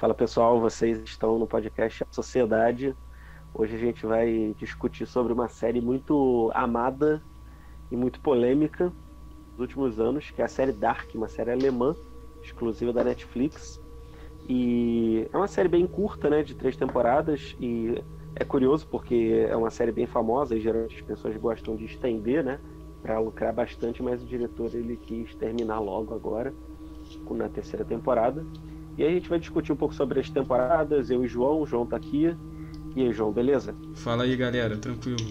Fala 0.00 0.14
pessoal, 0.14 0.58
vocês 0.58 0.98
estão 1.00 1.38
no 1.38 1.46
podcast 1.46 2.02
Sociedade. 2.10 2.96
Hoje 3.52 3.76
a 3.76 3.78
gente 3.78 4.06
vai 4.06 4.54
discutir 4.56 5.04
sobre 5.04 5.30
uma 5.30 5.46
série 5.46 5.78
muito 5.78 6.50
amada 6.54 7.22
e 7.92 7.96
muito 7.98 8.18
polêmica 8.18 8.90
dos 9.50 9.60
últimos 9.60 10.00
anos, 10.00 10.30
que 10.30 10.40
é 10.40 10.46
a 10.46 10.48
série 10.48 10.72
Dark, 10.72 11.14
uma 11.14 11.28
série 11.28 11.50
alemã, 11.52 11.94
exclusiva 12.42 12.94
da 12.94 13.04
Netflix. 13.04 13.78
E 14.48 15.28
é 15.30 15.36
uma 15.36 15.46
série 15.46 15.68
bem 15.68 15.86
curta, 15.86 16.30
né, 16.30 16.42
de 16.42 16.54
três 16.54 16.78
temporadas, 16.78 17.54
e 17.60 18.02
é 18.36 18.44
curioso 18.46 18.88
porque 18.88 19.46
é 19.50 19.54
uma 19.54 19.70
série 19.70 19.92
bem 19.92 20.06
famosa 20.06 20.56
e 20.56 20.62
geralmente 20.62 20.96
as 20.96 21.02
pessoas 21.02 21.36
gostam 21.36 21.76
de 21.76 21.84
estender, 21.84 22.42
né, 22.42 22.58
para 23.02 23.18
lucrar 23.18 23.52
bastante, 23.52 24.02
mas 24.02 24.22
o 24.22 24.26
diretor 24.26 24.74
ele 24.74 24.96
quis 24.96 25.34
terminar 25.34 25.78
logo 25.78 26.14
agora, 26.14 26.54
na 27.32 27.50
terceira 27.50 27.84
temporada. 27.84 28.46
E 29.00 29.02
aí 29.02 29.12
a 29.12 29.14
gente 29.14 29.30
vai 29.30 29.38
discutir 29.38 29.72
um 29.72 29.76
pouco 29.76 29.94
sobre 29.94 30.20
as 30.20 30.28
temporadas, 30.28 31.08
eu 31.08 31.22
e 31.22 31.24
o 31.24 31.28
João, 31.28 31.62
o 31.62 31.66
João 31.66 31.86
tá 31.86 31.96
aqui. 31.96 32.36
E 32.94 33.00
aí, 33.00 33.10
João, 33.14 33.32
beleza? 33.32 33.74
Fala 33.94 34.24
aí, 34.24 34.36
galera, 34.36 34.76
tranquilo. 34.76 35.24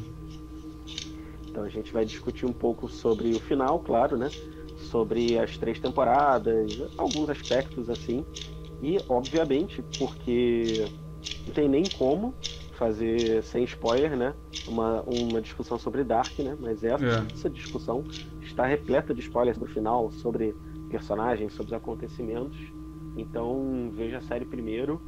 Então 1.47 1.61
a 1.61 1.69
gente 1.69 1.93
vai 1.93 2.03
discutir 2.03 2.47
um 2.47 2.51
pouco 2.51 2.89
sobre 2.89 3.29
o 3.35 3.39
final, 3.39 3.79
claro, 3.81 4.17
né? 4.17 4.27
Sobre 4.89 5.37
as 5.37 5.55
três 5.55 5.79
temporadas, 5.79 6.81
alguns 6.97 7.29
aspectos 7.29 7.91
assim. 7.91 8.25
E, 8.81 8.97
obviamente, 9.07 9.83
porque 9.99 10.87
não 11.45 11.53
tem 11.53 11.69
nem 11.69 11.83
como 11.95 12.33
fazer 12.73 13.43
sem 13.43 13.65
spoiler, 13.65 14.17
né? 14.17 14.33
Uma, 14.67 15.03
uma 15.03 15.39
discussão 15.39 15.77
sobre 15.77 16.03
Dark, 16.03 16.39
né? 16.39 16.57
Mas 16.59 16.83
essa, 16.83 17.05
é. 17.05 17.33
essa 17.35 17.47
discussão 17.47 18.03
está 18.41 18.65
repleta 18.65 19.13
de 19.13 19.21
spoilers 19.21 19.59
no 19.59 19.67
final 19.67 20.09
sobre 20.09 20.55
personagens, 20.89 21.53
sobre 21.53 21.67
os 21.67 21.77
acontecimentos. 21.77 22.78
Então 23.19 23.91
veja 23.93 24.17
a 24.17 24.21
série 24.21 24.45
primeiro. 24.45 25.01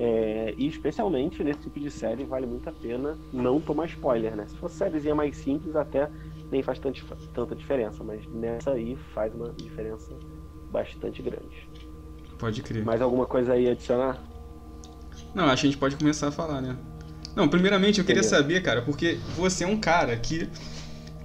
É, 0.00 0.54
e 0.56 0.68
especialmente 0.68 1.42
nesse 1.42 1.60
tipo 1.62 1.80
de 1.80 1.90
série 1.90 2.24
vale 2.24 2.46
muito 2.46 2.68
a 2.68 2.72
pena 2.72 3.18
não 3.32 3.60
tomar 3.60 3.86
spoiler, 3.86 4.36
né? 4.36 4.46
Se 4.46 4.56
fosse 4.56 4.76
sériezinha 4.76 5.14
mais 5.14 5.36
simples, 5.36 5.74
até 5.74 6.08
nem 6.52 6.62
faz 6.62 6.78
tanta, 6.78 7.00
tanta 7.34 7.56
diferença, 7.56 8.04
mas 8.04 8.24
nessa 8.30 8.72
aí 8.72 8.96
faz 9.12 9.34
uma 9.34 9.52
diferença 9.56 10.16
bastante 10.70 11.20
grande. 11.20 11.68
Pode 12.38 12.62
crer. 12.62 12.84
Mais 12.84 13.02
alguma 13.02 13.26
coisa 13.26 13.54
aí 13.54 13.68
adicionar? 13.68 14.22
Não, 15.34 15.44
acho 15.46 15.62
que 15.62 15.68
a 15.68 15.70
gente 15.70 15.80
pode 15.80 15.96
começar 15.96 16.28
a 16.28 16.32
falar, 16.32 16.60
né? 16.60 16.76
Não, 17.34 17.48
primeiramente 17.48 17.98
eu 17.98 18.04
queria 18.04 18.20
Entendeu? 18.20 18.38
saber, 18.38 18.62
cara, 18.62 18.82
porque 18.82 19.18
você 19.36 19.64
é 19.64 19.66
um 19.66 19.78
cara 19.78 20.16
que 20.16 20.48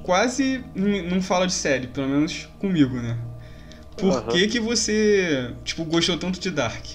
quase 0.04 0.64
não 0.76 1.22
fala 1.22 1.46
de 1.46 1.54
série, 1.54 1.88
pelo 1.88 2.08
menos 2.08 2.46
comigo, 2.60 2.96
né? 2.96 3.18
Por 3.98 4.10
uhum. 4.10 4.28
que 4.28 4.48
que 4.48 4.60
você, 4.60 5.54
tipo, 5.64 5.84
gostou 5.86 6.18
tanto 6.18 6.40
de 6.40 6.50
Dark? 6.50 6.86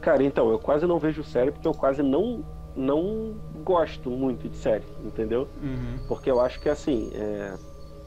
Cara, 0.00 0.22
então, 0.22 0.50
eu 0.50 0.58
quase 0.58 0.86
não 0.86 0.98
vejo 0.98 1.22
série 1.24 1.50
porque 1.50 1.66
eu 1.66 1.74
quase 1.74 2.02
não 2.02 2.44
não 2.76 3.34
gosto 3.64 4.10
muito 4.10 4.48
de 4.48 4.56
série, 4.56 4.84
entendeu? 5.02 5.48
Uhum. 5.62 5.98
Porque 6.06 6.30
eu 6.30 6.38
acho 6.40 6.60
que, 6.60 6.68
assim, 6.68 7.10
é... 7.14 7.54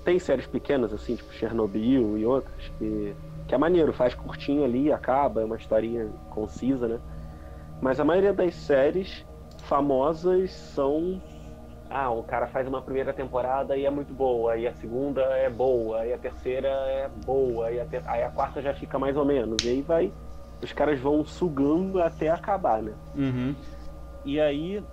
tem 0.06 0.20
séries 0.20 0.46
pequenas, 0.46 0.94
assim, 0.94 1.16
tipo 1.16 1.34
Chernobyl 1.34 2.18
e 2.18 2.26
outras, 2.26 2.72
que, 2.78 3.16
que 3.48 3.56
é 3.56 3.58
maneiro, 3.58 3.92
faz 3.92 4.14
curtinho 4.14 4.64
ali, 4.64 4.92
acaba, 4.92 5.42
é 5.42 5.46
uma 5.46 5.58
historinha 5.58 6.08
concisa, 6.30 6.88
né? 6.88 7.00
Mas 7.82 8.00
a 8.00 8.06
maioria 8.06 8.32
das 8.32 8.54
séries 8.54 9.26
famosas 9.64 10.52
são 10.52 11.20
ah, 11.90 12.12
o 12.12 12.24
cara 12.24 12.48
faz 12.48 12.68
uma 12.68 12.82
primeira 12.82 13.12
temporada 13.12 13.76
e 13.76 13.86
é 13.86 13.90
muito 13.90 14.14
boa, 14.14 14.56
e 14.56 14.68
a 14.68 14.74
segunda 14.74 15.22
é 15.22 15.50
boa, 15.50 16.06
e 16.06 16.14
a 16.14 16.18
terceira 16.18 16.68
é 16.68 17.10
boa, 17.26 17.72
e 17.72 17.80
a 17.80 17.86
ter... 17.86 18.04
aí 18.06 18.24
a 18.24 18.30
quarta 18.30 18.62
já 18.62 18.74
fica 18.74 19.00
mais 19.00 19.18
ou 19.18 19.26
menos. 19.26 19.58
E 19.64 19.70
aí 19.70 19.82
vai. 19.82 20.14
Os 20.62 20.72
caras 20.72 21.00
vão 21.00 21.26
sugando 21.26 22.02
até 22.02 22.30
acabar, 22.30 22.84
né? 22.84 22.94
Uhum. 23.16 23.56
E 24.24 24.40
aí 24.40 24.84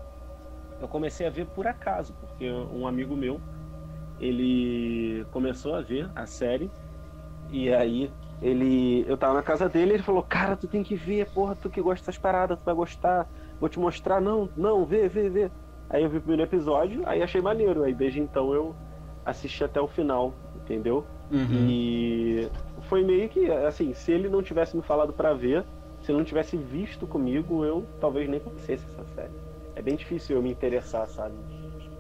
eu 0.80 0.88
comecei 0.88 1.27
a 1.27 1.30
ver 1.30 1.47
por 1.47 1.66
acaso, 1.66 2.14
porque 2.14 2.50
um 2.50 2.87
amigo 2.87 3.15
meu, 3.15 3.41
ele 4.19 5.26
começou 5.32 5.75
a 5.75 5.82
ver 5.82 6.09
a 6.15 6.25
série, 6.25 6.70
e 7.50 7.70
aí 7.72 8.10
ele. 8.41 9.04
Eu 9.06 9.19
tava 9.19 9.34
na 9.34 9.43
casa 9.43 9.69
dele 9.69 9.94
ele 9.94 10.03
falou, 10.03 10.22
cara, 10.22 10.56
tu 10.56 10.66
tem 10.66 10.82
que 10.82 10.94
ver, 10.94 11.28
porra, 11.31 11.54
tu 11.54 11.69
que 11.69 11.82
gosta 11.82 12.06
dessas 12.06 12.19
paradas, 12.19 12.59
tu 12.59 12.65
vai 12.65 12.75
gostar, 12.75 13.28
vou 13.60 13.69
te 13.69 13.78
mostrar, 13.78 14.19
não, 14.19 14.49
não, 14.56 14.84
vê, 14.87 15.09
vê, 15.09 15.28
vê. 15.28 15.50
Aí 15.88 16.02
eu 16.02 16.10
vi 16.10 16.19
o 16.19 16.20
primeiro 16.20 16.42
episódio, 16.42 17.02
aí 17.06 17.22
achei 17.22 17.41
maneiro. 17.41 17.82
Aí 17.84 17.94
desde 17.94 18.20
então 18.20 18.52
eu 18.52 18.74
assisti 19.24 19.64
até 19.64 19.80
o 19.80 19.88
final, 19.88 20.34
entendeu? 20.56 21.04
Uhum. 21.30 21.69
E 21.69 22.48
foi 22.88 23.04
meio 23.04 23.28
que, 23.28 23.50
assim, 23.50 23.92
se 23.94 24.12
ele 24.12 24.28
não 24.28 24.42
tivesse 24.42 24.76
me 24.76 24.82
falado 24.82 25.12
para 25.12 25.32
ver, 25.34 25.64
se 26.02 26.10
ele 26.10 26.19
não 26.19 26.25
tivesse 26.25 26.56
visto 26.56 27.06
comigo, 27.06 27.64
eu 27.64 27.84
talvez 28.00 28.28
nem 28.28 28.38
conhecesse 28.38 28.84
essa 28.92 29.04
série. 29.14 29.32
É 29.75 29.82
bem 29.82 29.96
difícil 29.96 30.36
eu 30.36 30.42
me 30.42 30.50
interessar, 30.50 31.06
sabe? 31.08 31.34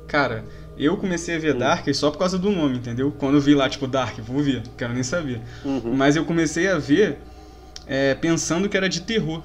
Cara, 0.06 0.44
eu 0.78 0.96
comecei 0.96 1.34
a 1.34 1.38
ver 1.38 1.52
uhum. 1.52 1.58
Dark 1.58 1.92
só 1.92 2.10
por 2.10 2.18
causa 2.18 2.38
do 2.38 2.50
nome, 2.50 2.76
entendeu? 2.78 3.12
Quando 3.18 3.34
eu 3.34 3.40
vi 3.40 3.54
lá, 3.54 3.68
tipo, 3.68 3.86
Dark, 3.86 4.18
vou 4.20 4.40
ver, 4.40 4.62
quero 4.76 4.94
nem 4.94 5.02
saber. 5.02 5.40
Uhum. 5.64 5.94
Mas 5.94 6.14
eu 6.14 6.24
comecei 6.24 6.68
a 6.68 6.78
ver 6.78 7.18
é, 7.86 8.14
pensando 8.14 8.68
que 8.68 8.76
era 8.76 8.88
de 8.88 9.00
terror. 9.00 9.42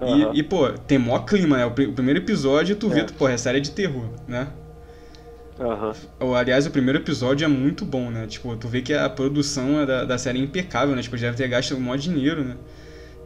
Uhum. 0.00 0.32
E, 0.32 0.38
e, 0.38 0.42
pô, 0.42 0.70
tem 0.70 0.98
mó 0.98 1.18
clima, 1.20 1.56
né? 1.56 1.66
O, 1.66 1.70
primeiro 1.72 2.20
episódio 2.20 2.76
tu 2.76 2.88
vê, 2.88 3.00
é. 3.00 3.04
pô, 3.04 3.28
essa 3.28 3.44
série 3.44 3.58
é 3.58 3.60
de 3.60 3.72
terror, 3.72 4.08
né? 4.26 4.48
Uhum. 5.58 6.34
Aliás, 6.34 6.66
o 6.66 6.70
primeiro 6.70 7.00
episódio 7.00 7.44
é 7.44 7.48
muito 7.48 7.84
bom, 7.84 8.10
né? 8.10 8.26
Tipo, 8.26 8.56
tu 8.56 8.68
vê 8.68 8.80
que 8.80 8.94
a 8.94 9.08
produção 9.08 9.84
da, 9.84 10.04
da 10.04 10.16
série 10.16 10.38
é 10.38 10.42
impecável, 10.42 10.94
né? 10.94 11.02
Tipo, 11.02 11.16
já 11.16 11.26
deve 11.26 11.36
ter 11.36 11.48
gasto 11.48 11.74
um 11.74 11.80
maior 11.80 11.98
dinheiro, 11.98 12.44
né? 12.44 12.56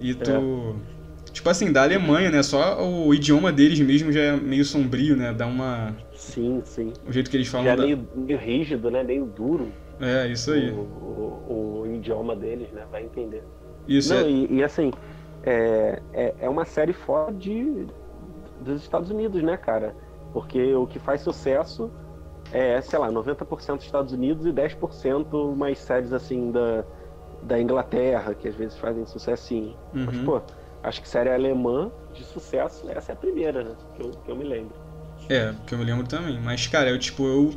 E 0.01 0.15
tu. 0.15 0.77
É. 0.89 1.33
Tipo 1.33 1.49
assim, 1.49 1.73
da 1.73 1.83
Alemanha, 1.83 2.31
né? 2.31 2.43
Só 2.43 2.83
o 2.83 3.13
idioma 3.15 3.51
deles 3.53 3.81
mesmo 3.81 4.13
já 4.13 4.21
é 4.21 4.37
meio 4.37 4.65
sombrio, 4.65 5.17
né? 5.17 5.33
Dá 5.33 5.47
uma. 5.47 5.95
Sim, 6.15 6.63
sim. 6.65 6.93
O 7.07 7.13
jeito 7.13 7.31
que 7.31 7.37
eles 7.37 7.49
falam. 7.49 7.67
Já 7.67 7.73
é 7.73 7.77
da... 7.77 7.85
meio, 7.85 8.09
meio 8.15 8.39
rígido, 8.39 8.91
né? 8.91 9.03
Meio 9.03 9.27
duro. 9.27 9.71
É, 10.01 10.27
isso 10.29 10.53
aí. 10.53 10.71
O, 10.71 10.81
o, 10.81 11.83
o 11.83 11.95
idioma 11.95 12.35
deles, 12.35 12.69
né? 12.73 12.83
Vai 12.91 13.05
entender. 13.05 13.43
Isso 13.87 14.15
Não, 14.15 14.21
é. 14.21 14.31
E, 14.31 14.55
e 14.57 14.63
assim, 14.63 14.91
é, 15.45 16.03
é, 16.13 16.35
é 16.41 16.49
uma 16.49 16.65
série 16.65 16.93
fora 16.93 17.33
de, 17.33 17.87
dos 18.61 18.83
Estados 18.83 19.11
Unidos, 19.11 19.43
né, 19.43 19.57
cara? 19.57 19.95
Porque 20.33 20.75
o 20.75 20.87
que 20.87 20.99
faz 20.99 21.21
sucesso 21.21 21.91
é, 22.53 22.81
sei 22.81 22.99
lá, 22.99 23.11
90% 23.11 23.77
dos 23.77 23.85
Estados 23.87 24.13
Unidos 24.13 24.47
e 24.47 24.53
10% 24.53 25.57
mais 25.57 25.79
séries 25.79 26.13
assim 26.13 26.51
da, 26.51 26.85
da 27.43 27.61
Inglaterra, 27.61 28.35
que 28.35 28.47
às 28.47 28.55
vezes 28.55 28.77
fazem 28.77 29.07
sucesso 29.07 29.45
sim. 29.47 29.75
Uhum. 29.95 30.05
Mas, 30.07 30.19
pô, 30.19 30.43
acho 30.83 31.01
que 31.01 31.09
série 31.09 31.31
alemã 31.31 31.91
de 32.13 32.23
sucesso, 32.25 32.89
essa 32.91 33.13
é 33.13 33.15
a 33.15 33.17
primeira, 33.17 33.65
né? 33.65 33.75
Que 33.97 34.03
eu, 34.03 34.11
que 34.11 34.31
eu 34.31 34.37
me 34.37 34.45
lembro. 34.45 34.75
É, 35.29 35.55
que 35.67 35.75
eu 35.75 35.79
me 35.79 35.85
lembro 35.85 36.07
também. 36.07 36.39
Mas, 36.41 36.67
cara, 36.67 36.91
eu, 36.91 36.99
tipo, 36.99 37.27
eu 37.27 37.55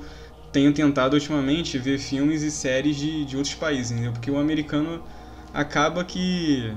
tenho 0.52 0.74
tentado 0.74 1.16
ultimamente 1.16 1.78
ver 1.78 1.98
filmes 1.98 2.42
e 2.42 2.50
séries 2.50 2.96
de, 2.96 3.26
de 3.26 3.36
outros 3.36 3.56
países, 3.56 3.92
entendeu? 3.92 4.14
Porque 4.14 4.32
o 4.32 4.38
americano 4.38 5.04
acaba 5.54 6.06
que 6.06 6.74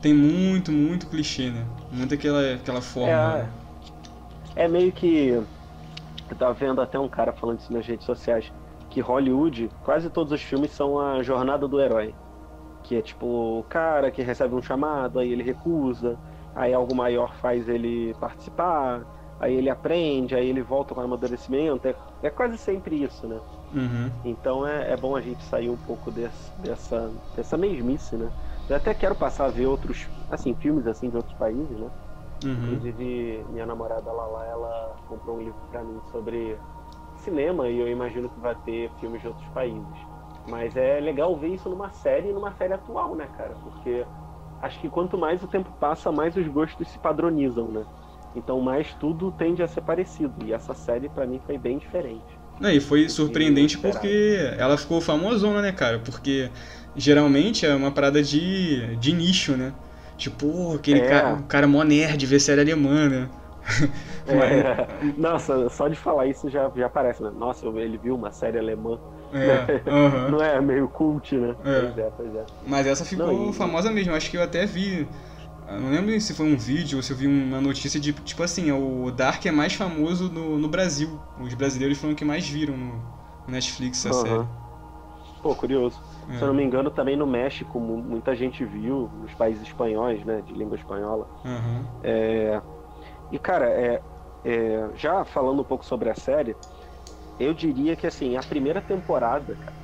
tem 0.00 0.14
muito, 0.14 0.70
muito 0.70 1.06
clichê, 1.06 1.50
né? 1.50 1.64
Muito 1.90 2.14
aquela, 2.14 2.54
aquela 2.54 2.80
forma. 2.80 3.10
É, 3.10 3.42
né? 3.42 3.50
é 4.56 4.68
meio 4.68 4.92
que. 4.92 5.28
Eu 6.30 6.36
tava 6.36 6.52
vendo 6.52 6.80
até 6.80 6.98
um 6.98 7.08
cara 7.08 7.32
falando 7.32 7.58
isso 7.60 7.72
nas 7.72 7.86
redes 7.86 8.04
sociais. 8.04 8.52
Que 8.90 9.00
Hollywood, 9.00 9.70
quase 9.84 10.08
todos 10.10 10.32
os 10.32 10.42
filmes 10.42 10.70
são 10.70 10.98
a 10.98 11.22
jornada 11.22 11.66
do 11.66 11.80
herói. 11.80 12.14
Que 12.82 12.96
é 12.96 13.02
tipo 13.02 13.26
o 13.26 13.64
cara 13.68 14.10
que 14.10 14.22
recebe 14.22 14.54
um 14.54 14.62
chamado, 14.62 15.18
aí 15.18 15.32
ele 15.32 15.42
recusa, 15.42 16.18
aí 16.54 16.72
algo 16.72 16.94
maior 16.94 17.34
faz 17.36 17.68
ele 17.68 18.14
participar, 18.20 19.02
aí 19.40 19.54
ele 19.54 19.68
aprende, 19.68 20.34
aí 20.34 20.48
ele 20.48 20.62
volta 20.62 20.94
com 20.94 21.00
amadurecimento. 21.00 21.86
É, 21.86 21.94
é 22.22 22.30
quase 22.30 22.56
sempre 22.56 23.02
isso, 23.02 23.26
né? 23.26 23.38
Uhum. 23.74 24.10
Então 24.24 24.66
é, 24.66 24.92
é 24.92 24.96
bom 24.96 25.16
a 25.16 25.20
gente 25.20 25.42
sair 25.44 25.68
um 25.68 25.76
pouco 25.76 26.10
desse, 26.10 26.52
dessa, 26.62 27.10
dessa 27.36 27.56
mesmice, 27.56 28.16
né? 28.16 28.30
Eu 28.68 28.76
até 28.76 28.94
quero 28.94 29.16
passar 29.16 29.46
a 29.46 29.50
ver 29.50 29.66
outros, 29.66 30.10
assim, 30.28 30.54
filmes 30.54 30.86
assim 30.86 31.10
de 31.10 31.16
outros 31.16 31.34
países, 31.36 31.78
né? 31.78 31.90
Uhum. 32.44 32.80
Inclusive, 32.80 33.44
minha 33.48 33.66
namorada 33.66 34.12
Lala, 34.12 34.46
ela 34.46 34.96
comprou 35.06 35.38
um 35.38 35.42
livro 35.42 35.60
para 35.68 35.84
mim 35.84 36.02
sobre 36.10 36.60
cinema 37.14 37.68
e 37.70 37.78
eu 37.78 37.88
imagino 37.88 38.30
que 38.30 38.40
vai 38.40 38.54
ter 38.56 38.94
filmes 38.98 39.20
de 39.22 39.28
outros 39.28 39.48
países. 39.50 39.98
Mas 40.46 40.76
é 40.76 41.00
legal 41.00 41.38
ver 41.38 41.48
isso 41.54 41.68
numa 41.70 41.90
série, 41.90 42.32
numa 42.32 42.52
série 42.54 42.74
atual, 42.74 43.16
né, 43.16 43.28
cara? 43.28 43.56
Porque 43.62 44.06
acho 44.60 44.80
que 44.80 44.90
quanto 44.90 45.18
mais 45.18 45.42
o 45.42 45.48
tempo 45.48 45.72
passa, 45.78 46.12
mais 46.12 46.36
os 46.36 46.48
gostos 46.48 46.90
se 46.90 46.98
padronizam, 46.98 47.70
né? 47.72 47.86
Então, 48.34 48.60
mais 48.60 48.94
tudo 48.94 49.32
tende 49.32 49.62
a 49.62 49.68
ser 49.68 49.82
parecido. 49.82 50.44
E 50.44 50.52
essa 50.52 50.74
série, 50.74 51.08
para 51.08 51.26
mim, 51.26 51.40
foi 51.40 51.58
bem 51.58 51.78
diferente. 51.78 52.40
e 52.60 52.80
foi 52.80 53.08
surpreendente 53.08 53.78
porque 53.78 54.36
ela 54.58 54.76
ficou 54.76 55.00
famosona, 55.00 55.62
né, 55.62 55.72
cara? 55.72 56.00
Porque 56.00 56.50
geralmente 56.98 57.66
é 57.66 57.74
uma 57.74 57.92
parada 57.92 58.22
de, 58.22 58.96
de 58.96 59.12
nicho, 59.12 59.56
né? 59.56 59.74
Tipo, 60.16 60.74
aquele 60.76 61.00
é. 61.00 61.02
cara, 61.02 61.42
cara 61.48 61.66
mó 61.68 61.82
nerd, 61.84 62.26
ver 62.26 62.40
série 62.40 62.60
alemã, 62.60 63.08
né? 63.08 63.30
É. 64.26 64.58
Nossa, 65.16 65.68
só 65.70 65.88
de 65.88 65.96
falar 65.96 66.26
isso 66.26 66.48
já, 66.50 66.70
já 66.74 66.88
parece, 66.88 67.22
né? 67.22 67.30
Nossa, 67.30 67.66
ele 67.66 67.98
viu 67.98 68.14
uma 68.14 68.30
série 68.30 68.58
alemã. 68.58 68.98
É, 69.40 69.70
uhum. 69.86 70.26
Não 70.26 70.42
é 70.42 70.60
meio 70.60 70.88
cult, 70.90 71.36
né? 71.38 71.56
É. 71.64 71.74
Pois 71.74 71.96
é, 71.96 72.10
pois 72.10 72.34
é. 72.34 72.48
Mas 72.62 72.86
essa 72.86 73.04
ficou 73.04 73.52
Não, 73.52 73.54
e- 73.54 73.54
famosa 73.54 73.90
mesmo. 73.92 74.14
Acho 74.14 74.30
que 74.30 74.36
eu 74.36 74.42
até 74.42 74.66
vi. 74.66 75.10
eu 75.68 75.80
Não 75.80 75.90
lembro 75.90 76.20
se 76.20 76.34
foi 76.34 76.46
um 76.46 76.56
vídeo 76.58 76.98
ou 76.98 77.02
se 77.02 77.12
eu 77.12 77.16
vi 77.16 77.26
uma 77.26 77.60
notícia 77.60 78.00
de, 78.00 78.12
tipo 78.14 78.42
assim, 78.42 78.72
o 78.72 79.10
Dark 79.12 79.44
é 79.46 79.52
mais 79.52 79.74
famoso 79.74 80.30
no, 80.30 80.58
no 80.58 80.68
Brasil. 80.68 81.20
Os 81.36 81.54
brasileiros 81.54 81.98
foram 81.98 82.14
que 82.14 82.24
mais 82.24 82.48
viram 82.48 82.76
no 82.78 83.04
Netflix 83.46 84.06
a 84.06 84.12
Aham. 84.12 84.14
série. 84.14 84.48
Pô, 85.42 85.56
curioso. 85.56 86.02
É. 86.28 86.32
Se 86.36 86.44
eu 86.44 86.48
não 86.48 86.54
me 86.54 86.62
engano, 86.62 86.90
também 86.90 87.16
no 87.16 87.26
México 87.26 87.80
mu- 87.80 88.02
muita 88.02 88.34
gente 88.36 88.64
viu, 88.64 89.10
nos 89.14 89.34
países 89.34 89.62
espanhóis, 89.62 90.24
né, 90.24 90.42
de 90.42 90.52
língua 90.54 90.76
espanhola. 90.76 91.28
Aham. 91.44 91.88
É, 92.02 92.62
E, 93.30 93.38
cara, 93.38 93.70
é, 93.70 94.04
é, 94.44 94.94
já 94.96 95.24
falando 95.24 95.62
um 95.62 95.64
pouco 95.64 95.84
sobre 95.84 96.10
a 96.10 96.14
série, 96.14 96.58
eu 97.38 97.54
diria 97.54 97.96
que, 97.96 98.06
assim, 98.06 98.36
a 98.36 98.42
primeira 98.44 98.82
temporada, 98.82 99.56
cara, 99.56 99.76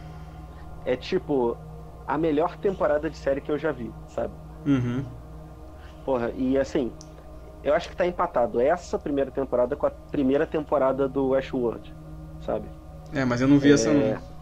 é 0.85 0.96
tipo 0.96 1.61
a 2.06 2.19
melhor 2.19 2.56
temporada 2.58 3.11
de 3.11 3.17
série 3.19 3.41
que 3.41 3.50
eu 3.50 3.58
já 3.58 3.73
vi, 3.73 3.96
sabe? 4.06 4.38
Uhum. 4.64 5.06
Porra, 6.02 6.32
e 6.35 6.58
assim, 6.58 6.96
eu 7.62 7.75
acho 7.75 7.88
que 7.88 7.96
tá 7.96 8.06
empatado 8.06 8.61
essa 8.61 8.99
primeira 8.99 9.32
temporada 9.32 9.76
com 9.76 9.87
a 9.87 9.93
primeira 10.11 10.46
temporada 10.46 11.08
do 11.08 11.29
Westworld, 11.31 11.94
sabe? 12.41 12.73
É, 13.12 13.25
mas 13.25 13.41
eu 13.41 13.49
não 13.49 13.58
vi 13.58 13.73
essa 13.73 13.93
É, 13.93 14.14
não. 14.14 14.34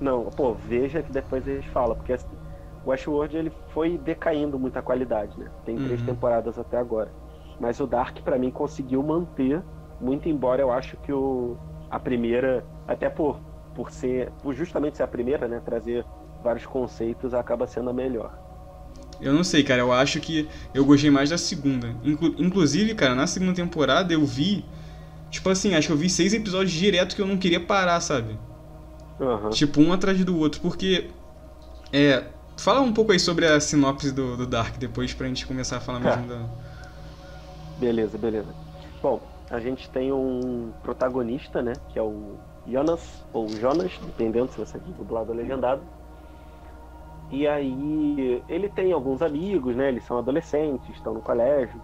Não, 0.00 0.24
pô, 0.30 0.54
veja 0.54 1.02
que 1.02 1.12
depois 1.12 1.46
a 1.46 1.52
gente 1.54 1.68
fala, 1.68 1.94
porque 1.94 2.12
assim, 2.12 2.36
o 2.84 2.90
Westworld 2.90 3.36
ele 3.36 3.52
foi 3.68 3.98
decaindo 3.98 4.58
muita 4.58 4.82
qualidade, 4.82 5.38
né? 5.38 5.50
Tem 5.64 5.78
três 5.78 6.00
Uhum. 6.00 6.06
temporadas 6.06 6.58
até 6.58 6.76
agora. 6.78 7.12
Mas 7.58 7.78
o 7.80 7.86
Dark, 7.86 8.20
pra 8.22 8.38
mim, 8.38 8.50
conseguiu 8.50 9.02
manter, 9.02 9.62
muito 10.00 10.28
embora 10.28 10.62
eu 10.62 10.70
acho 10.72 10.96
que 10.96 11.12
o, 11.12 11.58
a 11.90 12.00
primeira, 12.00 12.66
até 12.88 13.10
por, 13.10 13.38
por 13.74 13.90
ser, 13.90 14.32
por 14.42 14.54
justamente 14.54 14.96
ser 14.96 15.02
a 15.02 15.08
primeira, 15.08 15.46
né? 15.46 15.60
Trazer 15.60 16.06
vários 16.42 16.64
conceitos, 16.64 17.34
acaba 17.34 17.66
sendo 17.66 17.90
a 17.90 17.92
melhor. 17.92 18.32
Eu 19.20 19.32
não 19.34 19.44
sei, 19.44 19.62
cara. 19.62 19.80
Eu 19.82 19.92
acho 19.92 20.20
que 20.20 20.48
eu 20.72 20.84
gostei 20.84 21.10
mais 21.10 21.30
da 21.30 21.38
segunda. 21.38 21.94
Inclu- 22.02 22.34
inclusive, 22.38 22.94
cara, 22.94 23.14
na 23.14 23.26
segunda 23.26 23.54
temporada 23.54 24.12
eu 24.12 24.24
vi. 24.24 24.64
Tipo 25.30 25.50
assim, 25.50 25.74
acho 25.74 25.88
que 25.88 25.92
eu 25.92 25.96
vi 25.96 26.10
seis 26.10 26.34
episódios 26.34 26.72
direto 26.72 27.16
que 27.16 27.22
eu 27.22 27.26
não 27.26 27.38
queria 27.38 27.60
parar, 27.60 28.00
sabe? 28.00 28.38
Aham. 29.20 29.50
Tipo, 29.50 29.80
um 29.80 29.92
atrás 29.92 30.24
do 30.24 30.38
outro. 30.38 30.60
Porque. 30.60 31.10
É. 31.92 32.24
Fala 32.56 32.80
um 32.80 32.92
pouco 32.92 33.12
aí 33.12 33.18
sobre 33.18 33.46
a 33.46 33.58
sinopse 33.58 34.12
do, 34.12 34.36
do 34.36 34.46
Dark 34.46 34.76
depois 34.76 35.14
pra 35.14 35.26
gente 35.26 35.46
começar 35.46 35.78
a 35.78 35.80
falar 35.80 35.98
mesmo 35.98 36.26
da. 36.26 36.44
Beleza, 37.78 38.18
beleza. 38.18 38.54
Bom, 39.02 39.18
a 39.50 39.58
gente 39.58 39.88
tem 39.88 40.12
um 40.12 40.70
protagonista, 40.82 41.62
né? 41.62 41.72
Que 41.88 41.98
é 41.98 42.02
o 42.02 42.36
Jonas, 42.66 43.24
ou 43.32 43.48
Jonas, 43.48 43.98
dependendo 44.04 44.52
se 44.52 44.58
você 44.58 44.76
é 44.76 44.80
dublado 44.80 45.30
ou 45.30 45.36
legendado. 45.36 45.82
E 47.30 47.46
aí 47.46 48.42
ele 48.48 48.68
tem 48.68 48.92
alguns 48.92 49.22
amigos, 49.22 49.74
né? 49.74 49.88
Eles 49.88 50.04
são 50.04 50.18
adolescentes, 50.18 50.94
estão 50.94 51.14
no 51.14 51.22
colégio. 51.22 51.80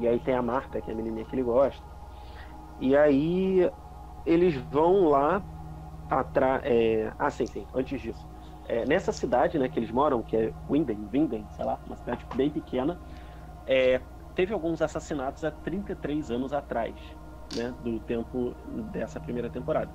E 0.00 0.06
aí 0.06 0.18
tem 0.18 0.34
a 0.34 0.42
Marta, 0.42 0.80
que 0.80 0.90
é 0.90 0.92
a 0.92 0.96
menininha 0.96 1.24
que 1.24 1.34
ele 1.34 1.42
gosta. 1.42 1.82
E 2.78 2.94
aí 2.94 3.70
eles 4.26 4.54
vão 4.70 5.08
lá 5.08 5.42
atrás. 6.08 6.62
É... 6.64 7.12
Ah, 7.18 7.30
sim, 7.30 7.46
sim, 7.46 7.66
antes 7.74 8.00
disso. 8.00 8.26
É, 8.64 8.84
nessa 8.86 9.12
cidade, 9.12 9.58
né, 9.58 9.68
que 9.68 9.78
eles 9.78 9.90
moram, 9.90 10.22
que 10.22 10.36
é 10.36 10.54
Winden, 10.68 11.08
Winden, 11.12 11.48
sei 11.50 11.64
lá, 11.64 11.80
uma 11.86 11.96
cidade 11.96 12.26
bem 12.34 12.50
pequena, 12.50 13.00
é, 13.66 14.02
teve 14.34 14.52
alguns 14.52 14.82
assassinatos 14.82 15.44
há 15.44 15.50
33 15.50 16.30
anos 16.30 16.52
atrás, 16.52 17.00
né, 17.54 17.72
do 17.78 18.00
tempo 18.00 18.56
dessa 18.90 19.20
primeira 19.20 19.50
temporada. 19.50 19.92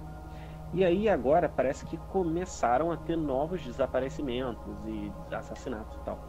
E 0.71 0.83
aí 0.83 1.07
agora 1.07 1.47
parece 1.49 1.85
que 1.85 1.97
começaram 1.99 2.91
a 2.91 2.97
ter 2.97 3.15
novos 3.15 3.63
desaparecimentos 3.63 4.85
e 4.85 5.15
assassinatos 5.31 5.95
e 5.97 6.01
tal. 6.03 6.23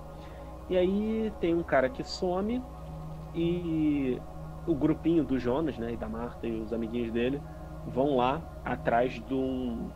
E 0.68 0.76
aí 0.76 1.30
tem 1.40 1.54
um 1.54 1.64
cara 1.64 1.90
que 1.90 2.04
some 2.04 2.66
e 3.34 4.22
o 4.66 4.74
grupinho 4.76 5.24
do 5.24 5.38
Jonas, 5.38 5.78
né, 5.78 5.92
e 5.94 5.96
da 5.96 6.08
Marta 6.08 6.46
e 6.46 6.62
os 6.62 6.72
amiguinhos 6.72 7.12
dele 7.12 7.44
vão 7.86 8.16
lá 8.16 8.42
atrás 8.64 9.12
de 9.12 9.34
um 9.34 9.90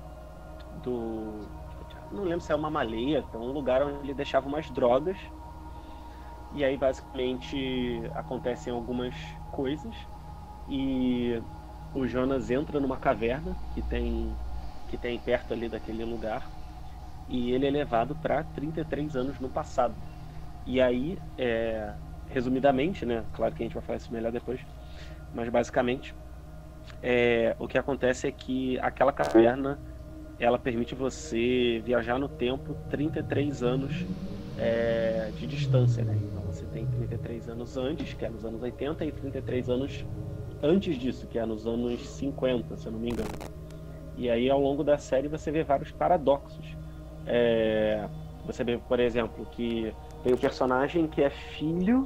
do 0.82 1.46
não 2.10 2.24
lembro 2.24 2.40
se 2.40 2.52
é 2.52 2.54
uma 2.54 2.70
maleia, 2.70 3.24
então 3.26 3.42
um 3.42 3.52
lugar 3.52 3.82
onde 3.82 3.98
ele 4.06 4.14
deixava 4.14 4.46
umas 4.48 4.70
drogas 4.70 5.18
e 6.54 6.64
aí 6.64 6.76
basicamente 6.76 8.02
acontecem 8.14 8.72
algumas 8.72 9.14
coisas 9.50 9.94
e 10.66 11.40
o 11.94 12.06
Jonas 12.06 12.50
entra 12.50 12.80
numa 12.80 12.96
caverna 12.96 13.56
que 13.74 13.82
tem 13.82 14.36
que 14.88 14.96
tem 14.96 15.18
perto 15.18 15.52
ali 15.52 15.68
daquele 15.68 16.04
lugar 16.04 16.50
e 17.28 17.52
ele 17.52 17.66
é 17.66 17.70
levado 17.70 18.16
para 18.16 18.42
33 18.42 19.14
anos 19.14 19.38
no 19.38 19.50
passado. 19.50 19.94
E 20.64 20.80
aí, 20.80 21.18
é, 21.36 21.94
resumidamente, 22.26 23.04
né? 23.04 23.24
Claro 23.32 23.54
que 23.54 23.62
a 23.62 23.66
gente 23.66 23.74
vai 23.74 23.82
falar 23.82 23.96
isso 23.98 24.12
melhor 24.12 24.32
depois, 24.32 24.60
mas 25.34 25.48
basicamente 25.50 26.14
é, 27.02 27.54
o 27.58 27.68
que 27.68 27.78
acontece 27.78 28.26
é 28.26 28.32
que 28.32 28.78
aquela 28.80 29.12
caverna 29.12 29.78
ela 30.40 30.58
permite 30.58 30.94
você 30.94 31.82
viajar 31.84 32.18
no 32.18 32.28
tempo 32.28 32.76
33 32.90 33.62
anos 33.62 34.06
é, 34.56 35.30
de 35.36 35.46
distância, 35.46 36.04
né? 36.04 36.16
Então 36.16 36.42
você 36.42 36.64
tem 36.66 36.86
33 36.86 37.48
anos 37.48 37.76
antes, 37.76 38.14
que 38.14 38.24
é 38.24 38.28
nos 38.28 38.44
anos 38.44 38.62
80, 38.62 39.04
e 39.04 39.12
33 39.12 39.68
anos 39.68 40.04
antes 40.62 40.96
disso, 40.96 41.26
que 41.26 41.38
é 41.38 41.46
nos 41.46 41.66
anos 41.66 42.06
50, 42.08 42.76
se 42.76 42.86
eu 42.86 42.92
não 42.92 42.98
me 42.98 43.10
engano. 43.10 43.30
E 44.16 44.28
aí 44.28 44.50
ao 44.50 44.60
longo 44.60 44.82
da 44.82 44.98
série 44.98 45.28
você 45.28 45.50
vê 45.50 45.62
vários 45.62 45.90
paradoxos. 45.92 46.76
É, 47.26 48.08
você 48.44 48.64
vê, 48.64 48.78
por 48.78 48.98
exemplo, 48.98 49.46
que 49.52 49.92
tem 50.22 50.34
um 50.34 50.36
personagem 50.36 51.06
que 51.06 51.22
é 51.22 51.30
filho, 51.30 52.04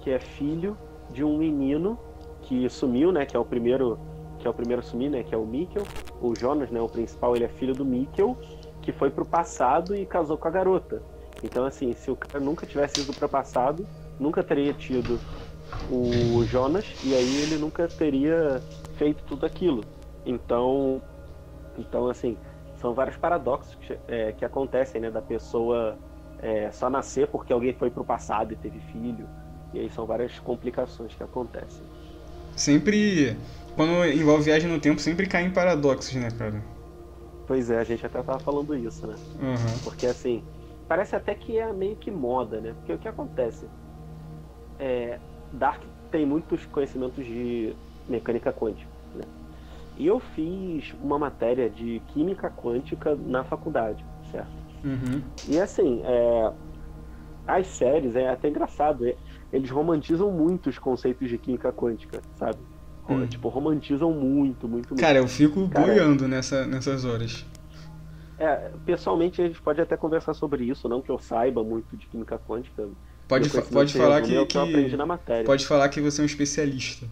que 0.00 0.10
é 0.10 0.18
filho 0.18 0.76
de 1.12 1.24
um 1.24 1.36
menino 1.36 1.98
que 2.46 2.68
sumiu, 2.68 3.12
né? 3.12 3.26
Que 3.26 3.36
é 3.36 3.40
o 3.40 3.44
primeiro, 3.44 3.98
que 4.38 4.46
é 4.46 4.50
o 4.50 4.54
primeiro 4.54 4.80
a 4.80 4.84
sumir, 4.84 5.10
né? 5.10 5.22
Que 5.22 5.34
é 5.34 5.38
o 5.38 5.44
Mikkel. 5.44 5.84
O 6.20 6.34
Jonas, 6.34 6.70
né? 6.70 6.80
O 6.80 6.88
principal, 6.88 7.34
ele 7.36 7.44
é 7.44 7.48
filho 7.48 7.74
do 7.74 7.84
Mikkel, 7.84 8.36
que 8.80 8.92
foi 8.92 9.10
pro 9.10 9.24
passado 9.24 9.94
e 9.94 10.06
casou 10.06 10.38
com 10.38 10.48
a 10.48 10.50
garota. 10.50 11.02
Então, 11.42 11.64
assim, 11.64 11.92
se 11.92 12.10
o 12.10 12.16
cara 12.16 12.42
nunca 12.42 12.66
tivesse 12.66 13.00
ido 13.00 13.12
pro 13.12 13.28
passado, 13.28 13.86
nunca 14.18 14.42
teria 14.42 14.72
tido 14.72 15.18
o 15.90 16.44
Jonas 16.44 16.84
e 17.04 17.14
aí 17.14 17.42
ele 17.42 17.56
nunca 17.56 17.88
teria 17.88 18.62
feito 18.96 19.24
tudo 19.24 19.44
aquilo. 19.44 19.82
Então, 20.24 21.02
então 21.76 22.08
assim, 22.08 22.36
são 22.76 22.94
vários 22.94 23.16
paradoxos 23.16 23.74
que, 23.74 23.98
é, 24.08 24.32
que 24.32 24.44
acontecem, 24.44 25.00
né? 25.00 25.10
Da 25.10 25.20
pessoa 25.20 25.98
é, 26.40 26.70
só 26.70 26.88
nascer 26.88 27.28
porque 27.28 27.52
alguém 27.52 27.72
foi 27.74 27.90
pro 27.90 28.04
passado 28.04 28.52
e 28.52 28.56
teve 28.56 28.78
filho. 28.92 29.28
E 29.74 29.80
aí 29.80 29.90
são 29.90 30.06
várias 30.06 30.38
complicações 30.38 31.14
que 31.14 31.22
acontecem. 31.22 31.82
Sempre. 32.56 33.36
Quando 33.76 34.04
envolve 34.06 34.44
viagem 34.44 34.70
no 34.70 34.80
tempo, 34.80 35.00
sempre 35.00 35.26
cai 35.26 35.44
em 35.44 35.50
paradoxos, 35.50 36.14
né, 36.14 36.30
cara? 36.30 36.62
Pois 37.46 37.70
é, 37.70 37.78
a 37.78 37.84
gente 37.84 38.04
até 38.04 38.22
tava 38.22 38.38
falando 38.40 38.74
isso, 38.74 39.06
né? 39.06 39.14
Uhum. 39.40 39.78
Porque 39.84 40.06
assim, 40.06 40.42
parece 40.88 41.14
até 41.14 41.34
que 41.34 41.58
é 41.58 41.70
meio 41.72 41.94
que 41.94 42.10
moda, 42.10 42.58
né? 42.58 42.74
Porque 42.78 42.92
o 42.94 42.98
que 42.98 43.06
acontece? 43.06 43.66
É, 44.80 45.18
Dark 45.52 45.82
tem 46.10 46.24
muitos 46.24 46.64
conhecimentos 46.66 47.24
de 47.24 47.76
mecânica 48.08 48.52
quântica, 48.52 48.90
né? 49.14 49.24
E 49.98 50.06
eu 50.06 50.18
fiz 50.18 50.94
uma 51.02 51.18
matéria 51.18 51.68
de 51.68 52.00
química 52.08 52.50
quântica 52.50 53.14
na 53.14 53.44
faculdade, 53.44 54.04
certo? 54.30 54.48
Uhum. 54.84 55.22
E 55.48 55.58
assim, 55.58 56.02
é, 56.04 56.52
as 57.46 57.66
séries, 57.66 58.16
é 58.16 58.28
até 58.28 58.48
engraçado, 58.48 59.06
é, 59.06 59.14
eles 59.56 59.70
romantizam 59.70 60.30
muito 60.32 60.68
os 60.70 60.78
conceitos 60.78 61.28
de 61.28 61.38
química 61.38 61.72
quântica, 61.72 62.24
sabe? 62.34 62.66
Hum. 63.08 63.26
Tipo, 63.28 63.48
romantizam 63.48 64.12
muito, 64.12 64.68
muito, 64.68 64.94
muito. 64.94 65.00
Cara, 65.02 65.18
eu 65.18 65.28
fico 65.28 65.66
Cara, 65.70 65.94
boiando 65.94 66.26
nessa, 66.28 66.66
nessas 66.66 67.04
horas. 67.04 67.44
É, 68.38 68.70
pessoalmente 68.84 69.40
a 69.40 69.46
gente 69.46 69.62
pode 69.62 69.80
até 69.80 69.96
conversar 69.96 70.34
sobre 70.34 70.64
isso, 70.64 70.88
não 70.88 71.00
que 71.02 71.10
eu 71.10 71.18
saiba 71.18 71.64
muito 71.64 71.96
de 71.96 72.06
química 72.08 72.38
quântica. 72.38 72.86
Pode, 73.28 73.48
fa- 73.50 73.62
pode 73.62 73.94
falar 73.94 74.22
que, 74.22 74.46
que 74.46 74.56
eu 74.58 74.62
aprendi 74.62 74.96
que 74.96 74.96
na 74.96 75.06
matéria. 75.06 75.58
pode 75.58 75.66
falar 75.66 75.88
que 75.88 76.00
você 76.00 76.20
é 76.20 76.24
um 76.24 76.26
especialista. 76.26 77.08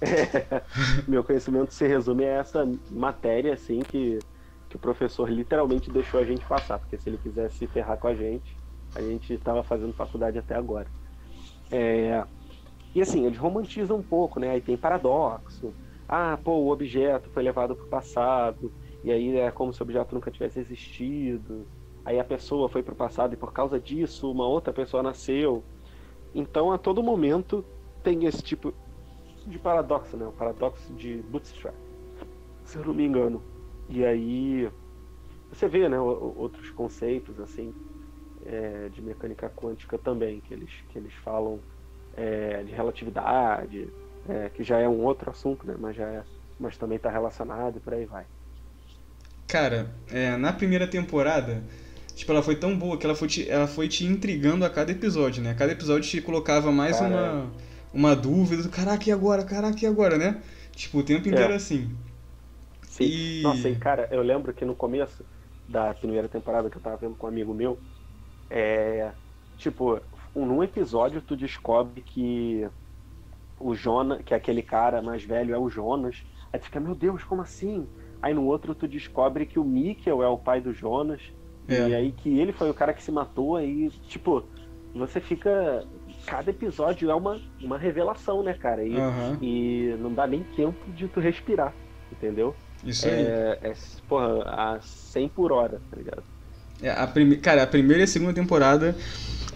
Meu 1.06 1.24
conhecimento 1.24 1.72
se 1.72 1.86
resume 1.86 2.24
a 2.26 2.40
essa 2.40 2.64
matéria, 2.88 3.54
assim, 3.54 3.84
que, 3.84 4.24
que 4.68 4.76
o 4.76 4.78
professor 4.80 5.28
literalmente 5.30 5.90
deixou 5.90 6.20
a 6.20 6.24
gente 6.24 6.46
passar, 6.46 6.78
porque 6.78 6.98
se 6.98 7.08
ele 7.08 7.18
quisesse 7.18 7.56
se 7.58 7.66
ferrar 7.68 7.98
com 7.98 8.08
a 8.08 8.14
gente, 8.14 8.58
a 8.94 9.02
gente 9.02 9.32
estava 9.32 9.62
fazendo 9.64 9.94
faculdade 9.94 10.38
até 10.38 10.54
agora. 10.54 10.90
É, 11.70 12.24
E 12.94 13.02
assim, 13.02 13.26
eles 13.26 13.38
romantizam 13.38 13.98
um 13.98 14.04
pouco, 14.04 14.40
né? 14.40 14.50
Aí 14.52 14.62
tem 14.62 14.78
paradoxo. 14.78 15.76
Ah, 16.08 16.36
pô, 16.38 16.52
o 16.64 16.70
objeto 16.72 17.30
foi 17.32 17.42
levado 17.42 17.76
para 17.76 17.84
o 17.86 17.88
passado, 17.88 18.74
e 19.02 19.12
aí 19.12 19.36
é 19.38 19.52
como 19.52 19.72
se 19.72 19.82
o 19.82 19.84
objeto 19.84 20.14
nunca 20.14 20.30
tivesse 20.30 20.60
existido. 20.60 21.68
Aí 22.04 22.18
a 22.20 22.24
pessoa 22.24 22.68
foi 22.68 22.82
para 22.82 22.94
o 22.94 22.96
passado 22.96 23.34
e 23.34 23.38
por 23.38 23.52
causa 23.52 23.80
disso 23.80 24.30
uma 24.32 24.46
outra 24.48 24.72
pessoa 24.74 25.02
nasceu. 25.02 25.66
Então 26.34 26.72
a 26.72 26.78
todo 26.78 27.02
momento 27.02 27.68
tem 28.02 28.24
esse 28.26 28.42
tipo 28.42 28.78
de 29.46 29.58
paradoxo, 29.58 30.16
né? 30.16 30.26
O 30.26 30.32
paradoxo 30.34 30.94
de 30.94 31.22
Bootstrap, 31.24 31.76
se 32.64 32.78
eu 32.78 32.84
não 32.84 32.94
me 32.94 33.04
engano. 33.04 33.46
E 33.88 34.04
aí 34.04 34.70
você 35.50 35.68
vê, 35.68 35.88
né, 35.88 36.00
outros 36.00 36.70
conceitos 36.72 37.40
assim 37.40 37.74
é, 38.46 38.88
de 38.88 39.02
mecânica 39.02 39.48
quântica 39.48 39.98
também 39.98 40.40
que 40.40 40.54
eles 40.54 40.70
que 40.90 40.98
eles 40.98 41.12
falam 41.24 41.58
é, 42.16 42.62
de 42.62 42.72
relatividade, 42.72 43.88
é, 44.28 44.48
que 44.48 44.64
já 44.64 44.78
é 44.78 44.88
um 44.88 45.04
outro 45.04 45.30
assunto, 45.30 45.66
né, 45.66 45.74
mas 45.78 45.96
já 45.96 46.06
é, 46.06 46.22
mas 46.58 46.76
também 46.76 46.96
está 46.96 47.10
relacionado 47.10 47.76
e 47.76 47.80
por 47.80 47.92
aí 47.92 48.06
vai. 48.06 48.24
Cara, 49.46 49.90
é, 50.10 50.36
na 50.36 50.52
primeira 50.52 50.86
temporada, 50.86 51.62
tipo, 52.14 52.32
ela 52.32 52.42
foi 52.42 52.56
tão 52.56 52.76
boa 52.76 52.96
que 52.98 53.06
ela 53.06 53.14
foi 53.14 53.28
te, 53.28 53.48
ela 53.48 53.66
foi 53.66 53.88
te 53.88 54.04
intrigando 54.04 54.64
a 54.64 54.70
cada 54.70 54.90
episódio, 54.90 55.42
né? 55.42 55.54
Cada 55.54 55.72
episódio 55.72 56.08
te 56.08 56.20
colocava 56.20 56.72
mais 56.72 56.98
Cara, 56.98 57.14
uma, 57.14 57.52
uma 57.92 58.16
dúvida, 58.16 58.68
caraca, 58.68 59.08
e 59.08 59.12
agora? 59.12 59.44
Caraca, 59.44 59.78
e 59.80 59.86
agora, 59.86 60.18
né? 60.18 60.42
Tipo, 60.72 60.98
o 60.98 61.02
tempo 61.02 61.28
inteiro 61.28 61.52
é. 61.52 61.56
assim. 61.56 61.94
Sim. 62.82 63.04
E... 63.04 63.42
Nossa, 63.42 63.68
e 63.68 63.76
cara, 63.76 64.08
eu 64.10 64.22
lembro 64.22 64.52
que 64.52 64.64
no 64.64 64.74
começo 64.74 65.24
da 65.68 65.94
primeira 65.94 66.28
temporada 66.28 66.70
que 66.70 66.76
eu 66.76 66.82
tava 66.82 66.96
vendo 66.96 67.14
com 67.14 67.26
um 67.26 67.30
amigo 67.30 67.54
meu, 67.54 67.78
é. 68.50 69.10
Tipo, 69.58 70.00
num 70.34 70.62
episódio 70.62 71.22
tu 71.22 71.36
descobre 71.36 72.02
que 72.02 72.68
o 73.58 73.74
Jonas, 73.74 74.22
que 74.24 74.34
é 74.34 74.36
aquele 74.36 74.62
cara 74.62 75.00
mais 75.00 75.24
velho, 75.24 75.54
é 75.54 75.58
o 75.58 75.68
Jonas. 75.68 76.22
Aí 76.52 76.58
tu 76.58 76.66
fica, 76.66 76.80
meu 76.80 76.94
Deus, 76.94 77.24
como 77.24 77.42
assim? 77.42 77.86
Aí 78.20 78.34
no 78.34 78.44
outro 78.44 78.74
tu 78.74 78.86
descobre 78.86 79.46
que 79.46 79.58
o 79.58 79.64
Mikkel 79.64 80.22
é 80.22 80.28
o 80.28 80.38
pai 80.38 80.60
do 80.60 80.72
Jonas. 80.72 81.20
É. 81.68 81.88
E 81.88 81.94
aí 81.94 82.12
que 82.12 82.38
ele 82.38 82.52
foi 82.52 82.70
o 82.70 82.74
cara 82.74 82.92
que 82.92 83.02
se 83.02 83.10
matou. 83.10 83.56
Aí, 83.56 83.90
tipo, 84.08 84.44
você 84.94 85.20
fica. 85.20 85.84
Cada 86.26 86.50
episódio 86.50 87.10
é 87.10 87.14
uma, 87.14 87.40
uma 87.60 87.78
revelação, 87.78 88.42
né, 88.42 88.52
cara? 88.54 88.84
E, 88.84 88.96
uhum. 88.96 89.38
e 89.40 89.96
não 89.98 90.12
dá 90.12 90.26
nem 90.26 90.42
tempo 90.42 90.90
de 90.90 91.06
tu 91.06 91.20
respirar, 91.20 91.72
entendeu? 92.10 92.54
Isso 92.84 93.06
aí. 93.06 93.14
É, 93.14 93.58
é 93.62 93.72
porra, 94.08 94.42
a 94.44 94.80
100 94.80 95.28
por 95.28 95.52
hora, 95.52 95.80
tá 95.90 95.96
ligado? 95.96 96.22
É, 96.82 96.90
a 96.90 97.06
prime... 97.06 97.36
Cara, 97.36 97.62
a 97.62 97.66
primeira 97.66 98.02
e 98.02 98.04
a 98.04 98.06
segunda 98.06 98.32
temporada 98.32 98.96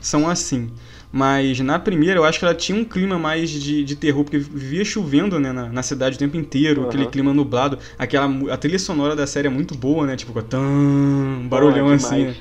são 0.01 0.29
assim. 0.29 0.71
Mas 1.13 1.59
na 1.59 1.79
primeira 1.79 2.21
eu 2.21 2.25
acho 2.25 2.39
que 2.39 2.45
ela 2.45 2.55
tinha 2.55 2.79
um 2.79 2.85
clima 2.85 3.19
mais 3.19 3.51
de, 3.51 3.83
de 3.83 3.97
terror, 3.97 4.23
porque 4.23 4.39
vivia 4.39 4.85
chovendo 4.85 5.41
né, 5.41 5.53
na, 5.53 5.69
na 5.69 5.83
cidade 5.83 6.15
o 6.15 6.19
tempo 6.19 6.37
inteiro, 6.37 6.83
uhum. 6.83 6.89
aquele 6.89 7.07
clima 7.07 7.35
nublado. 7.35 7.79
Aquela, 7.99 8.27
a 8.53 8.57
trilha 8.57 8.79
sonora 8.79 9.17
da 9.17 9.27
série 9.27 9.49
é 9.49 9.51
muito 9.51 9.77
boa, 9.77 10.07
né? 10.07 10.15
Tipo, 10.17 10.41
tão 10.43 11.47
barulhão 11.49 11.89
oh, 11.89 11.93
assim. 11.93 12.27
Né? 12.27 12.37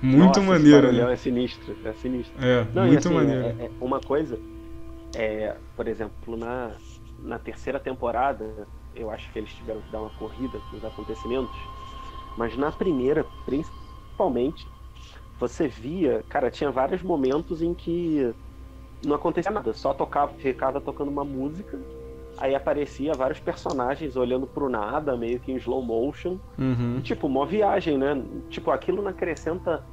Muito 0.00 0.38
Nossa, 0.38 0.40
maneiro. 0.40 0.76
Esse 0.76 0.86
barulhão 0.86 1.06
né? 1.08 1.12
é 1.12 1.16
sinistro, 1.16 1.76
é 1.84 1.92
sinistro. 1.92 2.34
É, 2.40 2.66
Não, 2.74 2.86
muito 2.86 2.98
assim, 2.98 3.14
maneiro. 3.14 3.42
É, 3.42 3.64
é 3.64 3.70
uma 3.80 4.00
coisa, 4.00 4.38
é, 5.14 5.54
por 5.76 5.86
exemplo, 5.86 6.36
na, 6.36 6.72
na 7.22 7.38
terceira 7.38 7.78
temporada, 7.78 8.66
eu 8.96 9.10
acho 9.10 9.30
que 9.32 9.38
eles 9.38 9.52
tiveram 9.52 9.80
que 9.82 9.92
dar 9.92 10.00
uma 10.00 10.10
corrida 10.10 10.58
com 10.70 10.76
os 10.78 10.84
acontecimentos, 10.84 11.56
mas 12.38 12.56
na 12.56 12.72
primeira, 12.72 13.24
principalmente, 13.44 13.83
você 15.38 15.68
via, 15.68 16.24
cara, 16.28 16.50
tinha 16.50 16.70
vários 16.70 17.02
momentos 17.02 17.60
em 17.60 17.74
que 17.74 18.34
não 19.04 19.16
acontecia 19.16 19.50
nada, 19.50 19.72
só 19.72 19.92
tocava, 19.92 20.32
ficava 20.34 20.80
tocando 20.80 21.10
uma 21.10 21.24
música, 21.24 21.78
aí 22.38 22.54
aparecia 22.54 23.12
vários 23.12 23.38
personagens 23.40 24.16
olhando 24.16 24.46
pro 24.46 24.68
nada, 24.68 25.16
meio 25.16 25.38
que 25.38 25.52
em 25.52 25.56
slow 25.56 25.82
motion, 25.82 26.38
uhum. 26.58 26.96
e, 26.98 27.02
tipo, 27.02 27.26
uma 27.26 27.46
viagem, 27.46 27.98
né? 27.98 28.22
Tipo, 28.48 28.70
aquilo 28.70 29.02
não 29.02 29.10
acrescenta 29.10 29.84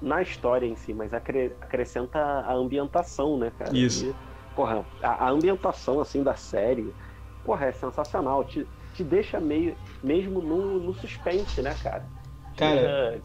na 0.00 0.22
história 0.22 0.66
em 0.66 0.74
si, 0.74 0.92
mas 0.92 1.12
acrescenta 1.12 2.18
a 2.18 2.52
ambientação, 2.54 3.38
né, 3.38 3.52
cara? 3.58 3.76
Isso. 3.76 4.06
E, 4.06 4.14
porra, 4.54 4.84
a, 5.02 5.26
a, 5.26 5.30
ambientação, 5.30 6.00
assim, 6.00 6.22
da 6.22 6.34
série, 6.34 6.92
porra, 7.44 7.66
é 7.66 7.72
sensacional, 7.72 8.44
te, 8.44 8.66
te 8.94 9.04
deixa 9.04 9.40
meio, 9.40 9.76
mesmo 10.02 10.40
no, 10.40 10.80
no 10.80 10.94
suspense, 10.94 11.62
né, 11.62 11.74
cara? 11.82 12.06
Cara, 12.56 13.20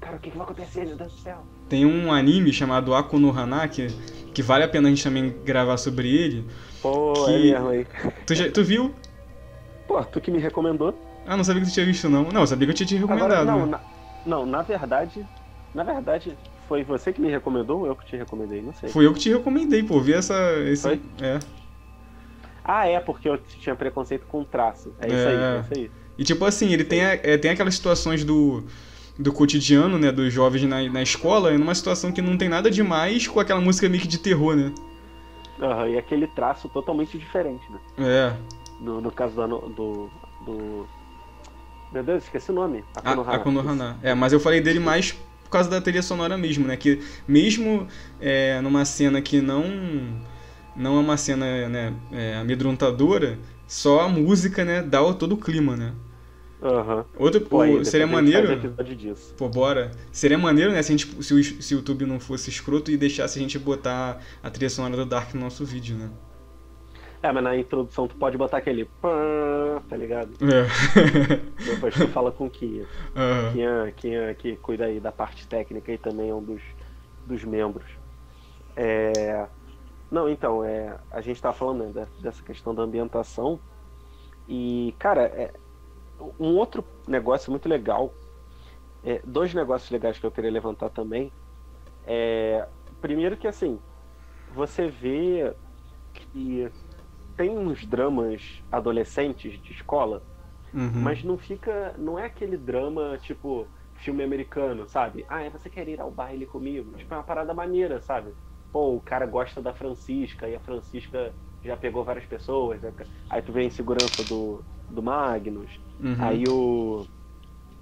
Cara, 0.00 0.16
o 0.16 0.18
que, 0.18 0.30
que 0.30 0.36
vai 0.36 0.44
acontecer, 0.44 0.86
meu 0.86 0.96
Deus 0.96 1.12
do 1.12 1.18
céu? 1.18 1.44
Tem 1.68 1.84
um 1.84 2.12
anime 2.12 2.52
chamado 2.52 2.94
Aku 2.94 3.18
no 3.18 3.30
Hana, 3.30 3.66
que, 3.68 3.88
que 4.32 4.42
vale 4.42 4.64
a 4.64 4.68
pena 4.68 4.88
a 4.88 4.90
gente 4.90 5.02
também 5.02 5.34
gravar 5.44 5.76
sobre 5.76 6.08
ele. 6.14 6.44
Pô, 6.80 7.12
que... 7.12 7.30
é 7.30 7.38
mesmo 7.38 7.68
aí. 7.68 7.86
Tu, 8.26 8.34
já, 8.34 8.50
tu 8.50 8.62
viu? 8.62 8.94
Pô, 9.86 10.02
tu 10.04 10.20
que 10.20 10.30
me 10.30 10.38
recomendou. 10.38 10.94
Ah, 11.26 11.36
não 11.36 11.44
sabia 11.44 11.62
que 11.62 11.68
tu 11.68 11.74
tinha 11.74 11.86
visto, 11.86 12.08
não. 12.08 12.24
Não, 12.24 12.42
eu 12.42 12.46
sabia 12.46 12.66
que 12.66 12.72
eu 12.72 12.76
tinha 12.76 12.86
te 12.86 12.96
recomendado. 12.96 13.32
Agora, 13.32 13.44
não, 13.44 13.66
né? 13.66 13.72
na, 13.72 13.80
não, 14.24 14.46
na 14.46 14.62
verdade. 14.62 15.26
Na 15.74 15.82
verdade, 15.82 16.36
foi 16.66 16.84
você 16.84 17.12
que 17.12 17.20
me 17.20 17.28
recomendou 17.28 17.80
ou 17.80 17.86
eu 17.86 17.96
que 17.96 18.06
te 18.06 18.16
recomendei? 18.16 18.62
Não 18.62 18.72
sei. 18.72 18.88
Foi 18.88 19.04
eu 19.06 19.12
que 19.12 19.20
te 19.20 19.30
recomendei, 19.30 19.82
pô. 19.82 20.00
Vi 20.00 20.14
essa. 20.14 20.34
Esse, 20.60 20.82
foi? 20.82 21.00
É. 21.20 21.38
Ah, 22.64 22.86
é, 22.86 23.00
porque 23.00 23.28
eu 23.28 23.38
tinha 23.38 23.74
preconceito 23.74 24.26
com 24.26 24.44
traço. 24.44 24.94
É, 25.00 25.06
é 25.06 25.08
isso 25.08 25.28
aí, 25.28 25.36
é 25.36 25.60
isso 25.60 25.74
aí. 25.74 25.90
E 26.18 26.24
tipo 26.24 26.44
assim, 26.44 26.72
ele 26.72 26.84
tem, 26.84 27.00
é, 27.00 27.38
tem 27.38 27.50
aquelas 27.50 27.74
situações 27.74 28.24
do 28.24 28.64
do 29.18 29.32
cotidiano, 29.32 29.98
né, 29.98 30.12
dos 30.12 30.32
jovens 30.32 30.62
na, 30.64 30.82
na 30.88 31.02
escola, 31.02 31.56
numa 31.58 31.74
situação 31.74 32.12
que 32.12 32.22
não 32.22 32.36
tem 32.36 32.48
nada 32.48 32.70
demais 32.70 33.26
com 33.26 33.40
aquela 33.40 33.60
música 33.60 33.88
meio 33.88 34.02
que 34.02 34.08
de 34.08 34.18
terror, 34.18 34.54
né? 34.54 34.72
Uhum, 35.58 35.88
e 35.88 35.98
aquele 35.98 36.28
traço 36.28 36.68
totalmente 36.68 37.18
diferente, 37.18 37.64
né? 37.70 37.78
É. 37.98 38.36
No, 38.80 39.00
no 39.00 39.10
caso 39.10 39.34
do, 39.34 39.58
do, 39.68 40.10
do... 40.46 40.86
Meu 41.92 42.04
Deus, 42.04 42.22
esqueci 42.22 42.52
o 42.52 42.54
nome. 42.54 42.84
Akunohana. 43.04 43.98
É, 44.02 44.14
mas 44.14 44.32
eu 44.32 44.38
falei 44.38 44.60
dele 44.60 44.78
mais 44.78 45.12
por 45.42 45.50
causa 45.50 45.68
da 45.68 45.80
trilha 45.80 46.02
sonora 46.02 46.38
mesmo, 46.38 46.66
né? 46.66 46.76
Que 46.76 47.02
mesmo 47.26 47.88
é, 48.20 48.60
numa 48.60 48.84
cena 48.84 49.20
que 49.20 49.40
não 49.40 49.64
não 50.76 50.96
é 50.96 51.00
uma 51.00 51.16
cena 51.16 51.68
né, 51.68 51.92
é, 52.12 52.36
amedrontadora, 52.36 53.36
só 53.66 54.02
a 54.02 54.08
música, 54.08 54.64
né, 54.64 54.80
dá 54.80 55.12
todo 55.12 55.32
o 55.32 55.36
clima, 55.36 55.76
né? 55.76 55.92
Uhum. 56.60 57.04
Outro, 57.16 57.40
pô, 57.42 57.58
pô 57.58 57.84
seria 57.84 58.06
maneiro. 58.06 58.74
Disso. 58.96 59.34
Pô, 59.36 59.48
bora. 59.48 59.92
Seria 60.10 60.36
maneiro, 60.36 60.72
né, 60.72 60.82
se, 60.82 60.92
a 60.92 60.96
gente, 60.96 61.22
se, 61.22 61.34
o, 61.34 61.44
se 61.62 61.74
o 61.74 61.78
YouTube 61.78 62.04
não 62.04 62.18
fosse 62.18 62.50
escroto 62.50 62.90
e 62.90 62.96
deixasse 62.96 63.38
a 63.38 63.42
gente 63.42 63.58
botar 63.58 64.20
a 64.42 64.50
trilha 64.50 64.68
sonora 64.68 64.96
do 64.96 65.06
Dark 65.06 65.34
no 65.34 65.40
nosso 65.40 65.64
vídeo, 65.64 65.96
né? 65.96 66.10
É, 67.22 67.32
mas 67.32 67.42
na 67.42 67.56
introdução 67.56 68.06
tu 68.06 68.14
pode 68.14 68.36
botar 68.36 68.58
aquele 68.58 68.88
tá 69.88 69.96
ligado? 69.96 70.32
É. 70.42 70.66
Depois 71.64 71.94
tu 71.94 72.06
fala 72.08 72.30
com 72.30 72.46
o 72.46 72.50
Kia. 72.50 72.86
Uhum. 73.14 73.52
Kia, 73.52 73.94
Kia 73.96 74.34
que 74.34 74.56
cuida 74.56 74.84
aí 74.84 75.00
da 75.00 75.10
parte 75.10 75.46
técnica 75.46 75.92
e 75.92 75.98
também 75.98 76.30
é 76.30 76.34
um 76.34 76.42
dos, 76.42 76.62
dos 77.26 77.44
membros. 77.44 77.86
É... 78.76 79.46
Não, 80.10 80.28
então, 80.28 80.64
é, 80.64 80.96
a 81.10 81.20
gente 81.20 81.42
tá 81.42 81.52
falando 81.52 81.92
né, 81.92 82.06
dessa 82.20 82.42
questão 82.42 82.74
da 82.74 82.82
ambientação. 82.82 83.58
E, 84.48 84.94
cara, 84.98 85.22
é, 85.22 85.52
um 86.38 86.56
outro 86.56 86.84
negócio 87.06 87.50
muito 87.50 87.68
legal, 87.68 88.12
é, 89.04 89.20
dois 89.24 89.54
negócios 89.54 89.90
legais 89.90 90.18
que 90.18 90.26
eu 90.26 90.30
queria 90.30 90.50
levantar 90.50 90.90
também. 90.90 91.32
É, 92.06 92.66
primeiro 93.00 93.36
que 93.36 93.46
assim, 93.46 93.78
você 94.54 94.88
vê 94.88 95.54
que 96.12 96.70
tem 97.36 97.56
uns 97.56 97.86
dramas 97.86 98.62
adolescentes 98.70 99.60
de 99.62 99.72
escola, 99.72 100.22
uhum. 100.74 100.90
mas 100.94 101.22
não 101.22 101.38
fica. 101.38 101.94
Não 101.96 102.18
é 102.18 102.26
aquele 102.26 102.56
drama 102.56 103.18
tipo 103.18 103.66
filme 103.94 104.22
americano, 104.22 104.88
sabe? 104.88 105.24
Ah, 105.28 105.48
você 105.48 105.68
quer 105.68 105.88
ir 105.88 106.00
ao 106.00 106.10
baile 106.10 106.46
comigo? 106.46 106.96
Tipo, 106.96 107.14
é 107.14 107.16
uma 107.16 107.22
parada 107.22 107.52
maneira, 107.52 108.00
sabe? 108.00 108.32
Pô, 108.72 108.94
o 108.94 109.00
cara 109.00 109.26
gosta 109.26 109.60
da 109.60 109.72
Francisca 109.72 110.48
e 110.48 110.54
a 110.54 110.60
Francisca 110.60 111.32
já 111.64 111.76
pegou 111.76 112.04
várias 112.04 112.24
pessoas. 112.24 112.80
Né? 112.80 112.92
Aí 113.28 113.42
tu 113.42 113.52
vê 113.52 113.60
a 113.60 113.64
insegurança 113.64 114.22
do, 114.24 114.62
do 114.88 115.02
Magnus. 115.02 115.80
Uhum. 116.02 116.16
Aí 116.18 116.44
o. 116.48 117.06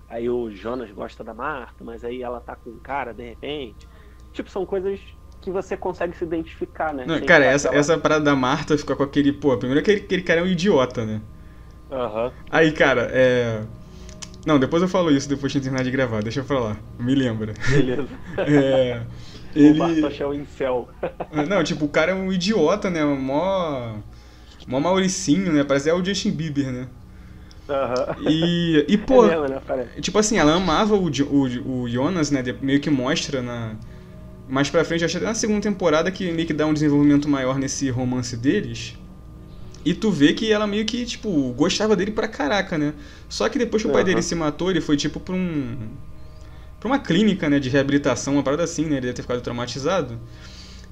Aí 0.08 0.30
o 0.30 0.50
Jonas 0.50 0.90
gosta 0.92 1.24
da 1.24 1.34
Marta, 1.34 1.82
mas 1.82 2.04
aí 2.04 2.22
ela 2.22 2.40
tá 2.40 2.54
com 2.56 2.70
um 2.70 2.78
cara 2.78 3.12
de 3.12 3.28
repente. 3.28 3.88
Tipo, 4.32 4.48
são 4.50 4.64
coisas 4.64 5.00
que 5.40 5.50
você 5.50 5.76
consegue 5.76 6.16
se 6.16 6.24
identificar, 6.24 6.94
né? 6.94 7.04
Não, 7.06 7.20
cara, 7.22 7.44
essa, 7.44 7.68
aquela... 7.68 7.80
essa 7.80 7.98
parada 7.98 8.24
da 8.24 8.36
Marta 8.36 8.78
fica 8.78 8.94
com 8.94 9.02
aquele. 9.02 9.32
Pô, 9.32 9.56
primeiro 9.56 9.80
aquele, 9.80 10.00
aquele 10.00 10.22
cara 10.22 10.40
é 10.40 10.44
um 10.44 10.46
idiota, 10.46 11.04
né? 11.04 11.20
Aham. 11.90 12.26
Uhum. 12.26 12.32
Aí, 12.50 12.72
cara, 12.72 13.08
é. 13.12 13.62
Não, 14.46 14.60
depois 14.60 14.80
eu 14.80 14.88
falo 14.88 15.10
isso 15.10 15.28
depois 15.28 15.52
de 15.52 15.60
terminar 15.60 15.82
de 15.82 15.90
gravar, 15.90 16.22
deixa 16.22 16.40
eu 16.40 16.44
falar. 16.44 16.76
Me 16.98 17.14
lembra. 17.14 17.52
Beleza. 17.68 18.08
é. 18.38 19.02
Ele... 19.56 19.70
O 19.70 19.78
Bartosz 19.78 20.20
é 20.20 20.26
um 20.26 20.34
incel. 20.34 20.88
Não, 21.48 21.64
tipo, 21.64 21.86
o 21.86 21.88
cara 21.88 22.12
é 22.12 22.14
um 22.14 22.30
idiota, 22.30 22.90
né? 22.90 23.02
Mó. 23.04 23.96
Mó 24.68 24.80
Mauricinho, 24.80 25.52
né? 25.52 25.64
Parece 25.64 25.88
é 25.88 25.94
o 25.94 26.04
Justin 26.04 26.32
Bieber, 26.32 26.70
né? 26.70 26.88
Uhum. 27.68 28.28
E, 28.28 28.84
e 28.88 28.96
pô, 28.98 29.26
é 29.26 29.30
mesmo, 29.30 29.48
né? 29.48 29.88
tipo 30.00 30.18
assim, 30.18 30.38
ela 30.38 30.54
amava 30.54 30.94
o, 30.94 31.06
o, 31.08 31.82
o 31.82 31.88
Jonas, 31.88 32.30
né? 32.30 32.42
Meio 32.60 32.80
que 32.80 32.90
mostra 32.90 33.42
na. 33.42 33.74
Mais 34.48 34.70
pra 34.70 34.84
frente, 34.84 35.04
acho 35.04 35.16
até 35.16 35.26
na 35.26 35.34
segunda 35.34 35.60
temporada 35.60 36.10
que 36.10 36.30
meio 36.30 36.46
que 36.46 36.52
dá 36.52 36.66
um 36.66 36.72
desenvolvimento 36.72 37.28
maior 37.28 37.58
nesse 37.58 37.90
romance 37.90 38.36
deles. 38.36 38.96
E 39.84 39.94
tu 39.94 40.10
vê 40.10 40.32
que 40.32 40.52
ela 40.52 40.66
meio 40.66 40.84
que, 40.84 41.04
tipo, 41.04 41.52
gostava 41.52 41.94
dele 41.96 42.10
pra 42.10 42.28
caraca, 42.28 42.76
né? 42.78 42.92
Só 43.28 43.48
que 43.48 43.58
depois 43.58 43.82
que 43.82 43.88
o 43.88 43.92
pai 43.92 44.02
uhum. 44.02 44.06
dele 44.06 44.22
se 44.22 44.34
matou, 44.34 44.70
ele 44.70 44.80
foi, 44.80 44.96
tipo, 44.96 45.18
pra 45.18 45.34
um. 45.34 45.76
pra 46.78 46.88
uma 46.88 46.98
clínica, 46.98 47.48
né? 47.48 47.58
De 47.58 47.68
reabilitação, 47.68 48.34
uma 48.34 48.42
parada 48.42 48.62
assim, 48.62 48.82
né? 48.82 48.92
Ele 48.92 49.02
deve 49.02 49.14
ter 49.14 49.22
ficado 49.22 49.40
traumatizado. 49.40 50.18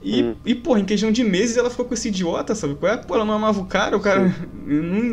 E, 0.05 0.23
hum. 0.23 0.37
e, 0.45 0.55
porra, 0.55 0.81
em 0.81 0.85
questão 0.85 1.11
de 1.11 1.25
meses 1.25 1.57
ela 1.57 1.71
ficou 1.71 1.87
com 1.87 1.95
esse 1.95 2.09
idiota, 2.09 2.55
sabe? 2.55 2.77
É? 2.83 2.97
Pô, 2.99 3.15
ela 3.15 3.25
não 3.25 3.35
amava 3.35 3.59
o 3.59 3.65
cara, 3.65 3.97
o 3.97 4.01
cara. 4.01 4.31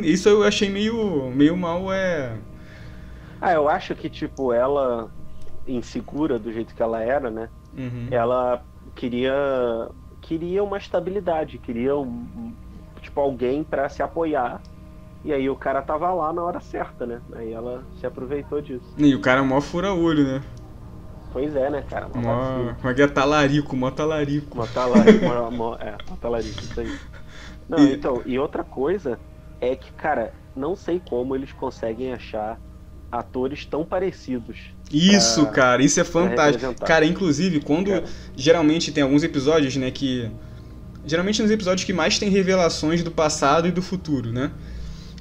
isso 0.03 0.27
eu 0.27 0.43
achei 0.43 0.69
meio, 0.69 1.31
meio 1.31 1.55
mal, 1.55 1.91
é. 1.91 2.37
Ah, 3.39 3.53
eu 3.53 3.69
acho 3.69 3.95
que, 3.95 4.09
tipo, 4.09 4.51
ela, 4.51 5.09
insegura 5.67 6.37
do 6.37 6.51
jeito 6.51 6.75
que 6.75 6.83
ela 6.83 7.01
era, 7.01 7.29
né? 7.29 7.49
Uhum. 7.77 8.07
Ela 8.11 8.63
queria 8.95 9.89
queria 10.21 10.63
uma 10.63 10.77
estabilidade, 10.77 11.57
queria 11.57 11.95
um, 11.95 12.53
tipo 13.01 13.19
alguém 13.19 13.63
para 13.63 13.89
se 13.89 14.03
apoiar. 14.03 14.61
E 15.23 15.31
aí 15.31 15.49
o 15.49 15.55
cara 15.55 15.81
tava 15.81 16.11
lá 16.13 16.33
na 16.33 16.41
hora 16.41 16.59
certa, 16.59 17.05
né? 17.05 17.21
Aí 17.33 17.51
ela 17.51 17.83
se 17.99 18.05
aproveitou 18.05 18.61
disso. 18.61 18.93
E 18.97 19.13
o 19.13 19.21
cara 19.21 19.43
mó 19.43 19.61
fura 19.61 19.93
olho, 19.93 20.23
né? 20.23 20.41
Pois 21.31 21.55
é, 21.55 21.69
né, 21.69 21.83
cara? 21.89 22.09
Mó, 22.09 22.21
mó, 22.21 22.73
como 22.75 22.89
é 22.89 22.93
que 22.93 23.01
é? 23.01 23.07
Talarico, 23.07 23.75
mó 23.75 23.89
talarico. 23.89 24.57
Mó 24.57 24.65
talarico, 24.65 25.25
mó, 25.25 25.51
mó, 25.51 25.75
é, 25.79 25.95
mó 26.09 26.15
talarico, 26.17 26.59
isso 26.61 26.79
aí. 26.79 26.99
Não, 27.69 27.79
e... 27.79 27.93
então, 27.93 28.21
e 28.25 28.37
outra 28.37 28.63
coisa 28.63 29.17
é 29.61 29.75
que, 29.75 29.91
cara, 29.93 30.33
não 30.55 30.75
sei 30.75 31.01
como 31.07 31.35
eles 31.35 31.53
conseguem 31.53 32.13
achar 32.13 32.59
atores 33.11 33.65
tão 33.65 33.85
parecidos. 33.85 34.57
Isso, 34.91 35.43
pra, 35.43 35.51
cara, 35.51 35.83
isso 35.83 35.99
é 35.99 36.03
fantástico. 36.03 36.73
Cara, 36.85 37.05
inclusive, 37.05 37.61
quando 37.61 37.89
cara. 37.89 38.05
geralmente 38.35 38.91
tem 38.91 39.03
alguns 39.03 39.23
episódios, 39.23 39.75
né, 39.75 39.91
que 39.91 40.29
geralmente 41.05 41.41
nos 41.41 41.51
episódios 41.51 41.85
que 41.85 41.93
mais 41.93 42.19
tem 42.19 42.29
revelações 42.29 43.03
do 43.03 43.11
passado 43.11 43.67
e 43.67 43.71
do 43.71 43.81
futuro, 43.81 44.31
né? 44.31 44.51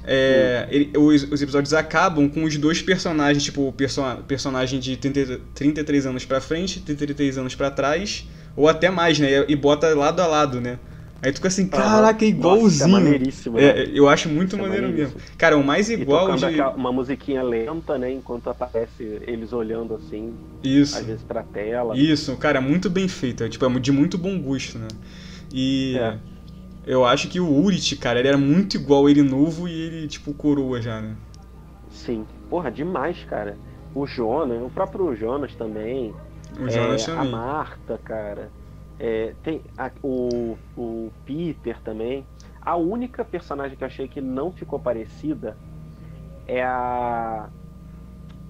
É, 0.03 0.67
ele, 0.71 0.91
os, 0.97 1.23
os, 1.23 1.41
episódios 1.41 1.73
acabam 1.73 2.27
com 2.27 2.43
os 2.43 2.57
dois 2.57 2.81
personagens, 2.81 3.43
tipo, 3.43 3.67
o 3.67 3.71
perso 3.71 4.01
personagem 4.27 4.79
de 4.79 4.97
30, 4.97 5.41
33 5.53 6.05
anos 6.05 6.25
pra 6.25 6.41
frente, 6.41 6.79
33 6.79 7.37
anos 7.37 7.55
para 7.55 7.69
trás, 7.69 8.27
ou 8.55 8.67
até 8.67 8.89
mais, 8.89 9.19
né? 9.19 9.45
E, 9.47 9.55
bota 9.55 9.93
lado 9.93 10.21
a 10.21 10.27
lado, 10.27 10.59
né? 10.59 10.79
Aí 11.23 11.31
tu 11.31 11.35
fica 11.35 11.49
assim, 11.49 11.67
caraca, 11.67 12.25
é 12.25 12.29
igualzinho. 12.29 12.63
Nossa, 12.63 12.83
é 12.83 12.87
maneiríssimo, 12.87 13.57
né? 13.57 13.83
É, 13.83 13.91
eu 13.93 14.09
acho 14.09 14.27
muito 14.27 14.55
é 14.55 14.59
maneiro 14.59 14.89
mesmo. 14.89 15.13
Cara, 15.37 15.55
o 15.55 15.63
mais 15.63 15.87
igual 15.87 16.35
de. 16.35 16.59
Uma 16.75 16.91
musiquinha 16.91 17.43
lenta, 17.43 17.95
né? 17.95 18.11
Enquanto 18.11 18.49
aparece 18.49 19.21
eles 19.27 19.53
olhando 19.53 19.93
assim. 19.93 20.33
Isso. 20.63 20.97
Às 20.97 21.05
vezes 21.05 21.21
pra 21.21 21.43
tela. 21.43 21.95
Isso, 21.95 22.35
cara, 22.37 22.57
é 22.57 22.61
muito 22.61 22.89
bem 22.89 23.07
feito. 23.07 23.43
É, 23.43 23.49
tipo, 23.49 23.63
é 23.63 23.79
de 23.79 23.91
muito 23.91 24.17
bom 24.17 24.41
gosto, 24.41 24.79
né? 24.79 24.87
E. 25.53 25.95
É. 25.95 26.17
Eu 26.85 27.05
acho 27.05 27.29
que 27.29 27.39
o 27.39 27.47
Urit, 27.47 27.95
cara, 27.97 28.19
ele 28.19 28.27
era 28.27 28.37
muito 28.37 28.75
igual 28.75 29.07
ele 29.09 29.21
novo 29.21 29.67
e 29.67 29.71
ele, 29.71 30.07
tipo, 30.07 30.33
coroa 30.33 30.81
já, 30.81 30.99
né? 30.99 31.15
Sim. 31.89 32.25
Porra, 32.49 32.71
demais, 32.71 33.23
cara. 33.25 33.57
O 33.93 34.07
Jonas, 34.07 34.61
o 34.63 34.69
próprio 34.69 35.15
Jonas 35.15 35.53
também. 35.53 36.13
O 36.59 36.69
Jonas 36.69 37.03
é, 37.03 37.05
também. 37.05 37.27
A 37.27 37.31
Marta, 37.31 37.99
cara. 38.03 38.51
É, 38.99 39.33
tem 39.43 39.61
a, 39.77 39.91
o, 40.01 40.57
o 40.75 41.11
Peter 41.25 41.79
também. 41.81 42.25
A 42.61 42.75
única 42.75 43.23
personagem 43.25 43.77
que 43.77 43.83
eu 43.83 43.87
achei 43.87 44.07
que 44.07 44.21
não 44.21 44.51
ficou 44.51 44.79
parecida 44.79 45.57
é 46.47 46.63
a. 46.63 47.49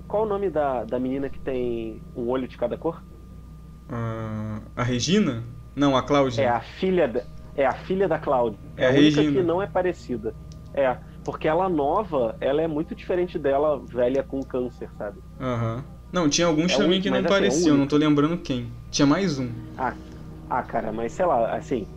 Qual 0.08 0.24
o 0.24 0.26
nome 0.26 0.50
da, 0.50 0.84
da 0.84 1.00
menina 1.00 1.30
que 1.30 1.40
tem 1.40 2.02
um 2.16 2.28
olho 2.28 2.48
de 2.48 2.58
cada 2.58 2.78
cor? 2.78 3.02
Uh, 3.90 4.62
a 4.76 4.84
Regina? 4.84 5.44
Não, 5.76 5.96
a 5.96 6.04
Cláudia. 6.04 6.42
É 6.42 6.50
a 6.50 6.60
filha 6.60 7.08
da, 7.08 7.24
é 7.56 7.66
a 7.66 7.74
filha 7.74 8.08
da 8.08 8.18
Cláudia. 8.18 8.60
É, 8.78 8.84
é 8.84 8.88
a, 8.88 8.90
a 8.90 8.94
única 8.94 9.22
Regina. 9.22 9.42
que 9.42 9.48
não 9.48 9.62
é 9.62 9.68
parecida. 9.68 10.34
É, 10.74 10.98
porque 11.24 11.48
ela 11.48 11.70
nova, 11.70 12.36
ela 12.40 12.62
é 12.62 12.68
muito 12.68 12.96
diferente 12.96 13.38
dela 13.38 13.82
velha 13.86 14.24
com 14.24 14.42
câncer, 14.42 14.90
sabe? 14.98 15.20
Aham. 15.40 15.76
Uhum. 15.78 16.02
Não, 16.12 16.28
tinha 16.28 16.46
alguns 16.46 16.74
é 16.74 16.78
também 16.78 17.00
um, 17.00 17.02
que 17.02 17.10
não 17.10 17.20
assim, 17.20 17.28
pareciam, 17.28 17.70
é 17.70 17.74
um 17.74 17.78
não 17.78 17.88
tô 17.88 17.96
lembrando 17.96 18.38
quem. 18.38 18.70
Tinha 18.90 19.06
mais 19.06 19.40
um. 19.40 19.50
Ah, 19.78 19.94
ah, 20.50 20.62
cara, 20.62 20.92
mas 20.92 21.14
sei 21.14 21.26
lá, 21.26 21.56
assim, 21.56 21.88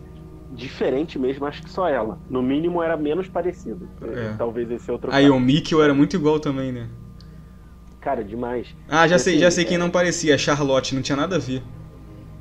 diferente 0.49 1.19
mesmo, 1.19 1.45
acho 1.45 1.61
que 1.61 1.69
só 1.69 1.89
ela. 1.89 2.17
No 2.29 2.41
mínimo 2.41 2.81
era 2.81 2.95
menos 2.95 3.27
parecido. 3.27 3.89
É. 4.01 4.33
Talvez 4.37 4.71
esse 4.71 4.89
outro. 4.89 5.11
Aí 5.11 5.29
o 5.29 5.39
Mikkel 5.39 5.83
era 5.83 5.93
muito 5.93 6.15
igual 6.15 6.39
também, 6.39 6.71
né? 6.71 6.87
Cara, 7.99 8.23
demais. 8.23 8.73
Ah, 8.87 9.07
já 9.07 9.17
e, 9.17 9.19
sei, 9.19 9.33
assim, 9.33 9.41
já 9.41 9.51
sei 9.51 9.65
quem 9.65 9.75
é... 9.75 9.79
não 9.79 9.89
parecia, 9.89 10.35
a 10.35 10.37
Charlotte, 10.37 10.95
não 10.95 11.01
tinha 11.01 11.15
nada 11.15 11.35
a 11.35 11.39
ver. 11.39 11.61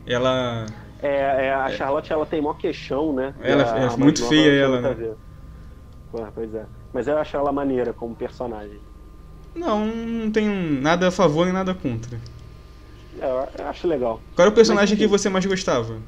Ela. 0.06 0.66
É, 1.02 1.46
é 1.46 1.54
a 1.54 1.68
Charlotte 1.70 2.12
ela 2.12 2.24
tem 2.24 2.40
mó 2.40 2.54
queixão, 2.54 3.12
né? 3.12 3.34
Ela 3.40 3.72
a, 3.72 3.92
é 3.92 3.96
muito 3.96 4.26
feia 4.26 4.50
ela, 4.52 4.80
né? 4.80 5.16
pois 6.34 6.54
é. 6.54 6.66
Mas 6.92 7.08
eu 7.08 7.18
acho 7.18 7.36
ela 7.36 7.52
maneira 7.52 7.92
como 7.92 8.14
personagem. 8.14 8.80
Não, 9.54 9.86
não 9.86 10.30
tenho 10.30 10.52
nada 10.80 11.08
a 11.08 11.10
favor 11.10 11.44
nem 11.44 11.54
nada 11.54 11.74
contra. 11.74 12.18
É, 13.20 13.26
eu 13.58 13.68
acho 13.68 13.86
legal. 13.86 14.20
Qual 14.34 14.44
era 14.44 14.50
o 14.50 14.54
personagem 14.54 14.96
Mas, 14.96 15.04
que 15.04 15.06
você 15.06 15.28
mais 15.28 15.46
gostava? 15.46 15.98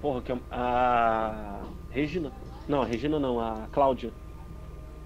Porra, 0.00 0.22
que 0.22 0.32
é 0.32 0.38
a. 0.50 1.60
Regina. 1.90 2.32
Não, 2.68 2.82
a 2.82 2.84
Regina 2.84 3.18
não, 3.18 3.40
a 3.40 3.66
Cláudia. 3.72 4.12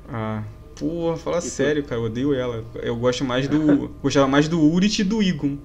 Ah, 0.08 0.42
porra, 0.78 1.16
fala 1.16 1.38
e 1.38 1.42
sério, 1.42 1.84
cara, 1.84 2.00
eu 2.00 2.04
odeio 2.04 2.34
ela. 2.34 2.64
Eu 2.74 2.96
gosto 2.96 3.24
mais 3.24 3.48
do. 3.48 3.88
gostava 4.02 4.26
mais 4.26 4.48
do 4.48 4.60
Urit 4.60 5.00
e 5.00 5.04
do 5.04 5.22
Igon. 5.22 5.58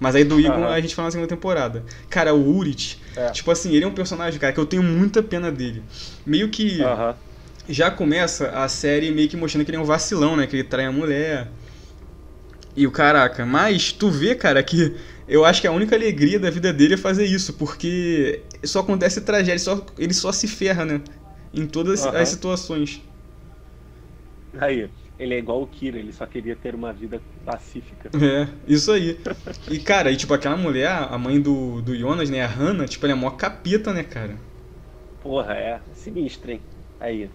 Mas 0.00 0.14
aí 0.14 0.24
do 0.24 0.40
Igon 0.40 0.58
uhum. 0.58 0.68
a 0.68 0.80
gente 0.80 0.94
fala 0.94 1.06
na 1.06 1.12
segunda 1.12 1.28
temporada. 1.28 1.84
Cara, 2.10 2.34
o 2.34 2.56
Urit, 2.56 3.00
é. 3.16 3.30
tipo 3.30 3.50
assim, 3.50 3.74
ele 3.74 3.84
é 3.84 3.88
um 3.88 3.94
personagem, 3.94 4.38
cara, 4.40 4.52
que 4.52 4.58
eu 4.58 4.66
tenho 4.66 4.82
muita 4.82 5.22
pena 5.22 5.50
dele. 5.50 5.82
Meio 6.26 6.48
que. 6.48 6.80
Uhum. 6.80 7.14
Já 7.66 7.90
começa 7.90 8.50
a 8.50 8.68
série 8.68 9.10
meio 9.10 9.28
que 9.28 9.36
mostrando 9.36 9.64
que 9.64 9.70
ele 9.70 9.78
é 9.78 9.80
um 9.80 9.84
vacilão, 9.84 10.36
né? 10.36 10.46
Que 10.46 10.56
ele 10.56 10.64
trai 10.64 10.84
a 10.84 10.92
mulher. 10.92 11.48
E 12.76 12.86
o 12.86 12.90
caraca, 12.90 13.46
mas 13.46 13.92
tu 13.92 14.10
vê, 14.10 14.34
cara, 14.34 14.62
que 14.62 14.94
eu 15.28 15.44
acho 15.44 15.60
que 15.60 15.66
a 15.66 15.72
única 15.72 15.94
alegria 15.94 16.38
da 16.38 16.50
vida 16.50 16.72
dele 16.72 16.94
é 16.94 16.96
fazer 16.96 17.24
isso, 17.24 17.54
porque 17.54 18.42
só 18.64 18.80
acontece 18.80 19.20
tragédia, 19.20 19.58
só, 19.58 19.84
ele 19.96 20.12
só 20.12 20.32
se 20.32 20.46
ferra, 20.48 20.84
né? 20.84 21.00
Em 21.52 21.66
todas 21.66 22.04
uhum. 22.04 22.10
as 22.10 22.28
situações. 22.28 23.00
Aí, 24.60 24.90
ele 25.18 25.34
é 25.34 25.38
igual 25.38 25.62
o 25.62 25.66
Kira, 25.68 25.98
ele 25.98 26.12
só 26.12 26.26
queria 26.26 26.56
ter 26.56 26.74
uma 26.74 26.92
vida 26.92 27.22
pacífica. 27.44 28.14
É, 28.14 28.46
isso 28.66 28.92
aí. 28.92 29.18
E, 29.68 29.78
cara, 29.80 30.10
e 30.12 30.16
tipo, 30.16 30.32
aquela 30.32 30.56
mulher, 30.56 30.88
a 30.88 31.18
mãe 31.18 31.40
do, 31.40 31.82
do 31.82 31.96
Jonas, 31.96 32.30
né, 32.30 32.42
a 32.42 32.46
Hannah, 32.46 32.86
tipo, 32.86 33.04
ela 33.06 33.12
é 33.12 33.16
mó 33.16 33.30
capeta, 33.30 33.92
né, 33.92 34.04
cara? 34.04 34.38
Porra, 35.18 35.54
é. 35.54 35.82
Sinistra, 35.92 36.52
hein? 36.52 36.64
Aí. 37.00 37.30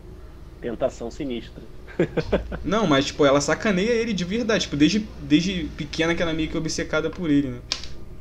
Tentação 0.62 1.12
sinistra. 1.12 1.72
Não, 2.64 2.86
mas 2.88 3.06
tipo, 3.06 3.26
ela 3.26 3.42
sacaneia 3.42 3.92
ele 3.92 4.14
de 4.14 4.24
verdade. 4.26 4.64
Tipo, 4.64 4.76
desde, 4.76 5.00
desde 5.20 5.66
pequena 5.78 6.16
que 6.16 6.22
ela 6.22 6.32
é 6.32 6.34
meio 6.34 6.50
que 6.50 6.58
obcecada 6.58 7.10
por 7.10 7.30
ele, 7.30 7.50
né? 7.50 7.62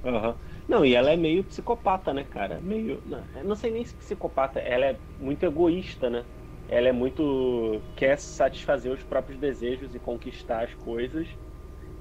Aham. 0.05 0.31
Uhum. 0.33 0.39
Não, 0.69 0.85
e 0.85 0.95
ela 0.95 1.11
é 1.11 1.17
meio 1.17 1.45
psicopata, 1.45 2.13
né, 2.13 2.25
cara? 2.25 2.61
Meio. 2.61 3.03
Não, 3.05 3.27
não 3.45 3.57
sei 3.57 3.71
nem 3.71 3.85
se 3.85 3.95
psicopata, 3.97 4.61
ela 4.61 4.87
é 4.87 5.01
muito 5.17 5.45
egoísta, 5.45 6.11
né? 6.11 6.27
Ela 6.69 6.89
é 6.89 6.93
muito. 6.93 7.83
quer 7.97 8.19
satisfazer 8.19 8.93
os 8.93 9.03
próprios 9.03 9.41
desejos 9.41 9.95
e 9.95 10.01
conquistar 10.01 10.65
as 10.65 10.75
coisas, 10.75 11.29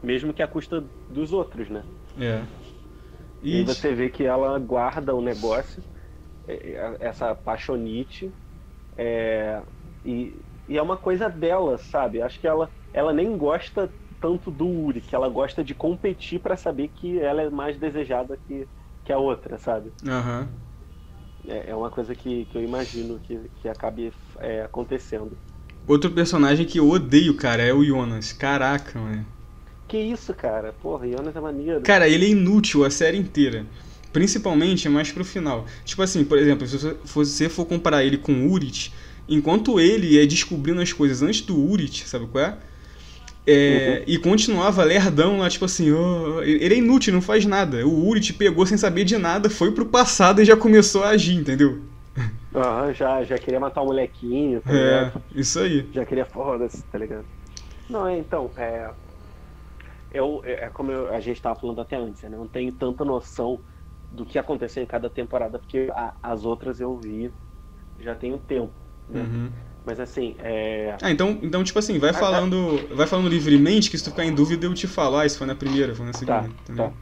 mesmo 0.04 0.34
que 0.34 0.44
à 0.44 0.48
custa 0.48 0.84
dos 1.10 1.34
outros, 1.34 1.70
né? 1.70 1.84
É. 2.18 2.44
E, 3.42 3.62
e 3.62 3.64
você 3.64 3.94
vê 3.94 4.10
que 4.10 4.24
ela 4.24 4.58
guarda 4.60 5.16
o 5.16 5.22
negócio, 5.22 5.84
é, 6.48 6.72
é, 6.72 6.98
essa 7.00 7.36
paixonite, 7.36 8.32
é, 8.98 9.62
e 10.04 10.42
e 10.68 10.78
é 10.78 10.82
uma 10.82 10.98
coisa 10.98 11.30
dela, 11.30 11.78
sabe? 11.78 12.22
Acho 12.22 12.40
que 12.42 12.48
ela, 12.48 12.70
ela 12.94 13.14
nem 13.14 13.38
gosta 13.38 13.90
tanto 14.20 14.52
do 14.52 14.68
Uri, 14.68 15.02
que 15.02 15.16
ela 15.16 15.30
gosta 15.30 15.64
de 15.64 15.74
competir 15.74 16.42
para 16.42 16.58
saber 16.58 16.90
que 16.90 17.20
ela 17.20 17.44
é 17.44 17.50
mais 17.50 17.80
desejada 17.80 18.38
que, 18.46 18.68
que 19.06 19.14
a 19.14 19.18
outra, 19.18 19.58
sabe? 19.58 19.94
Uhum. 20.04 20.67
É, 21.48 21.72
é 21.72 21.76
uma 21.76 21.90
coisa 21.90 22.14
que, 22.14 22.46
que 22.46 22.58
eu 22.58 22.64
imagino 22.64 23.20
que, 23.20 23.40
que 23.62 23.70
acabe 23.70 24.12
é, 24.40 24.64
acontecendo. 24.64 25.38
Outro 25.88 26.12
personagem 26.12 26.66
que 26.66 26.80
eu 26.80 26.90
odeio, 26.90 27.34
cara, 27.36 27.64
é 27.64 27.74
o 27.74 27.84
Jonas. 27.84 28.34
Caraca, 28.34 29.00
mano. 29.00 29.26
Que 29.88 29.98
isso, 29.98 30.34
cara? 30.34 30.74
Porra, 30.74 31.08
Jonas 31.08 31.34
é 31.34 31.40
maneiro. 31.40 31.82
Cara, 31.82 32.10
ele 32.10 32.26
é 32.26 32.30
inútil 32.30 32.84
a 32.84 32.90
série 32.90 33.18
inteira. 33.18 33.66
Principalmente 34.12 34.90
mais 34.90 35.12
pro 35.12 35.24
final. 35.24 35.66
Tipo 35.86 36.02
assim, 36.02 36.26
por 36.26 36.38
exemplo, 36.38 36.68
se 36.68 36.78
você 37.06 37.48
for 37.48 37.66
comparar 37.66 38.04
ele 38.04 38.18
com 38.18 38.34
o 38.34 38.52
Urit, 38.52 38.94
enquanto 39.30 39.80
ele 39.80 40.16
ia 40.16 40.28
descobrindo 40.28 40.82
as 40.82 40.92
coisas 40.92 41.22
antes 41.22 41.42
do 41.42 41.58
Urit, 41.58 42.08
sabe 42.08 42.28
qual 42.28 42.44
é? 42.44 42.58
É, 43.48 44.04
uhum. 44.04 44.04
E 44.06 44.18
continuava 44.18 44.84
lerdão 44.84 45.40
lá, 45.40 45.50
tipo 45.50 45.66
assim, 45.66 45.92
oh, 45.92 46.42
ele 46.44 46.74
é 46.74 46.78
inútil, 46.78 47.14
não 47.14 47.22
faz 47.22 47.46
nada. 47.46 47.88
O 47.88 48.08
Urit 48.08 48.34
pegou 48.34 48.66
sem 48.66 48.78
saber 48.78 49.06
de 49.06 49.18
nada, 49.18 49.50
foi 49.50 49.72
pro 49.72 49.86
passado 49.86 50.42
e 50.42 50.46
já 50.46 50.58
começou 50.58 51.04
a 51.04 51.10
agir, 51.10 51.36
entendeu? 51.36 51.82
Aham, 52.54 52.94
já, 52.94 53.24
já 53.24 53.40
queria 53.40 53.60
matar 53.60 53.82
o 53.82 53.86
molequinho, 53.86 54.62
tá 54.62 54.74
É, 54.74 54.78
ligado? 54.78 55.14
isso 55.36 55.60
aí. 55.60 55.88
Já 55.92 56.06
queria 56.06 56.26
foda-se, 56.26 56.84
tá 56.88 56.98
ligado? 56.98 57.28
Não, 57.90 58.08
é, 58.08 58.18
então, 58.20 58.54
é. 58.58 58.94
Eu, 60.12 60.42
é, 60.46 60.66
é 60.66 60.70
como 60.70 60.92
eu, 60.92 61.14
a 61.14 61.20
gente 61.20 61.42
tava 61.42 61.60
falando 61.60 61.82
até 61.82 61.96
antes, 61.98 62.24
né? 62.24 62.30
Não 62.38 62.48
tenho 62.48 62.72
tanta 62.74 63.04
noção 63.06 63.64
do 64.10 64.26
que 64.26 64.40
aconteceu 64.40 64.82
em 64.84 64.88
cada 64.88 65.10
temporada, 65.10 65.60
porque 65.60 65.90
a, 65.94 66.16
as 66.24 66.46
outras 66.46 66.80
eu 66.80 66.98
vi 66.98 67.34
já 68.00 68.16
tem 68.16 68.34
um 68.34 68.40
tempo. 68.40 68.74
Né? 69.08 69.22
Uhum. 69.22 69.52
Mas 69.88 70.00
assim, 70.00 70.36
é. 70.40 70.96
Ah, 71.02 71.10
então, 71.10 71.40
então 71.42 71.64
tipo 71.64 71.80
assim, 71.80 71.98
vai 71.98 72.12
falando, 72.12 72.78
vai 72.94 73.08
falando 73.08 73.30
livremente 73.30 73.90
que 73.90 73.98
se 73.98 74.04
tu 74.04 74.12
ficar 74.12 74.26
em 74.26 74.36
dúvida 74.36 74.66
eu 74.66 74.74
te 74.74 74.86
falo, 74.86 75.18
ah, 75.18 75.26
isso 75.26 75.38
foi 75.38 75.48
na 75.48 75.56
primeira, 75.56 75.96
foi 75.96 76.06
na 76.06 76.14
segunda. 76.14 76.50
Tá, 76.66 76.76
tá. 76.76 76.94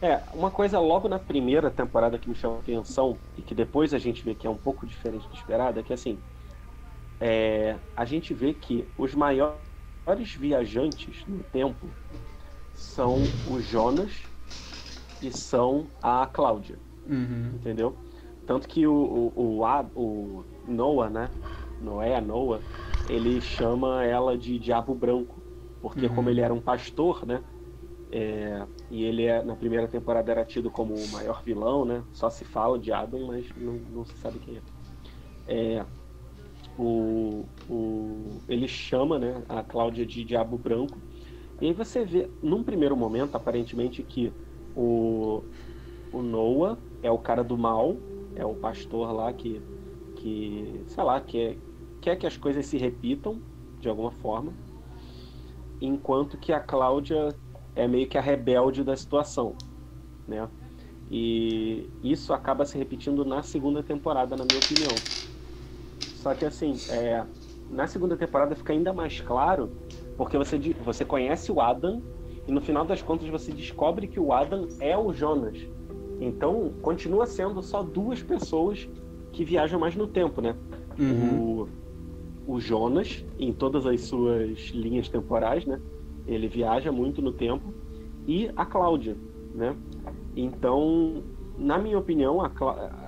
É, 0.00 0.20
uma 0.34 0.50
coisa 0.50 0.80
logo 0.80 1.08
na 1.08 1.20
primeira 1.20 1.70
temporada 1.70 2.18
que 2.18 2.28
me 2.28 2.34
chamou 2.34 2.58
a 2.58 2.60
atenção 2.60 3.16
e 3.38 3.42
que 3.42 3.54
depois 3.54 3.94
a 3.94 3.98
gente 3.98 4.24
vê 4.24 4.34
que 4.34 4.46
é 4.46 4.50
um 4.50 4.56
pouco 4.56 4.84
diferente 4.84 5.28
do 5.28 5.34
esperado 5.34 5.78
é 5.78 5.82
que 5.84 5.92
assim, 5.92 6.18
é, 7.20 7.76
a 7.96 8.04
gente 8.04 8.34
vê 8.34 8.52
que 8.52 8.84
os 8.98 9.14
maiores 9.14 9.62
maiores 10.04 10.34
viajantes 10.34 11.24
no 11.26 11.42
tempo 11.44 11.88
são 12.74 13.18
o 13.50 13.60
Jonas 13.60 14.10
e 15.22 15.30
são 15.30 15.86
a 16.02 16.26
Cláudia. 16.26 16.76
Uhum. 17.06 17.52
Entendeu? 17.54 17.96
Tanto 18.46 18.68
que 18.68 18.86
o, 18.86 18.92
o, 18.92 19.62
o, 19.62 19.94
o 19.94 20.44
Noah, 20.66 21.08
né? 21.08 21.30
Noé, 21.82 22.20
Noah, 22.20 22.60
ele 23.08 23.40
chama 23.40 24.04
ela 24.04 24.36
de 24.36 24.58
Diabo 24.58 24.94
Branco. 24.94 25.42
Porque 25.80 26.06
uhum. 26.06 26.14
como 26.14 26.30
ele 26.30 26.40
era 26.40 26.54
um 26.54 26.60
pastor, 26.60 27.26
né? 27.26 27.42
É, 28.10 28.66
e 28.90 29.04
ele 29.04 29.24
é, 29.24 29.42
na 29.42 29.56
primeira 29.56 29.88
temporada 29.88 30.30
era 30.30 30.44
tido 30.44 30.70
como 30.70 30.94
o 30.94 31.08
maior 31.08 31.42
vilão, 31.42 31.84
né? 31.84 32.04
Só 32.12 32.30
se 32.30 32.44
fala 32.44 32.78
de 32.78 32.92
Adam, 32.92 33.26
mas 33.26 33.46
não, 33.56 33.72
não 33.90 34.04
se 34.04 34.14
sabe 34.18 34.38
quem 34.38 34.58
é. 35.48 35.78
é 35.78 35.86
o, 36.78 37.44
o, 37.68 38.40
ele 38.48 38.66
chama 38.66 39.18
né, 39.18 39.42
a 39.48 39.62
Cláudia 39.62 40.06
de 40.06 40.24
Diabo 40.24 40.56
Branco. 40.56 40.98
E 41.60 41.66
aí 41.66 41.72
você 41.72 42.04
vê, 42.04 42.30
num 42.42 42.62
primeiro 42.62 42.96
momento, 42.96 43.36
aparentemente, 43.36 44.02
que 44.02 44.32
o, 44.74 45.42
o 46.12 46.22
Noah 46.22 46.78
é 47.02 47.10
o 47.10 47.18
cara 47.18 47.42
do 47.42 47.56
mal, 47.56 47.96
é 48.34 48.44
o 48.44 48.54
pastor 48.54 49.12
lá 49.12 49.32
que, 49.32 49.60
que 50.16 50.82
sei 50.86 51.04
lá, 51.04 51.20
quer, 51.20 51.56
quer 52.02 52.16
que 52.16 52.26
as 52.26 52.36
coisas 52.36 52.66
se 52.66 52.76
repitam 52.76 53.40
de 53.80 53.88
alguma 53.88 54.10
forma. 54.10 54.58
Enquanto 55.80 56.38
que 56.38 56.52
a 56.52 56.60
Cláudia 56.60 57.28
é 57.74 57.88
meio 57.88 58.08
que 58.08 58.18
a 58.18 58.20
rebelde 58.20 58.84
da 58.84 58.96
situação, 58.96 59.56
né? 60.26 60.50
E 61.10 61.90
isso 62.02 62.32
acaba 62.32 62.64
se 62.64 62.76
repetindo 62.78 63.24
na 63.24 63.42
segunda 63.42 63.82
temporada, 63.82 64.36
na 64.36 64.44
minha 64.44 64.58
opinião. 64.58 65.02
Só 66.12 66.34
que 66.34 66.44
assim, 66.44 66.74
é, 66.88 67.26
na 67.68 67.86
segunda 67.86 68.16
temporada 68.16 68.54
fica 68.56 68.72
ainda 68.72 68.92
mais 68.92 69.20
claro, 69.20 69.76
porque 70.16 70.36
você, 70.38 70.58
você 70.84 71.04
conhece 71.04 71.50
o 71.52 71.60
Adam 71.60 72.02
e 72.46 72.52
no 72.52 72.60
final 72.60 72.84
das 72.84 73.02
contas 73.02 73.28
você 73.28 73.52
descobre 73.52 74.08
que 74.08 74.20
o 74.20 74.32
Adam 74.32 74.66
é 74.80 74.96
o 74.96 75.12
Jonas. 75.12 75.58
Então 76.20 76.72
continua 76.80 77.26
sendo 77.26 77.62
só 77.62 77.82
duas 77.82 78.22
pessoas 78.22 78.88
que 79.32 79.44
viajam 79.44 79.80
mais 79.80 79.96
no 79.96 80.06
tempo, 80.06 80.40
né? 80.40 80.54
Uhum. 80.98 81.62
O, 81.62 81.68
o 82.46 82.60
Jonas, 82.60 83.24
em 83.38 83.52
todas 83.52 83.86
as 83.86 84.02
suas 84.02 84.70
linhas 84.74 85.08
temporais, 85.08 85.64
né? 85.64 85.80
Ele 86.26 86.48
viaja 86.48 86.90
muito 86.90 87.22
no 87.22 87.32
tempo. 87.32 87.72
E 88.26 88.50
a 88.56 88.64
Cláudia, 88.64 89.16
né? 89.54 89.76
Então, 90.34 91.22
na 91.56 91.78
minha 91.78 91.98
opinião, 91.98 92.40
a 92.40 92.50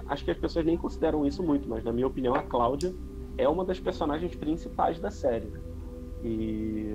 acho 0.07 0.25
que 0.25 0.31
as 0.31 0.38
pessoas 0.38 0.64
nem 0.64 0.77
consideram 0.77 1.27
isso 1.27 1.42
muito, 1.42 1.68
mas 1.68 1.83
na 1.83 1.92
minha 1.92 2.07
opinião, 2.07 2.35
a 2.35 2.42
Cláudia 2.42 2.94
é 3.37 3.49
uma 3.49 3.64
das 3.64 3.81
personagens 3.81 4.35
principais 4.35 5.01
da 5.01 5.11
série. 5.11 5.53
E 6.23 6.94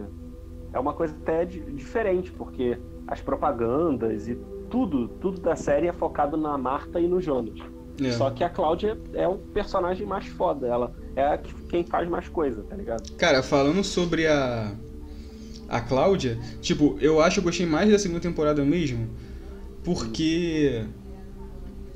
é 0.72 0.80
uma 0.80 0.94
coisa 0.94 1.16
até 1.16 1.46
diferente, 1.46 2.32
porque 2.32 2.78
as 3.08 3.22
propagandas 3.22 4.28
e 4.28 4.36
tudo, 4.70 5.08
tudo 5.08 5.42
da 5.42 5.56
série 5.56 5.88
é 5.88 5.94
focado 5.94 6.38
na 6.38 6.58
Marta 6.58 7.00
e 7.00 7.08
no 7.08 7.20
Jonas. 7.20 7.60
É. 8.02 8.12
Só 8.12 8.30
que 8.30 8.44
a 8.44 8.50
Cláudia 8.50 8.98
é 9.14 9.28
o 9.28 9.36
personagem 9.36 10.06
mais 10.06 10.26
foda, 10.28 10.68
ela 10.68 10.94
é 11.16 11.40
quem 11.70 11.84
faz 11.84 12.08
mais 12.08 12.28
coisa, 12.30 12.64
tá 12.64 12.76
ligado? 12.76 13.12
Cara, 13.14 13.44
falando 13.44 13.84
sobre 13.84 14.28
a 14.28 14.72
a 15.68 15.80
Cláudia, 15.80 16.40
tipo, 16.62 16.98
eu 17.00 17.22
acho 17.22 17.36
que 17.36 17.40
eu 17.40 17.44
gostei 17.44 17.66
mais 17.66 17.92
da 17.92 18.00
segunda 18.00 18.20
temporada 18.20 18.66
mesmo, 18.66 19.08
porque 19.84 20.84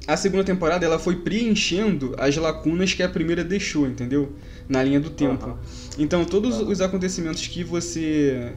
a 0.06 0.16
segunda 0.16 0.44
temporada 0.44 0.86
ela 0.86 1.00
foi 1.00 1.16
preenchendo 1.16 2.14
as 2.20 2.38
lacunas 2.38 2.94
que 2.94 3.02
a 3.02 3.10
primeira 3.10 3.44
deixou, 3.44 3.88
entendeu? 3.88 4.34
Na 4.70 4.84
linha 4.84 5.00
do 5.00 5.10
tempo. 5.10 5.48
Uhum. 5.48 5.58
Então 5.98 6.24
todos 6.24 6.60
uhum. 6.60 6.70
os 6.70 6.82
acontecimentos 6.82 7.48
que 7.48 7.64
você 7.64 8.54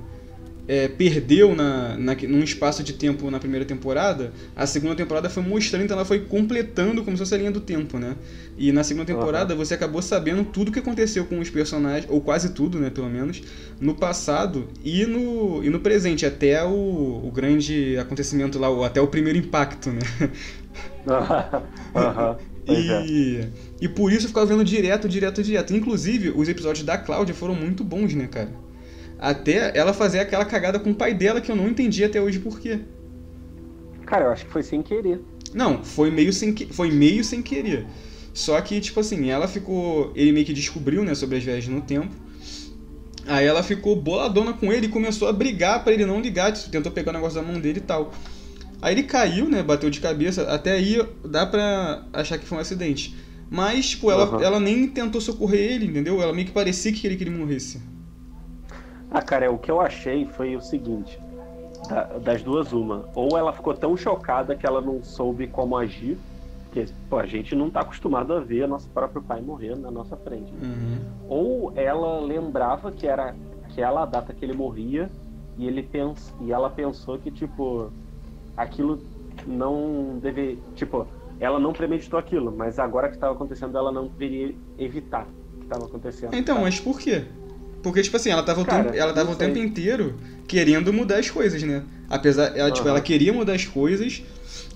é, 0.69 0.89
perdeu 0.89 1.55
na, 1.55 1.97
na, 1.97 2.15
num 2.15 2.43
espaço 2.43 2.83
de 2.83 2.93
tempo 2.93 3.31
na 3.31 3.39
primeira 3.39 3.65
temporada, 3.65 4.33
a 4.55 4.67
segunda 4.67 4.95
temporada 4.95 5.31
foi 5.31 5.43
mostrando, 5.43 5.85
então 5.85 5.97
ela 5.97 6.05
foi 6.05 6.21
completando 6.21 7.05
como 7.05 7.17
se 7.17 7.23
fosse 7.23 7.35
a 7.35 7.39
linha 7.39 7.51
do 7.51 7.61
tempo, 7.61 7.99
né? 7.99 8.17
E 8.59 8.73
na 8.73 8.83
segunda 8.83 9.07
temporada 9.07 9.55
uhum. 9.55 9.59
você 9.59 9.75
acabou 9.75 10.03
sabendo 10.03 10.45
tudo 10.45 10.69
o 10.69 10.73
que 10.73 10.79
aconteceu 10.79 11.25
com 11.27 11.39
os 11.39 11.51
personagens, 11.51 12.11
ou 12.11 12.21
quase 12.21 12.51
tudo, 12.51 12.79
né, 12.79 12.91
pelo 12.91 13.09
menos, 13.09 13.43
no 13.81 13.95
passado 13.95 14.69
e 14.85 15.05
no, 15.07 15.63
e 15.63 15.71
no 15.71 15.81
presente, 15.81 16.27
até 16.27 16.65
o, 16.65 17.23
o 17.25 17.31
grande 17.33 17.97
acontecimento 17.99 18.59
lá, 18.59 18.87
até 18.87 19.01
o 19.01 19.07
primeiro 19.07 19.39
impacto, 19.39 19.91
né? 19.91 20.01
Uhum. 21.07 22.37
e, 22.67 23.37
é. 23.37 23.49
e 23.81 23.89
por 23.89 24.13
isso 24.13 24.25
eu 24.25 24.29
ficava 24.29 24.45
vendo 24.45 24.65
direto, 24.65 25.09
direto, 25.09 25.41
direto. 25.41 25.73
Inclusive, 25.73 26.31
os 26.31 26.49
episódios 26.49 26.85
da 26.85 26.99
Cláudia 26.99 27.33
foram 27.33 27.55
muito 27.55 27.85
bons, 27.85 28.13
né, 28.13 28.27
cara? 28.27 28.51
Até 29.19 29.77
ela 29.77 29.93
fazer 29.93 30.21
aquela 30.21 30.45
cagada 30.45 30.79
com 30.79 30.91
o 30.91 30.95
pai 30.95 31.15
dela 31.15 31.41
que 31.41 31.51
eu 31.51 31.57
não 31.57 31.69
entendi 31.69 32.05
até 32.05 32.21
hoje 32.21 32.39
por 32.39 32.61
quê. 32.61 32.81
Cara, 34.05 34.27
eu 34.27 34.31
acho 34.31 34.45
que 34.45 34.53
foi 34.53 34.63
sem 34.63 34.83
querer. 34.83 35.21
Não, 35.55 35.83
foi 35.83 36.11
meio 36.11 36.33
sem, 36.33 36.53
que... 36.53 36.67
foi 36.73 36.91
meio 36.91 37.25
sem 37.25 37.43
querer. 37.43 37.87
Só 38.33 38.61
que, 38.61 38.81
tipo 38.81 39.01
assim, 39.01 39.31
ela 39.31 39.49
ficou. 39.49 40.13
Ele 40.15 40.31
meio 40.33 40.45
que 40.45 40.53
descobriu, 40.53 41.03
né, 41.03 41.15
sobre 41.15 41.39
as 41.39 41.43
viagens 41.43 41.75
no 41.75 41.81
tempo. 41.81 42.15
Aí 43.27 43.45
ela 43.47 43.63
ficou 43.63 43.97
boladona 43.97 44.53
com 44.53 44.73
ele 44.73 44.87
e 44.87 44.89
começou 44.91 45.27
a 45.27 45.33
brigar 45.33 45.83
para 45.83 45.93
ele 45.93 46.05
não 46.05 46.21
ligar. 46.21 46.53
Tentou 46.53 46.93
pegar 46.93 47.11
o 47.11 47.15
negócio 47.15 47.41
da 47.41 47.47
mão 47.47 47.59
dele 47.59 47.79
e 47.79 47.83
tal. 47.83 48.13
Aí 48.81 48.95
ele 48.95 49.03
caiu, 49.03 49.49
né? 49.49 49.63
Bateu 49.63 49.91
de 49.91 50.01
cabeça. 50.01 50.43
Até 50.43 50.73
aí 50.73 51.03
dá 51.25 51.47
pra 51.47 52.05
achar 52.13 52.39
que 52.39 52.47
foi 52.47 52.59
um 52.59 52.61
acidente. 52.61 53.17
Mas, 53.51 53.91
tipo, 53.91 54.11
ela, 54.11 54.31
uhum. 54.31 54.43
ela 54.43 54.61
nem 54.61 54.87
tentou 54.87 55.21
socorrer 55.21 55.73
ele, 55.73 55.87
entendeu? 55.87 56.21
Ela 56.21 56.33
meio 56.33 56.47
que 56.47 56.53
parecia 56.53 56.93
que 56.93 57.07
ele 57.07 57.17
queria 57.17 57.33
morresse. 57.33 57.81
Ah, 59.11 59.23
cara, 59.23 59.51
o 59.51 59.59
que 59.59 59.71
eu 59.71 59.81
achei 59.81 60.27
foi 60.27 60.57
o 60.57 60.61
seguinte: 60.61 61.19
da, 61.89 62.05
das 62.19 62.43
duas, 62.43 62.73
uma. 62.73 63.09
Ou 63.15 63.37
ela 63.37 63.53
ficou 63.53 63.75
tão 63.75 63.97
chocada 63.97 64.55
que 64.55 64.67
ela 64.67 64.81
não 64.81 65.03
soube 65.03 65.47
como 65.47 65.77
agir, 65.77 66.19
porque 66.65 66.87
pô, 67.09 67.19
a 67.19 67.27
gente 67.27 67.55
não 67.55 67.69
está 67.69 67.81
acostumado 67.81 68.35
a 68.35 68.41
ver 68.41 68.69
nosso 68.69 68.89
próprio 68.91 69.23
pai 69.23 69.41
morrer 69.41 69.77
na 69.77 69.91
nossa 69.91 70.17
frente. 70.17 70.53
Uhum. 70.63 70.99
Ou 71.29 71.73
ela 71.75 72.21
lembrava 72.21 72.93
que 72.93 73.07
era 73.07 73.35
aquela 73.65 74.05
data 74.05 74.33
que 74.33 74.45
ele 74.45 74.53
morria 74.53 75.11
e, 75.57 75.67
ele 75.67 75.83
pens, 75.83 76.35
e 76.41 76.53
ela 76.53 76.69
pensou 76.69 77.19
que, 77.19 77.31
tipo, 77.31 77.91
aquilo 78.57 79.01
não 79.47 80.19
deve. 80.21 80.59
Tipo, 80.75 81.07
ela 81.41 81.59
não 81.59 81.73
premeditou 81.73 82.19
aquilo, 82.19 82.53
mas 82.55 82.79
agora 82.79 83.09
que 83.09 83.15
estava 83.15 83.35
acontecendo, 83.35 83.77
ela 83.77 83.93
não 83.93 84.07
deveria 84.09 84.55
evitar 84.79 85.27
que 85.59 85.63
estava 85.63 85.85
acontecendo. 85.85 86.35
Então, 86.35 86.57
tá? 86.57 86.63
mas 86.63 86.81
por 86.81 86.99
quê? 86.99 87.25
Porque, 87.87 88.03
tipo 88.03 88.17
assim, 88.17 88.31
ela 88.31 88.43
tava, 88.43 88.65
Cara, 88.65 88.81
o, 88.81 88.85
tempo, 88.87 88.97
ela 88.97 89.13
tava 89.13 89.31
o 89.31 89.37
tempo 89.37 89.57
inteiro 89.59 90.19
querendo 90.49 90.93
mudar 90.93 91.21
as 91.21 91.31
coisas, 91.31 91.63
né? 91.63 91.85
Apesar, 92.11 92.47
ela, 92.57 92.69
uhum. 92.69 92.75
tipo, 92.75 92.89
ela 92.89 93.01
queria 93.01 93.33
mudar 93.33 93.53
as 93.53 93.65
coisas 93.65 94.25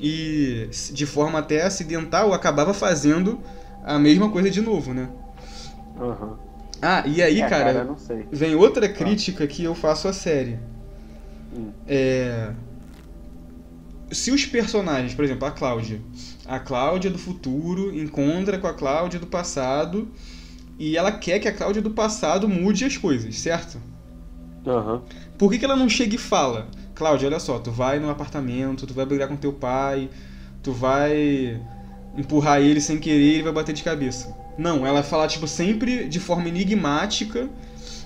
e 0.01 0.69
de 0.93 1.07
forma 1.07 1.41
até 1.41 1.65
acidental 1.65 2.33
acabava 2.33 2.73
fazendo 2.73 3.41
a 3.85 3.99
mesma 3.99 4.31
coisa 4.31 4.49
de 4.49 4.61
novo, 4.61 4.95
né? 4.95 5.09
Uhum. 5.99 6.37
Ah, 6.81 7.03
e 7.05 7.21
aí, 7.21 7.41
é, 7.41 7.49
cara, 7.49 7.85
cara 7.85 7.97
vem 8.31 8.55
outra 8.55 8.89
crítica 8.89 9.45
que 9.45 9.65
eu 9.65 9.75
faço 9.75 10.07
à 10.07 10.13
série. 10.13 10.57
Hum. 11.53 11.73
É... 11.89 12.53
Se 14.13 14.31
os 14.31 14.47
personagens, 14.47 15.15
por 15.15 15.25
exemplo, 15.25 15.49
a 15.49 15.51
Cláudia, 15.51 16.01
a 16.47 16.61
Cláudia 16.61 17.11
do 17.11 17.19
futuro 17.19 17.93
encontra 17.93 18.57
com 18.57 18.69
a 18.69 18.73
Cláudia 18.73 19.19
do 19.19 19.27
passado 19.27 20.13
e 20.81 20.97
ela 20.97 21.13
quer 21.13 21.39
que 21.39 21.47
a 21.47 21.53
Cláudia 21.53 21.83
do 21.83 21.91
passado 21.91 22.49
mude 22.49 22.87
as 22.87 22.97
coisas, 22.97 23.39
certo? 23.39 23.79
Uhum. 24.65 25.03
Por 25.37 25.53
que, 25.53 25.59
que 25.59 25.65
ela 25.67 25.77
não 25.77 25.91
chega 25.91 26.15
e 26.15 26.19
fala, 26.19 26.69
Cláudia, 26.95 27.29
olha 27.29 27.39
só, 27.39 27.59
tu 27.59 27.71
vai 27.71 27.99
no 28.01 28.09
apartamento, 28.09 28.87
tu 28.87 28.95
vai 28.95 29.05
brigar 29.05 29.29
com 29.29 29.37
teu 29.37 29.53
pai, 29.53 30.09
tu 30.63 30.73
vai 30.73 31.61
empurrar 32.17 32.63
ele 32.63 32.81
sem 32.81 32.99
querer 32.99 33.21
e 33.21 33.35
ele 33.35 33.43
vai 33.43 33.53
bater 33.53 33.75
de 33.75 33.83
cabeça. 33.83 34.35
Não, 34.57 34.87
ela 34.87 35.03
fala, 35.03 35.29
tipo, 35.29 35.47
sempre 35.47 36.09
de 36.09 36.19
forma 36.19 36.49
enigmática. 36.49 37.47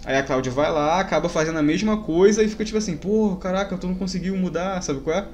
Aí 0.04 0.16
a 0.16 0.24
Cláudia 0.24 0.50
vai 0.50 0.70
lá, 0.72 0.98
acaba 0.98 1.28
fazendo 1.28 1.60
a 1.60 1.62
mesma 1.62 1.98
coisa 1.98 2.42
e 2.42 2.48
fica 2.48 2.64
tipo 2.64 2.76
assim, 2.76 2.96
pô, 2.96 3.36
caraca, 3.36 3.78
tu 3.78 3.86
não 3.86 3.94
conseguiu 3.94 4.36
mudar, 4.36 4.82
sabe 4.82 4.98
qual 4.98 5.16
é? 5.16 5.28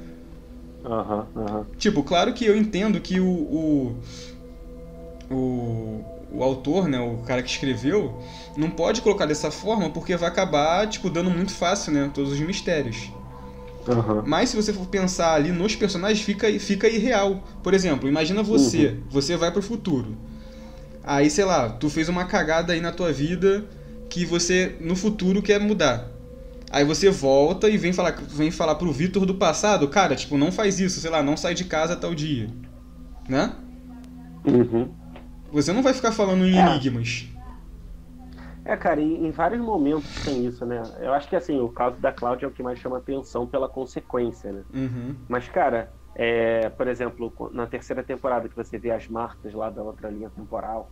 Aham, 0.85 1.27
uhum, 1.35 1.43
aham. 1.43 1.59
Uhum. 1.61 1.65
Tipo, 1.79 2.03
claro 2.03 2.35
que 2.35 2.45
eu 2.45 2.55
entendo 2.55 3.01
que 3.01 3.19
o, 3.19 3.27
o, 3.27 3.97
o, 5.31 6.05
o 6.33 6.43
autor, 6.43 6.89
né, 6.89 7.01
o 7.01 7.19
cara 7.19 7.43
que 7.43 7.51
escreveu, 7.51 8.23
não 8.57 8.71
pode 8.71 9.01
colocar 9.01 9.27
dessa 9.27 9.51
forma 9.51 9.91
porque 9.91 10.17
vai 10.17 10.29
acabar, 10.29 10.87
tipo, 10.89 11.11
dando 11.11 11.31
muito 11.31 11.53
fácil, 11.53 11.93
né, 11.93 12.11
todos 12.13 12.33
os 12.33 12.41
mistérios. 12.41 13.11
Uhum. 13.89 14.23
Mas 14.27 14.51
se 14.51 14.57
você 14.57 14.73
for 14.73 14.87
pensar 14.87 15.35
ali 15.35 15.51
nos 15.51 15.75
personagens, 15.75 16.21
fica, 16.21 16.47
fica 16.59 16.89
irreal. 16.89 17.43
Por 17.63 17.75
exemplo, 17.75 18.09
imagina 18.09 18.43
você, 18.43 18.89
uhum. 18.89 19.03
você 19.11 19.37
vai 19.37 19.51
pro 19.51 19.63
futuro. 19.63 20.17
Aí, 21.03 21.31
sei 21.31 21.45
lá, 21.45 21.69
tu 21.71 21.89
fez 21.89 22.09
uma 22.09 22.25
cagada 22.25 22.73
aí 22.73 22.81
na 22.81 22.93
tua 22.93 23.13
vida 23.13 23.65
que 24.09 24.25
você, 24.25 24.77
no 24.81 24.95
futuro, 24.95 25.41
quer 25.41 25.59
mudar. 25.59 26.09
Aí 26.71 26.85
você 26.85 27.11
volta 27.11 27.69
e 27.69 27.77
vem 27.77 27.93
falar, 27.93 28.17
vem 28.29 28.51
falar 28.51 28.77
pro 28.77 28.93
Vitor 28.93 29.27
do 29.27 29.35
passado, 29.35 29.89
cara, 29.89 30.15
tipo, 30.15 30.39
não 30.39 30.53
faz 30.53 30.79
isso, 30.79 31.01
sei 31.01 31.11
lá, 31.11 31.23
não 31.23 31.37
sai 31.37 31.55
de 31.55 31.65
casa 31.65 31.97
tal 31.97 32.15
dia. 32.15 32.49
Né? 33.29 33.53
Uhum. 34.45 34.89
Você 35.53 35.73
não 35.73 35.83
vai 35.83 35.93
ficar 35.93 36.13
falando 36.13 36.47
em 36.47 36.57
é. 36.57 36.61
enigmas. 36.61 37.29
É, 38.65 38.77
cara, 38.77 39.01
em, 39.01 39.27
em, 39.27 39.31
vários 39.31 39.61
momentos 39.61 40.23
tem 40.25 40.47
isso, 40.47 40.65
né? 40.65 40.83
Eu 41.01 41.13
acho 41.13 41.29
que 41.29 41.35
assim, 41.35 41.59
o 41.59 41.69
caso 41.69 41.97
da 41.97 42.13
Cláudia 42.13 42.47
é 42.47 42.49
o 42.49 42.53
que 42.53 42.63
mais 42.63 42.79
chama 42.79 42.99
atenção 42.99 43.47
pela 43.47 43.69
consequência, 43.69 44.53
né? 44.53 44.65
Uhum. 44.73 45.17
Mas, 45.29 45.49
cara, 45.49 45.93
é, 46.15 46.69
por 46.69 46.87
exemplo, 46.87 47.51
na 47.53 47.67
terceira 47.67 48.03
temporada 48.03 48.49
que 48.49 48.55
você 48.57 48.79
vê 48.79 48.91
as 48.91 49.09
marcas 49.09 49.55
lá 49.55 49.71
da 49.71 49.83
outra 49.83 50.09
linha 50.11 50.31
temporal, 50.31 50.91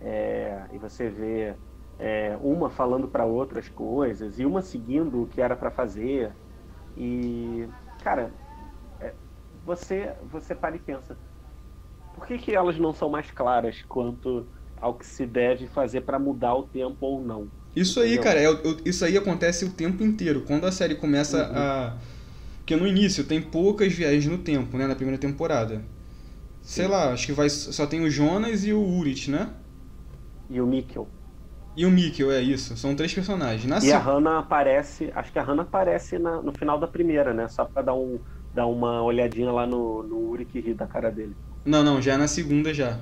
é, 0.00 0.66
e 0.72 0.78
você 0.78 1.08
vê 1.08 1.54
é, 1.98 2.36
uma 2.42 2.68
falando 2.68 3.08
para 3.08 3.24
outras 3.24 3.68
coisas, 3.68 4.38
e 4.38 4.44
uma 4.44 4.60
seguindo 4.60 5.22
o 5.22 5.26
que 5.26 5.40
era 5.40 5.56
para 5.56 5.70
fazer. 5.70 6.32
E, 6.96 7.68
cara, 8.02 8.30
é, 9.00 9.14
você, 9.64 10.12
você 10.30 10.54
para 10.54 10.76
e 10.76 10.78
pensa, 10.80 11.16
por 12.16 12.26
que, 12.26 12.38
que 12.38 12.54
elas 12.54 12.78
não 12.78 12.94
são 12.94 13.10
mais 13.10 13.30
claras 13.30 13.82
quanto 13.86 14.48
ao 14.80 14.96
que 14.96 15.06
se 15.06 15.26
deve 15.26 15.66
fazer 15.68 16.00
para 16.00 16.18
mudar 16.18 16.54
o 16.54 16.64
tempo 16.64 16.96
ou 17.00 17.22
não? 17.22 17.48
Isso 17.74 18.00
aí, 18.00 18.18
cara, 18.18 18.40
é, 18.40 18.48
isso 18.86 19.04
aí 19.04 19.18
acontece 19.18 19.66
o 19.66 19.70
tempo 19.70 20.02
inteiro. 20.02 20.40
Quando 20.46 20.64
a 20.64 20.72
série 20.72 20.94
começa 20.94 21.46
uhum. 21.46 21.52
a. 21.54 21.96
Porque 22.58 22.74
no 22.74 22.86
início 22.86 23.22
tem 23.22 23.40
poucas 23.40 23.92
viagens 23.92 24.26
no 24.26 24.38
tempo, 24.38 24.76
né? 24.78 24.86
Na 24.86 24.94
primeira 24.96 25.20
temporada. 25.20 25.84
Sei 26.62 26.86
Sim. 26.86 26.90
lá, 26.90 27.12
acho 27.12 27.26
que 27.26 27.32
vai, 27.32 27.48
só 27.48 27.86
tem 27.86 28.00
o 28.00 28.10
Jonas 28.10 28.64
e 28.64 28.72
o 28.72 28.80
Urit, 28.80 29.30
né? 29.30 29.50
E 30.48 30.60
o 30.60 30.66
Mikkel. 30.66 31.08
E 31.76 31.84
o 31.84 31.90
Mikkel, 31.90 32.32
é 32.32 32.40
isso. 32.40 32.76
São 32.76 32.96
três 32.96 33.12
personagens. 33.12 33.66
Na 33.66 33.78
e 33.84 33.92
a 33.92 33.98
Hannah 33.98 34.38
aparece, 34.38 35.12
acho 35.14 35.30
que 35.30 35.38
a 35.38 35.42
Hannah 35.42 35.62
aparece 35.62 36.18
na, 36.18 36.42
no 36.42 36.52
final 36.52 36.80
da 36.80 36.88
primeira, 36.88 37.34
né? 37.34 37.46
Só 37.48 37.66
pra 37.66 37.82
dar, 37.82 37.94
um, 37.94 38.18
dar 38.52 38.66
uma 38.66 39.02
olhadinha 39.02 39.52
lá 39.52 39.66
no, 39.66 40.02
no 40.02 40.18
Uri 40.30 40.46
que 40.46 40.60
ri 40.60 40.74
da 40.74 40.86
cara 40.86 41.10
dele. 41.10 41.36
Não, 41.66 41.82
não, 41.82 42.00
já 42.00 42.14
é 42.14 42.16
na 42.16 42.28
segunda 42.28 42.72
já. 42.72 42.98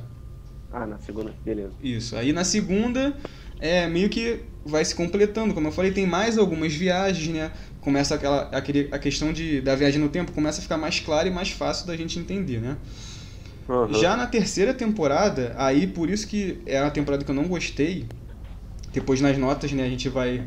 Ah, 0.73 0.87
na 0.87 0.99
segunda, 0.99 1.33
beleza. 1.45 1.73
Isso. 1.81 2.17
Aí 2.17 2.33
na 2.33 2.43
segunda, 2.43 3.15
é 3.61 3.87
meio 3.87 4.09
que 4.09 4.41
vai 4.65 4.85
se 4.85 4.95
completando. 4.95 5.55
Como 5.55 5.69
eu 5.69 5.73
falei, 5.73 5.93
tem 5.93 6.07
mais 6.07 6.39
algumas 6.39 6.75
viagens, 6.75 7.29
né? 7.29 7.53
Começa 7.81 8.15
aquela, 8.15 8.43
aquele, 8.49 8.89
a 8.91 8.99
questão 8.99 9.33
de, 9.33 9.61
da 9.61 9.77
viagem 9.77 10.01
no 10.01 10.09
tempo 10.09 10.33
começa 10.33 10.59
a 10.59 10.63
ficar 10.63 10.79
mais 10.79 10.99
clara 10.99 11.29
e 11.29 11.31
mais 11.31 11.51
fácil 11.51 11.87
da 11.87 11.97
gente 11.97 12.19
entender, 12.19 12.61
né? 12.61 12.77
Uhum. 13.69 13.95
Já 13.95 14.17
na 14.17 14.27
terceira 14.27 14.75
temporada, 14.75 15.55
aí 15.57 15.87
por 15.87 16.11
isso 16.11 16.27
que 16.27 16.61
é 16.67 16.81
uma 16.81 16.91
temporada 16.91 17.25
que 17.25 17.31
eu 17.31 17.35
não 17.35 17.47
gostei. 17.47 18.07
Depois 18.93 19.21
nas 19.21 19.37
notas, 19.37 19.73
né, 19.73 19.85
a 19.85 19.89
gente 19.89 20.09
vai 20.09 20.47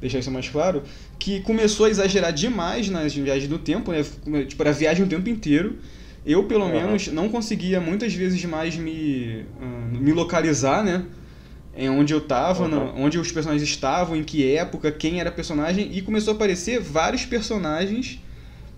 deixar 0.00 0.18
isso 0.18 0.30
mais 0.30 0.48
claro. 0.48 0.82
Que 1.18 1.40
começou 1.40 1.86
a 1.86 1.90
exagerar 1.90 2.32
demais 2.32 2.88
nas 2.88 3.14
viagens 3.14 3.48
do 3.48 3.58
tempo, 3.58 3.92
né? 3.92 4.02
Tipo, 4.44 4.62
era 4.62 4.72
viagem 4.72 5.04
o 5.04 5.08
tempo 5.08 5.28
inteiro. 5.28 5.78
Eu, 6.24 6.44
pelo 6.44 6.64
uhum. 6.64 6.70
menos, 6.70 7.08
não 7.08 7.28
conseguia 7.28 7.80
muitas 7.80 8.14
vezes 8.14 8.44
mais 8.44 8.76
me, 8.76 9.46
uh, 9.60 9.98
me 9.98 10.12
localizar, 10.12 10.84
né? 10.84 11.04
Em 11.76 11.88
onde 11.88 12.12
eu 12.12 12.20
tava, 12.20 12.64
uhum. 12.64 13.04
onde 13.04 13.18
os 13.18 13.32
personagens 13.32 13.68
estavam, 13.68 14.16
em 14.16 14.24
que 14.24 14.54
época, 14.54 14.92
quem 14.92 15.20
era 15.20 15.30
personagem. 15.30 15.90
E 15.92 16.02
começou 16.02 16.32
a 16.32 16.34
aparecer 16.34 16.80
vários 16.80 17.24
personagens 17.24 18.20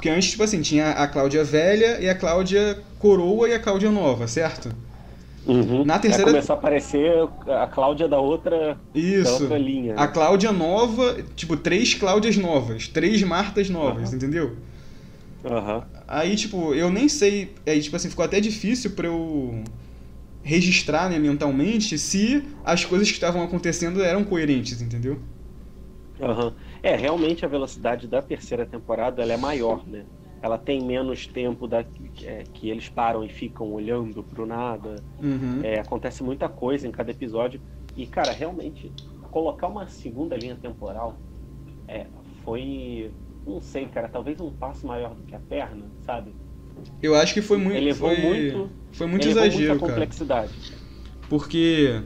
porque 0.03 0.11
antes, 0.11 0.33
tipo 0.33 0.43
assim, 0.43 0.61
tinha 0.61 0.91
a 0.91 1.07
Cláudia 1.07 1.45
velha 1.45 2.01
e 2.01 2.09
a 2.09 2.15
Cláudia 2.17 2.77
coroa 2.99 3.49
e 3.49 3.55
a 3.55 3.59
Cláudia 3.61 3.89
nova, 3.89 4.27
certo? 4.27 4.75
Uhum. 5.47 5.85
Na 5.85 5.97
terceira. 5.97 6.27
Aí 6.27 6.35
começou 6.35 6.57
a 6.57 6.59
aparecer 6.59 7.29
a 7.47 7.69
Cláudia 7.69 8.09
da 8.09 8.19
outra, 8.19 8.77
Isso. 8.93 9.23
Da 9.23 9.33
outra 9.33 9.59
linha. 9.59 9.95
Né? 9.95 10.03
A 10.03 10.09
Cláudia 10.09 10.51
nova, 10.51 11.23
tipo, 11.37 11.57
três 11.57 11.95
Cláudias 11.95 12.37
novas, 12.37 12.89
três 12.89 13.23
Martas 13.23 13.71
novas, 13.71 14.11
uhum. 14.11 14.17
entendeu? 14.17 14.57
Uhum. 15.45 15.83
Aí, 16.07 16.37
tipo, 16.37 16.75
eu 16.75 16.91
nem 16.91 17.09
sei. 17.09 17.55
Aí, 17.67 17.81
tipo 17.81 17.97
assim, 17.97 18.11
ficou 18.11 18.25
até 18.25 18.41
difícil 18.41 18.93
pra 18.93 19.09
eu 19.09 19.63
registrar 20.43 21.09
né, 21.09 21.19
mentalmente 21.19 21.99
se 21.99 22.43
as 22.65 22.85
coisas 22.85 23.09
que 23.09 23.15
estavam 23.15 23.43
acontecendo 23.43 24.03
eram 24.03 24.25
coerentes, 24.25 24.83
entendeu? 24.83 25.19
Uhum. 26.19 26.53
É, 26.83 26.95
realmente 26.95 27.45
a 27.45 27.49
velocidade 27.49 28.07
da 28.07 28.21
terceira 28.21 28.67
temporada 28.67 29.23
ela 29.23 29.33
é 29.33 29.37
maior, 29.37 29.87
né? 29.87 30.07
Ela 30.43 30.59
tem 30.59 30.85
menos 30.85 31.27
tempo 31.27 31.69
da, 31.69 31.81
é, 32.23 32.43
que 32.53 32.69
eles 32.69 32.89
param 32.89 33.25
e 33.25 33.29
ficam 33.29 33.73
olhando 33.73 34.25
pro 34.25 34.45
nada. 34.45 34.97
Uhum. 35.21 35.61
É, 35.63 35.79
acontece 35.79 36.23
muita 36.23 36.49
coisa 36.49 36.87
em 36.87 36.91
cada 36.91 37.13
episódio. 37.13 37.61
E, 37.97 38.07
cara, 38.07 38.33
realmente, 38.33 38.93
colocar 39.31 39.69
uma 39.69 39.87
segunda 39.87 40.37
linha 40.37 40.57
temporal 40.57 41.17
é, 41.87 42.07
foi. 42.45 43.15
Não 43.47 43.61
sei, 43.61 43.87
cara, 43.87 44.09
talvez 44.09 44.41
um 44.41 44.51
passo 44.51 44.87
maior 44.87 45.15
do 45.15 45.23
que 45.23 45.35
a 45.35 45.41
perna, 45.41 45.85
sabe? 46.05 46.33
Eu 47.03 47.15
acho 47.15 47.35
que 47.35 47.43
foi 47.43 47.59
muito. 47.59 47.77
Elevou 47.77 48.15
foi, 48.15 48.25
muito. 48.25 48.71
Foi 48.93 49.07
muito 49.07 49.29
exagero, 49.29 49.71
muita 49.71 49.87
complexidade. 49.87 50.53
Cara. 50.53 50.81
Porque. 51.29 52.01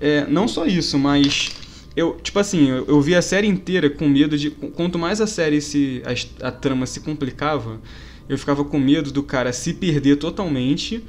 É, 0.00 0.26
não 0.26 0.48
só 0.48 0.66
isso, 0.66 0.98
mas 0.98 1.52
eu, 1.94 2.16
tipo 2.16 2.38
assim, 2.38 2.68
eu, 2.68 2.86
eu, 2.86 3.00
vi 3.00 3.14
a 3.14 3.22
série 3.22 3.46
inteira 3.46 3.90
com 3.90 4.08
medo 4.08 4.36
de. 4.38 4.50
Quanto 4.50 4.98
mais 4.98 5.20
a 5.20 5.26
série 5.26 5.60
se. 5.60 6.02
A, 6.04 6.48
a, 6.48 6.52
trama 6.52 6.86
se 6.86 7.00
complicava, 7.00 7.80
eu 8.28 8.38
ficava 8.38 8.64
com 8.64 8.78
medo 8.78 9.12
do 9.12 9.22
cara 9.22 9.52
se 9.52 9.74
perder 9.74 10.16
totalmente 10.16 11.04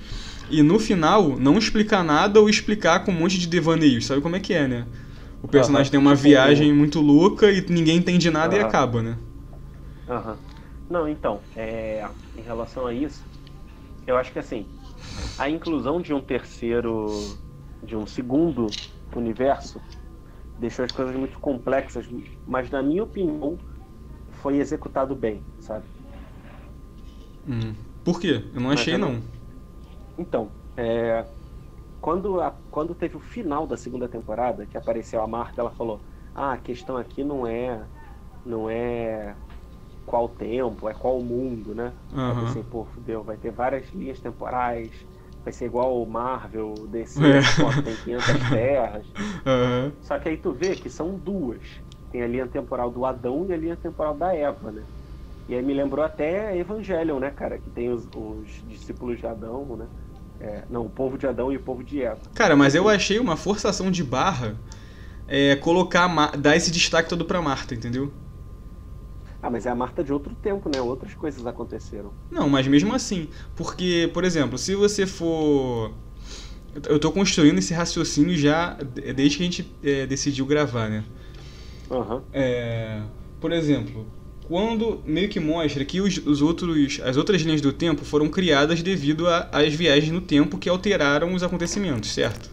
e 0.50 0.62
no 0.62 0.78
final 0.78 1.38
não 1.40 1.58
explicar 1.58 2.04
nada 2.04 2.40
ou 2.40 2.50
explicar 2.50 3.04
com 3.04 3.12
um 3.12 3.16
monte 3.16 3.40
de 3.40 3.48
devaneios. 3.48 4.06
Sabe 4.06 4.22
como 4.22 4.36
é 4.36 4.40
que 4.40 4.54
é, 4.54 4.68
né? 4.68 4.86
O 5.42 5.48
personagem 5.48 5.92
tem 5.92 6.00
uma 6.00 6.16
tipo, 6.16 6.24
viagem 6.24 6.74
muito 6.74 7.02
louca 7.02 7.52
e 7.52 7.66
ninguém 7.68 7.98
entende 7.98 8.30
nada 8.30 8.56
e 8.56 8.60
acaba, 8.60 9.02
né? 9.02 9.18
Aham. 10.08 10.38
Não, 10.90 11.08
então, 11.08 11.42
é, 11.56 12.04
em 12.36 12.42
relação 12.42 12.86
a 12.86 12.94
isso, 12.94 13.26
eu 14.06 14.18
acho 14.18 14.32
que 14.32 14.40
assim, 14.40 14.68
a 15.40 15.50
inclusão 15.50 16.02
de 16.02 16.14
um 16.14 16.22
terceiro, 16.22 17.08
de 17.82 17.96
um 17.96 18.06
segundo 18.06 18.68
universo 19.16 19.82
deixou 20.60 20.86
as 20.86 20.92
coisas 20.92 21.16
muito 21.16 21.40
complexas, 21.40 22.08
mas 22.46 22.70
na 22.70 22.84
minha 22.84 23.04
opinião 23.04 23.58
foi 24.30 24.58
executado 24.58 25.16
bem, 25.16 25.44
sabe? 25.60 25.88
Hum. 27.48 27.74
Por 28.04 28.20
quê? 28.20 28.50
Eu 28.54 28.62
não 28.62 28.72
achei 28.72 28.98
não. 28.98 29.22
Então, 30.18 30.52
é... 30.78 31.26
quando, 32.00 32.40
a... 32.42 32.52
quando 32.70 32.94
teve 32.94 33.18
o 33.18 33.22
final 33.22 33.66
da 33.66 33.78
segunda 33.78 34.08
temporada, 34.08 34.66
que 34.66 34.78
apareceu 34.78 35.22
a 35.22 35.28
Marta, 35.28 35.62
ela 35.62 35.72
falou: 35.72 36.02
"Ah, 36.36 36.54
a 36.54 36.58
questão 36.58 36.98
aqui 36.98 37.24
não 37.24 37.48
é 37.48 37.88
não 38.46 38.70
é 38.70 39.38
qual 40.06 40.30
tempo, 40.30 40.90
é 40.90 40.94
qual 40.94 41.22
mundo, 41.22 41.74
né?" 41.74 41.94
Uhum. 42.12 42.46
Assim, 42.46 42.64
pô, 42.64 42.86
fudeu, 42.86 43.24
vai 43.24 43.38
ter 43.38 43.52
várias 43.52 43.92
linhas 43.94 44.20
temporais, 44.20 44.92
vai 45.44 45.54
ser 45.54 45.66
igual 45.66 46.02
o 46.02 46.10
Marvel, 46.10 46.74
DC, 46.90 47.20
é. 47.22 47.82
tem 47.84 47.96
500 47.96 48.26
terras. 48.50 49.08
Uhum. 49.46 49.92
Só 50.02 50.18
que 50.20 50.30
aí 50.30 50.38
tu 50.38 50.54
vê 50.54 50.76
que 50.76 50.90
são 50.90 51.16
duas. 51.16 51.62
Tem 52.12 52.22
a 52.22 52.28
linha 52.28 52.48
temporal 52.48 52.92
do 52.92 53.06
Adão 53.06 53.46
e 53.50 53.54
a 53.54 53.58
linha 53.58 53.76
temporal 53.76 54.16
da 54.16 54.36
Eva, 54.36 54.72
né? 54.72 54.84
E 55.48 55.56
aí 55.56 55.62
me 55.62 55.74
lembrou 55.74 56.06
até 56.06 56.58
Evangelion, 56.58 57.20
né, 57.20 57.32
cara? 57.32 57.58
Que 57.58 57.70
tem 57.70 57.90
os, 57.90 58.08
os 58.16 58.48
discípulos 58.68 59.20
de 59.20 59.28
Adão, 59.28 59.76
né? 59.76 59.88
É, 60.40 60.64
não, 60.70 60.86
o 60.86 60.90
povo 60.90 61.18
de 61.18 61.28
Adão 61.28 61.52
e 61.52 61.58
o 61.58 61.60
povo 61.60 61.84
de 61.84 62.02
Eva. 62.02 62.20
Cara, 62.34 62.56
mas 62.56 62.76
eu 62.76 62.88
achei 62.88 63.20
uma 63.20 63.36
forçação 63.36 63.92
de 63.92 64.04
barra 64.04 64.56
é, 65.28 65.56
colocar, 65.56 66.08
dar 66.38 66.56
esse 66.56 66.72
destaque 66.72 67.10
todo 67.10 67.26
pra 67.26 67.42
Marta, 67.42 67.74
entendeu? 67.74 68.12
Ah, 69.44 69.50
mas 69.50 69.66
é 69.66 69.70
a 69.70 69.76
Marta 69.76 70.02
de 70.02 70.14
outro 70.14 70.34
tempo, 70.42 70.70
né? 70.74 70.80
Outras 70.80 71.14
coisas 71.16 71.46
aconteceram. 71.46 72.14
Não, 72.32 72.48
mas 72.48 72.66
mesmo 72.66 72.96
assim. 72.96 73.28
Porque, 73.58 74.10
por 74.14 74.24
exemplo, 74.24 74.58
se 74.58 74.74
você 74.74 75.06
for. 75.06 75.92
Eu 76.88 76.98
tô 76.98 77.12
construindo 77.12 77.58
esse 77.58 77.74
raciocínio 77.74 78.38
já 78.38 78.78
desde 79.16 79.38
que 79.38 79.44
a 79.44 79.46
gente 79.46 79.76
é, 79.84 80.08
decidiu 80.08 80.46
gravar, 80.46 80.90
né? 80.90 81.04
Uhum. 81.92 82.22
É, 82.32 83.02
por 83.42 83.52
exemplo, 83.52 84.08
quando 84.48 85.02
meio 85.06 85.28
que 85.28 85.42
mostra 85.42 85.84
que 85.84 86.00
os, 86.00 86.18
os, 86.26 86.42
outros, 86.42 87.02
as 87.04 87.18
outras 87.18 87.42
linhas 87.42 87.60
do 87.60 87.74
tempo 87.74 88.06
foram 88.06 88.30
criadas 88.30 88.82
devido 88.82 89.28
às 89.28 89.74
viagens 89.74 90.12
no 90.12 90.22
tempo 90.22 90.58
que 90.58 90.70
alteraram 90.70 91.34
os 91.34 91.44
acontecimentos, 91.44 92.14
certo? 92.14 92.50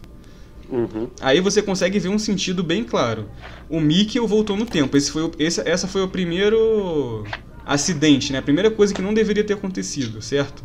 Uhum. 0.71 1.09
Aí 1.19 1.41
você 1.41 1.61
consegue 1.61 1.99
ver 1.99 2.09
um 2.09 2.17
sentido 2.17 2.63
bem 2.63 2.83
claro. 2.83 3.27
O 3.69 3.79
Mikkel 3.79 4.25
voltou 4.25 4.55
no 4.55 4.65
tempo. 4.65 4.95
Esse 4.95 5.11
foi 5.11 5.23
o, 5.23 5.31
esse, 5.37 5.61
essa 5.67 5.87
foi 5.87 6.01
o 6.01 6.07
primeiro 6.07 7.25
acidente, 7.65 8.31
né? 8.31 8.39
A 8.39 8.41
primeira 8.41 8.71
coisa 8.71 8.93
que 8.93 9.01
não 9.01 9.13
deveria 9.13 9.43
ter 9.43 9.53
acontecido, 9.53 10.21
certo? 10.21 10.63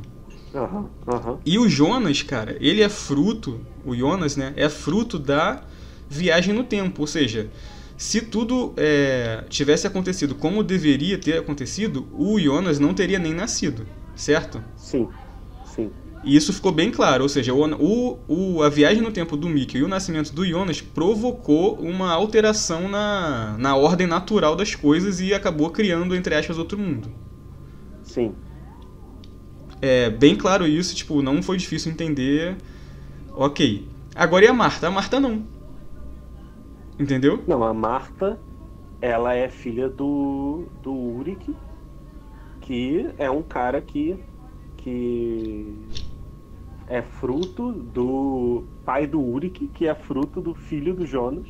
Uhum, 0.55 0.89
uhum. 1.07 1.39
E 1.45 1.59
o 1.59 1.69
Jonas, 1.69 2.23
cara, 2.23 2.57
ele 2.61 2.83
é 2.83 2.89
fruto, 2.89 3.61
o 3.85 3.95
Jonas, 3.95 4.37
né? 4.37 4.53
É 4.57 4.69
fruto 4.69 5.19
da 5.19 5.65
viagem 6.09 6.55
no 6.55 6.63
tempo. 6.65 7.03
Ou 7.03 7.07
seja, 7.07 7.51
se 7.97 8.21
tudo 8.23 8.73
é, 8.77 9.45
tivesse 9.49 9.87
acontecido 9.87 10.35
como 10.35 10.63
deveria 10.63 11.19
ter 11.19 11.39
acontecido, 11.39 12.07
o 12.13 12.39
Jonas 12.39 12.79
não 12.79 12.95
teria 12.95 13.19
nem 13.19 13.35
nascido, 13.35 13.87
certo? 14.15 14.63
Sim, 14.77 15.09
sim. 15.65 15.91
E 16.27 16.35
isso 16.35 16.53
ficou 16.53 16.73
bem 16.73 16.91
claro, 16.91 17.23
ou 17.23 17.29
seja, 17.29 17.55
o, 17.55 18.19
o, 18.27 18.61
a 18.61 18.69
viagem 18.69 19.01
no 19.01 19.13
tempo 19.13 19.37
do 19.37 19.49
Mickey 19.49 19.79
e 19.79 19.85
o 19.85 19.89
nascimento 19.89 20.35
do 20.35 20.45
Jonas 20.45 20.81
provocou 20.81 21.77
uma 21.77 22.13
alteração 22.13 22.89
na, 22.89 23.55
na 23.57 23.77
ordem 23.77 24.09
natural 24.09 24.57
das 24.57 24.75
coisas 24.75 25.21
e 25.21 25.33
acabou 25.33 25.71
criando, 25.71 26.17
entre 26.17 26.35
aspas, 26.35 26.59
outro 26.59 26.77
mundo. 26.77 27.09
Sim. 28.03 28.35
É 29.81 30.11
bem 30.11 30.35
claro 30.35 30.67
isso, 30.67 30.97
tipo, 30.97 31.23
não 31.23 31.41
foi 31.41 31.57
difícil 31.59 31.93
entender. 31.93 32.57
Ok. 33.33 33.87
Agora 34.13 34.47
e 34.47 34.49
a 34.49 34.53
Marta? 34.53 34.89
A 34.89 34.91
Marta 34.91 35.21
não. 35.21 35.45
Entendeu? 36.99 37.45
Não, 37.47 37.63
a 37.63 37.73
Marta, 37.73 38.37
ela 39.01 39.33
é 39.33 39.49
filha 39.49 39.89
do, 39.89 40.65
do 40.83 40.93
Uric, 40.93 41.55
que 42.63 43.09
é 43.17 43.31
um 43.31 43.43
cara 43.43 43.81
que, 43.81 44.17
que 44.79 45.73
é 46.89 47.03
fruto 47.03 47.73
do 47.73 48.65
pai 48.85 49.07
do 49.07 49.21
Uric, 49.21 49.69
que 49.69 49.87
é 49.87 49.95
fruto 49.95 50.41
do 50.41 50.55
filho 50.55 50.95
do 50.95 51.07
Jonas. 51.07 51.47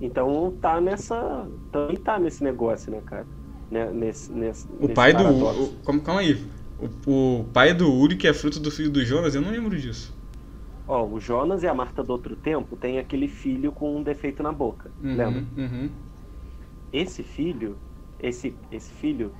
Então 0.00 0.56
tá 0.60 0.80
nessa. 0.80 1.46
Também 1.70 1.96
tá 1.96 2.18
nesse 2.18 2.42
negócio, 2.42 2.90
né, 2.90 3.00
cara? 3.04 3.26
Né, 3.70 3.90
nesse, 3.92 4.32
nesse, 4.32 4.66
o 4.80 4.88
pai 4.88 5.12
do. 5.12 5.24
O, 5.24 6.00
calma 6.02 6.20
aí. 6.20 6.44
O, 7.06 7.40
o 7.40 7.44
pai 7.52 7.74
do 7.74 7.92
Uric 7.92 8.26
é 8.26 8.32
fruto 8.32 8.58
do 8.58 8.70
filho 8.70 8.90
do 8.90 9.04
Jonas? 9.04 9.34
Eu 9.34 9.42
não 9.42 9.50
lembro 9.50 9.78
disso. 9.78 10.18
Ó, 10.88 11.06
o 11.06 11.20
Jonas 11.20 11.62
e 11.62 11.68
a 11.68 11.74
Marta 11.74 12.02
do 12.02 12.10
outro 12.10 12.34
tempo 12.34 12.76
tem 12.76 12.98
aquele 12.98 13.28
filho 13.28 13.70
com 13.70 13.96
um 13.96 14.02
defeito 14.02 14.42
na 14.42 14.50
boca. 14.50 14.90
Uhum, 15.02 15.16
lembra? 15.16 15.44
Uhum. 15.56 15.88
Esse 16.92 17.22
filho, 17.22 17.76
esse, 18.18 18.52
esse 18.72 18.90
filho, 18.94 19.30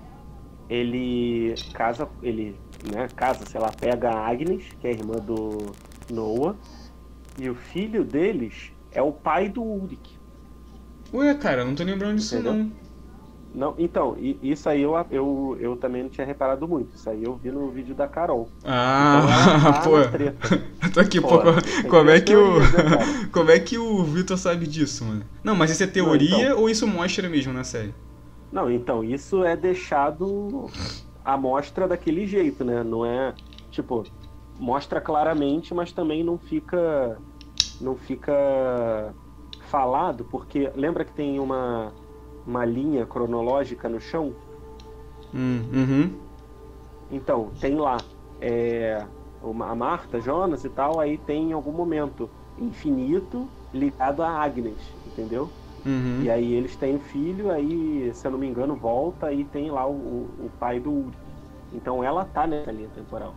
ele 0.69 1.55
casa, 1.75 2.09
ele, 2.23 2.55
né, 2.91 3.09
casa, 3.17 3.45
sei 3.47 3.61
lá, 3.61 3.71
pega 3.71 4.11
a 4.11 4.29
Agnes, 4.29 4.65
que 4.81 4.87
é 4.87 4.91
a 4.91 4.95
irmã 4.95 5.15
do 5.17 5.73
Noah, 6.11 6.57
e 7.39 7.49
o 7.49 7.55
filho 7.55 8.05
deles 8.05 8.73
é 8.93 9.03
o 9.03 9.13
pai 9.13 9.49
do 9.49 9.63
Uric. 9.63 10.19
Ué, 11.13 11.35
cara, 11.35 11.65
não 11.65 11.75
tô 11.75 11.83
lembrando 11.83 12.17
disso 12.17 12.37
Entendeu? 12.37 12.55
não. 12.55 12.91
Não, 13.53 13.75
então, 13.79 14.17
isso 14.21 14.69
aí 14.69 14.83
eu, 14.83 14.93
eu, 15.11 15.57
eu 15.59 15.77
também 15.77 16.05
não 16.05 16.09
tinha 16.09 16.25
reparado 16.25 16.69
muito. 16.69 16.95
Isso 16.95 17.11
aí 17.11 17.25
eu 17.25 17.35
vi 17.35 17.51
no 17.51 17.69
vídeo 17.69 17.97
da 17.97 18.07
Carol. 18.07 18.49
Ah, 18.65 19.81
então, 19.81 19.83
pô. 20.81 20.89
tô 20.95 21.01
aqui, 21.01 21.21
pô. 21.21 21.29
pô 21.29 21.89
como, 21.89 22.11
é 22.11 22.21
que 22.21 22.37
o. 22.37 22.61
Né, 22.61 22.67
como 23.33 23.51
é 23.51 23.59
que 23.59 23.77
o 23.77 24.05
Vitor 24.05 24.39
sabe 24.39 24.69
disso, 24.69 25.05
mano? 25.05 25.25
Não, 25.43 25.57
mas 25.57 25.73
isso 25.73 25.83
é 25.83 25.89
teoria 25.89 26.31
não, 26.31 26.41
então... 26.43 26.61
ou 26.61 26.71
isso 26.71 26.87
mostra 26.87 27.29
mesmo 27.29 27.53
na 27.53 27.65
série? 27.65 27.93
Não, 28.53 28.71
então, 28.71 29.03
isso 29.03 29.45
é 29.45 29.57
deixado 29.57 30.71
a 31.33 31.37
mostra 31.37 31.87
daquele 31.87 32.27
jeito, 32.27 32.65
né? 32.65 32.83
Não 32.83 33.05
é. 33.05 33.35
Tipo, 33.71 34.05
mostra 34.59 35.01
claramente, 35.01 35.73
mas 35.75 35.93
também 35.93 36.25
não 36.25 36.39
fica. 36.39 37.19
Não 37.81 37.97
fica 37.97 39.15
falado, 39.63 40.25
porque 40.25 40.71
lembra 40.75 41.05
que 41.05 41.13
tem 41.13 41.39
uma 41.39 41.93
uma 42.47 42.65
linha 42.65 43.07
cronológica 43.07 43.89
no 43.89 44.01
chão. 44.01 44.35
Hum, 45.35 45.63
uhum. 45.73 46.11
Então, 47.11 47.51
tem 47.61 47.77
lá 47.77 47.97
é, 48.41 49.05
a 49.43 49.75
Marta, 49.75 50.21
Jonas 50.21 50.65
e 50.65 50.69
tal, 50.69 50.99
aí 50.99 51.19
tem 51.19 51.51
em 51.51 51.53
algum 51.53 51.73
momento 51.73 52.29
infinito 52.59 53.49
ligado 53.73 54.23
a 54.23 54.29
Agnes, 54.29 54.79
entendeu? 55.07 55.49
Uhum. 55.85 56.23
E 56.23 56.31
aí 56.31 56.55
eles 56.55 56.77
têm 56.77 56.97
um 56.97 57.01
filho, 57.01 57.51
aí, 57.51 58.11
se 58.15 58.27
eu 58.27 58.31
não 58.31 58.39
me 58.39 58.47
engano, 58.47 58.77
volta 58.77 59.33
e 59.33 59.45
tem 59.45 59.71
lá 59.71 59.87
o, 59.89 60.29
o 60.39 60.51
pai 60.59 60.79
do 60.79 60.91
Uri. 60.91 61.17
Então 61.73 62.03
ela 62.03 62.25
tá 62.25 62.47
nessa 62.47 62.71
linha 62.71 62.89
temporal. 62.95 63.35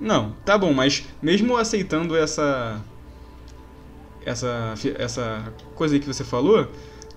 Não, 0.00 0.32
tá 0.44 0.58
bom, 0.58 0.72
mas 0.72 1.06
mesmo 1.22 1.56
aceitando 1.56 2.16
essa 2.16 2.80
essa 4.24 4.74
essa 4.98 5.52
coisa 5.74 5.94
aí 5.94 6.00
que 6.00 6.06
você 6.06 6.24
falou, 6.24 6.68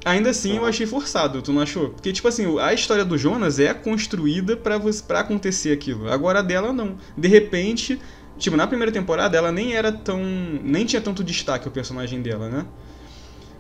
Ainda 0.06 0.30
assim, 0.30 0.56
eu 0.56 0.66
achei 0.66 0.86
forçado, 0.86 1.42
tu 1.42 1.52
não 1.52 1.62
achou? 1.62 1.90
Porque, 1.90 2.14
tipo 2.14 2.28
assim, 2.30 2.58
a 2.60 2.74
história 2.74 3.04
do 3.04 3.18
Jonas 3.18 3.60
é 3.60 3.74
construída 3.74 4.56
para 4.56 4.80
pra 5.06 5.20
acontecer 5.20 5.74
aquilo. 5.74 6.10
Agora 6.10 6.40
a 6.40 6.42
dela 6.42 6.72
não. 6.72 6.96
De 7.18 7.28
repente, 7.28 8.00
tipo, 8.38 8.56
na 8.56 8.66
primeira 8.68 8.92
temporada 8.92 9.38
ela 9.38 9.52
nem 9.52 9.74
era 9.74 9.92
tão. 9.92 10.22
nem 10.64 10.86
tinha 10.86 11.02
tanto 11.02 11.26
destaque 11.26 11.68
o 11.68 11.72
personagem 11.72 12.22
dela, 12.22 12.48
né? 12.48 12.66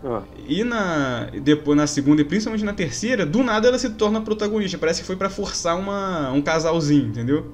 Ah. 0.03 0.21
E 0.47 0.63
na 0.63 1.25
depois 1.41 1.77
na 1.77 1.87
segunda 1.87 2.21
e 2.21 2.25
principalmente 2.25 2.63
na 2.63 2.73
terceira, 2.73 3.25
do 3.25 3.43
nada 3.43 3.67
ela 3.67 3.79
se 3.79 3.89
torna 3.91 4.21
protagonista. 4.21 4.77
Parece 4.77 5.01
que 5.01 5.07
foi 5.07 5.15
para 5.15 5.29
forçar 5.29 5.77
uma, 5.77 6.31
um 6.31 6.41
casalzinho, 6.41 7.07
entendeu? 7.07 7.51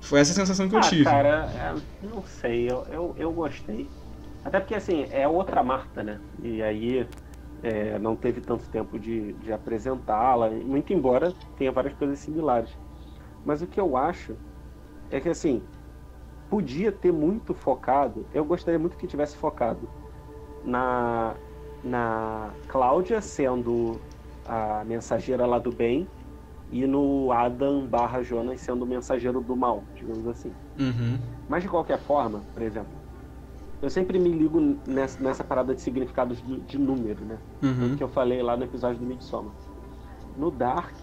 Foi 0.00 0.20
essa 0.20 0.32
a 0.32 0.34
sensação 0.34 0.68
que 0.68 0.74
eu 0.74 0.78
ah, 0.78 0.82
tive. 0.82 1.04
Cara, 1.04 1.48
é, 1.54 2.06
não 2.06 2.22
sei, 2.22 2.70
eu, 2.70 2.86
eu, 2.90 3.14
eu 3.18 3.32
gostei. 3.32 3.88
Até 4.44 4.60
porque 4.60 4.74
assim, 4.74 5.06
é 5.10 5.26
outra 5.26 5.62
Marta, 5.62 6.02
né? 6.02 6.20
E 6.42 6.62
aí 6.62 7.06
é, 7.62 7.98
não 7.98 8.14
teve 8.14 8.40
tanto 8.40 8.68
tempo 8.68 8.98
de, 8.98 9.32
de 9.34 9.52
apresentá-la, 9.52 10.50
muito 10.50 10.92
embora 10.92 11.32
tenha 11.56 11.72
várias 11.72 11.94
coisas 11.94 12.18
similares. 12.18 12.70
Mas 13.44 13.62
o 13.62 13.66
que 13.66 13.80
eu 13.80 13.96
acho 13.96 14.36
é 15.10 15.20
que 15.20 15.28
assim 15.28 15.62
podia 16.48 16.90
ter 16.90 17.12
muito 17.12 17.52
focado. 17.54 18.26
Eu 18.32 18.44
gostaria 18.44 18.78
muito 18.78 18.96
que 18.96 19.06
tivesse 19.06 19.36
focado 19.36 19.88
na 20.64 21.34
na 21.82 22.50
Cláudia 22.68 23.20
sendo 23.20 24.00
a 24.46 24.84
mensageira 24.84 25.46
lá 25.46 25.58
do 25.58 25.70
bem 25.70 26.08
e 26.70 26.86
no 26.86 27.32
Adam 27.32 27.86
barra 27.86 28.22
Jonas 28.22 28.60
sendo 28.60 28.82
o 28.82 28.86
mensageiro 28.86 29.40
do 29.40 29.56
mal, 29.56 29.84
digamos 29.94 30.26
assim. 30.26 30.52
Uhum. 30.78 31.18
Mas 31.48 31.62
de 31.62 31.68
qualquer 31.68 31.98
forma, 31.98 32.42
por 32.52 32.62
exemplo, 32.62 32.92
eu 33.80 33.88
sempre 33.88 34.18
me 34.18 34.30
ligo 34.30 34.60
nessa, 34.86 35.22
nessa 35.22 35.44
parada 35.44 35.74
de 35.74 35.80
significados 35.80 36.42
de, 36.42 36.60
de 36.60 36.78
número, 36.78 37.24
né? 37.24 37.38
Uhum. 37.62 37.96
Que 37.96 38.02
eu 38.02 38.08
falei 38.08 38.42
lá 38.42 38.56
no 38.56 38.64
episódio 38.64 38.98
do 38.98 39.06
Midsommar. 39.06 39.52
No 40.36 40.50
Dark, 40.50 40.96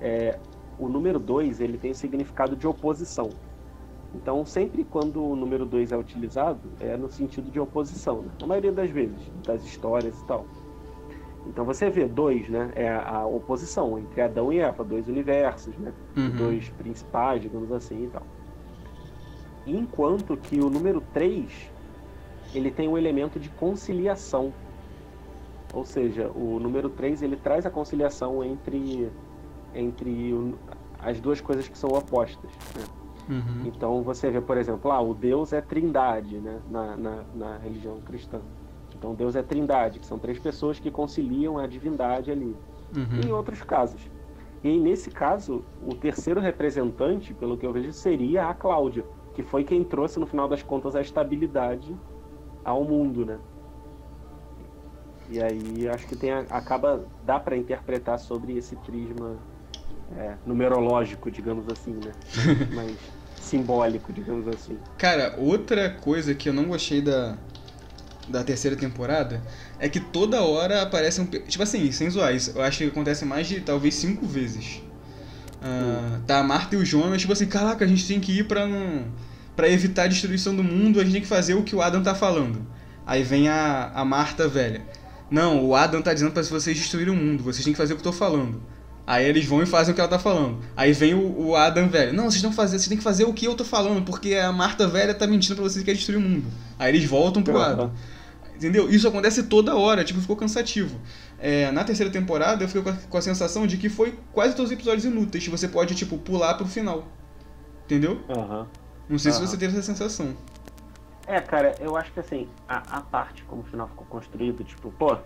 é, 0.00 0.38
o 0.78 0.88
número 0.88 1.18
2 1.18 1.60
ele 1.60 1.78
tem 1.78 1.92
significado 1.92 2.54
de 2.56 2.66
oposição. 2.66 3.30
Então, 4.16 4.44
sempre 4.46 4.82
quando 4.82 5.22
o 5.22 5.36
número 5.36 5.66
2 5.66 5.92
é 5.92 5.96
utilizado, 5.96 6.60
é 6.80 6.96
no 6.96 7.08
sentido 7.10 7.50
de 7.50 7.60
oposição, 7.60 8.22
né? 8.22 8.30
Na 8.40 8.46
maioria 8.46 8.72
das 8.72 8.90
vezes, 8.90 9.30
das 9.44 9.62
histórias 9.64 10.18
e 10.18 10.24
tal. 10.24 10.46
Então 11.46 11.64
você 11.64 11.88
vê 11.88 12.06
dois, 12.06 12.48
né? 12.48 12.72
É 12.74 12.92
a 12.92 13.24
oposição 13.24 13.98
entre 13.98 14.20
Adão 14.20 14.52
e 14.52 14.58
Eva, 14.58 14.82
dois 14.82 15.06
universos, 15.06 15.76
né? 15.76 15.92
Uhum. 16.16 16.30
Dois 16.30 16.68
principais, 16.70 17.42
digamos 17.42 17.70
assim 17.70 18.04
e 18.04 18.08
tal. 18.08 18.22
Enquanto 19.66 20.36
que 20.36 20.58
o 20.60 20.68
número 20.68 21.00
3 21.12 21.70
ele 22.54 22.70
tem 22.70 22.88
um 22.88 22.96
elemento 22.96 23.38
de 23.38 23.48
conciliação. 23.50 24.52
Ou 25.72 25.84
seja, 25.84 26.30
o 26.34 26.58
número 26.58 26.88
3 26.88 27.22
ele 27.22 27.36
traz 27.36 27.66
a 27.66 27.70
conciliação 27.70 28.42
entre, 28.42 29.10
entre 29.74 30.54
as 30.98 31.20
duas 31.20 31.40
coisas 31.40 31.68
que 31.68 31.76
são 31.76 31.90
opostas. 31.90 32.50
Né? 32.74 33.05
Uhum. 33.28 33.62
Então 33.66 34.02
você 34.02 34.30
vê, 34.30 34.40
por 34.40 34.56
exemplo, 34.56 34.90
ah, 34.90 35.00
o 35.00 35.14
Deus 35.14 35.52
é 35.52 35.60
trindade 35.60 36.38
né? 36.38 36.60
na, 36.70 36.96
na, 36.96 37.24
na 37.34 37.58
religião 37.58 38.00
cristã. 38.00 38.40
Então 38.96 39.14
Deus 39.14 39.36
é 39.36 39.42
trindade, 39.42 39.98
que 39.98 40.06
são 40.06 40.18
três 40.18 40.38
pessoas 40.38 40.78
que 40.78 40.90
conciliam 40.90 41.58
a 41.58 41.66
divindade 41.66 42.30
ali. 42.30 42.56
Uhum. 42.96 43.20
Em 43.24 43.32
outros 43.32 43.62
casos. 43.62 44.00
E 44.62 44.68
aí, 44.68 44.80
nesse 44.80 45.10
caso, 45.10 45.64
o 45.82 45.94
terceiro 45.94 46.40
representante, 46.40 47.34
pelo 47.34 47.56
que 47.56 47.66
eu 47.66 47.72
vejo, 47.72 47.92
seria 47.92 48.48
a 48.48 48.54
Cláudia, 48.54 49.04
que 49.34 49.42
foi 49.42 49.64
quem 49.64 49.84
trouxe, 49.84 50.18
no 50.18 50.26
final 50.26 50.48
das 50.48 50.62
contas, 50.62 50.96
a 50.96 51.00
estabilidade 51.00 51.94
ao 52.64 52.82
mundo, 52.82 53.24
né? 53.24 53.38
E 55.28 55.42
aí 55.42 55.88
acho 55.88 56.06
que 56.06 56.16
tem 56.16 56.32
acaba 56.32 57.04
dá 57.24 57.38
para 57.38 57.56
interpretar 57.56 58.18
sobre 58.18 58.56
esse 58.56 58.76
prisma 58.76 59.36
é, 60.16 60.36
numerológico, 60.46 61.30
digamos 61.30 61.68
assim, 61.68 61.92
né? 61.92 62.12
Mas 62.74 62.96
simbólico, 63.46 64.12
digamos 64.12 64.46
assim. 64.48 64.78
Cara, 64.98 65.34
outra 65.38 65.90
coisa 65.90 66.34
que 66.34 66.48
eu 66.48 66.52
não 66.52 66.64
gostei 66.64 67.00
da 67.00 67.36
da 68.28 68.42
terceira 68.42 68.76
temporada 68.76 69.40
é 69.78 69.88
que 69.88 70.00
toda 70.00 70.42
hora 70.42 70.82
aparece 70.82 71.20
um 71.20 71.26
tipo 71.26 71.62
assim, 71.62 71.92
sem 71.92 72.10
zoar, 72.10 72.34
isso 72.34 72.52
eu 72.56 72.62
acho 72.62 72.78
que 72.78 72.84
acontece 72.84 73.24
mais 73.24 73.46
de 73.46 73.60
talvez 73.60 73.94
cinco 73.94 74.26
vezes. 74.26 74.82
Uh, 75.56 76.20
tá 76.26 76.38
a 76.38 76.42
Marta 76.42 76.74
e 76.74 76.78
o 76.78 76.84
Jonas, 76.84 77.20
tipo 77.20 77.32
assim, 77.32 77.46
caraca, 77.46 77.84
a 77.84 77.88
gente 77.88 78.06
tem 78.06 78.20
que 78.20 78.40
ir 78.40 78.48
pra 78.48 78.66
não 78.66 79.04
para 79.54 79.70
evitar 79.70 80.02
a 80.02 80.06
destruição 80.06 80.54
do 80.54 80.62
mundo, 80.62 81.00
a 81.00 81.02
gente 81.02 81.12
tem 81.14 81.22
que 81.22 81.28
fazer 81.28 81.54
o 81.54 81.62
que 81.62 81.74
o 81.74 81.80
Adam 81.80 82.02
tá 82.02 82.14
falando. 82.14 82.66
Aí 83.06 83.22
vem 83.22 83.48
a, 83.48 83.90
a 83.94 84.04
Marta 84.04 84.46
velha. 84.46 84.84
Não, 85.30 85.64
o 85.64 85.74
Adam 85.74 86.02
tá 86.02 86.12
dizendo 86.12 86.30
para 86.30 86.42
vocês 86.42 86.76
destruírem 86.76 87.12
o 87.12 87.16
mundo, 87.16 87.42
vocês 87.42 87.64
têm 87.64 87.72
que 87.72 87.78
fazer 87.78 87.94
o 87.94 87.96
que 87.96 88.00
eu 88.00 88.12
tô 88.12 88.16
falando. 88.16 88.62
Aí 89.06 89.24
eles 89.24 89.46
vão 89.46 89.62
e 89.62 89.66
fazem 89.66 89.92
o 89.92 89.94
que 89.94 90.00
ela 90.00 90.10
tá 90.10 90.18
falando. 90.18 90.58
Aí 90.76 90.92
vem 90.92 91.14
o, 91.14 91.48
o 91.48 91.56
Adam 91.56 91.88
velho. 91.88 92.12
Não, 92.12 92.24
vocês, 92.28 92.42
não 92.42 92.52
fazer, 92.52 92.78
vocês 92.78 92.88
têm 92.88 92.98
que 92.98 93.04
fazer 93.04 93.24
o 93.24 93.32
que 93.32 93.46
eu 93.46 93.54
tô 93.54 93.64
falando, 93.64 94.04
porque 94.04 94.34
a 94.34 94.50
Marta 94.50 94.88
velha 94.88 95.14
tá 95.14 95.26
mentindo 95.28 95.54
pra 95.54 95.62
vocês 95.62 95.84
que 95.84 95.90
quer 95.90 95.96
destruir 95.96 96.16
o 96.18 96.20
mundo. 96.20 96.46
Aí 96.76 96.90
eles 96.90 97.08
voltam 97.08 97.40
pro 97.40 97.60
Adam. 97.60 97.92
Entendeu? 98.56 98.90
Isso 98.90 99.06
acontece 99.06 99.44
toda 99.44 99.76
hora, 99.76 100.02
tipo, 100.02 100.20
ficou 100.20 100.34
cansativo. 100.34 100.98
É, 101.38 101.70
na 101.70 101.84
terceira 101.84 102.10
temporada 102.10 102.64
eu 102.64 102.68
fiquei 102.68 102.82
com 102.82 102.88
a, 102.88 102.94
com 102.94 103.16
a, 103.18 103.22
sensação 103.22 103.66
de 103.66 103.76
que 103.76 103.88
foi 103.88 104.18
quase 104.32 104.56
todos 104.56 104.72
os 104.72 104.76
episódios 104.76 105.04
inúteis. 105.04 105.46
Você 105.46 105.68
pode, 105.68 105.94
tipo, 105.94 106.18
pular 106.18 106.54
pro 106.54 106.66
final. 106.66 107.06
Entendeu? 107.84 108.20
Aham. 108.28 108.60
Uhum. 108.60 108.66
Não 109.08 109.18
sei 109.18 109.30
se 109.30 109.40
você 109.40 109.56
teve 109.56 109.72
essa 109.72 109.86
sensação. 109.86 110.34
É, 111.28 111.40
cara, 111.40 111.76
eu 111.78 111.96
acho 111.96 112.12
que 112.12 112.18
assim, 112.18 112.48
a, 112.68 112.98
a 112.98 113.00
parte 113.02 113.44
como 113.44 113.62
o 113.62 113.64
final 113.64 113.88
ficou 113.88 114.06
construído, 114.06 114.64
tipo, 114.64 114.90
pô, 114.92 115.16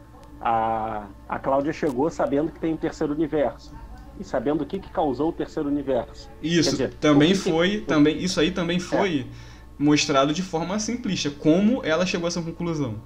a, 0.40 1.06
a 1.28 1.38
Cláudia 1.38 1.72
chegou 1.72 2.08
sabendo 2.10 2.50
que 2.50 2.58
tem 2.58 2.72
um 2.72 2.76
terceiro 2.76 3.12
universo. 3.12 3.74
E 4.18 4.24
sabendo 4.24 4.62
o 4.62 4.66
que, 4.66 4.78
que 4.78 4.90
causou 4.90 5.30
o 5.30 5.32
terceiro 5.32 5.68
universo. 5.68 6.30
Isso, 6.42 6.70
dizer, 6.70 6.94
também 6.94 7.34
foi. 7.34 7.78
Que... 7.78 7.80
Também, 7.82 8.18
isso 8.18 8.40
aí 8.40 8.50
também 8.50 8.76
é. 8.76 8.80
foi 8.80 9.20
é. 9.20 9.24
mostrado 9.78 10.32
de 10.34 10.42
forma 10.42 10.78
simplista. 10.78 11.30
Como 11.30 11.82
ela 11.84 12.04
chegou 12.04 12.26
a 12.26 12.28
essa 12.28 12.42
conclusão. 12.42 12.96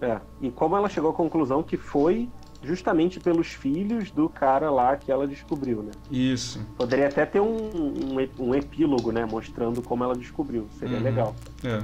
É, 0.00 0.20
e 0.40 0.50
como 0.50 0.76
ela 0.76 0.88
chegou 0.88 1.10
à 1.10 1.14
conclusão 1.14 1.62
que 1.62 1.76
foi 1.76 2.28
justamente 2.62 3.20
pelos 3.20 3.48
filhos 3.48 4.10
do 4.10 4.28
cara 4.28 4.70
lá 4.70 4.96
que 4.96 5.10
ela 5.10 5.26
descobriu, 5.26 5.82
né? 5.82 5.92
Isso. 6.10 6.60
Poderia 6.76 7.08
até 7.08 7.24
ter 7.24 7.40
um, 7.40 7.56
um, 7.56 8.28
um 8.38 8.54
epílogo, 8.54 9.12
né? 9.12 9.24
Mostrando 9.24 9.80
como 9.82 10.04
ela 10.04 10.14
descobriu. 10.14 10.66
Seria 10.78 10.98
uhum. 10.98 11.02
legal. 11.02 11.36
É. 11.64 11.82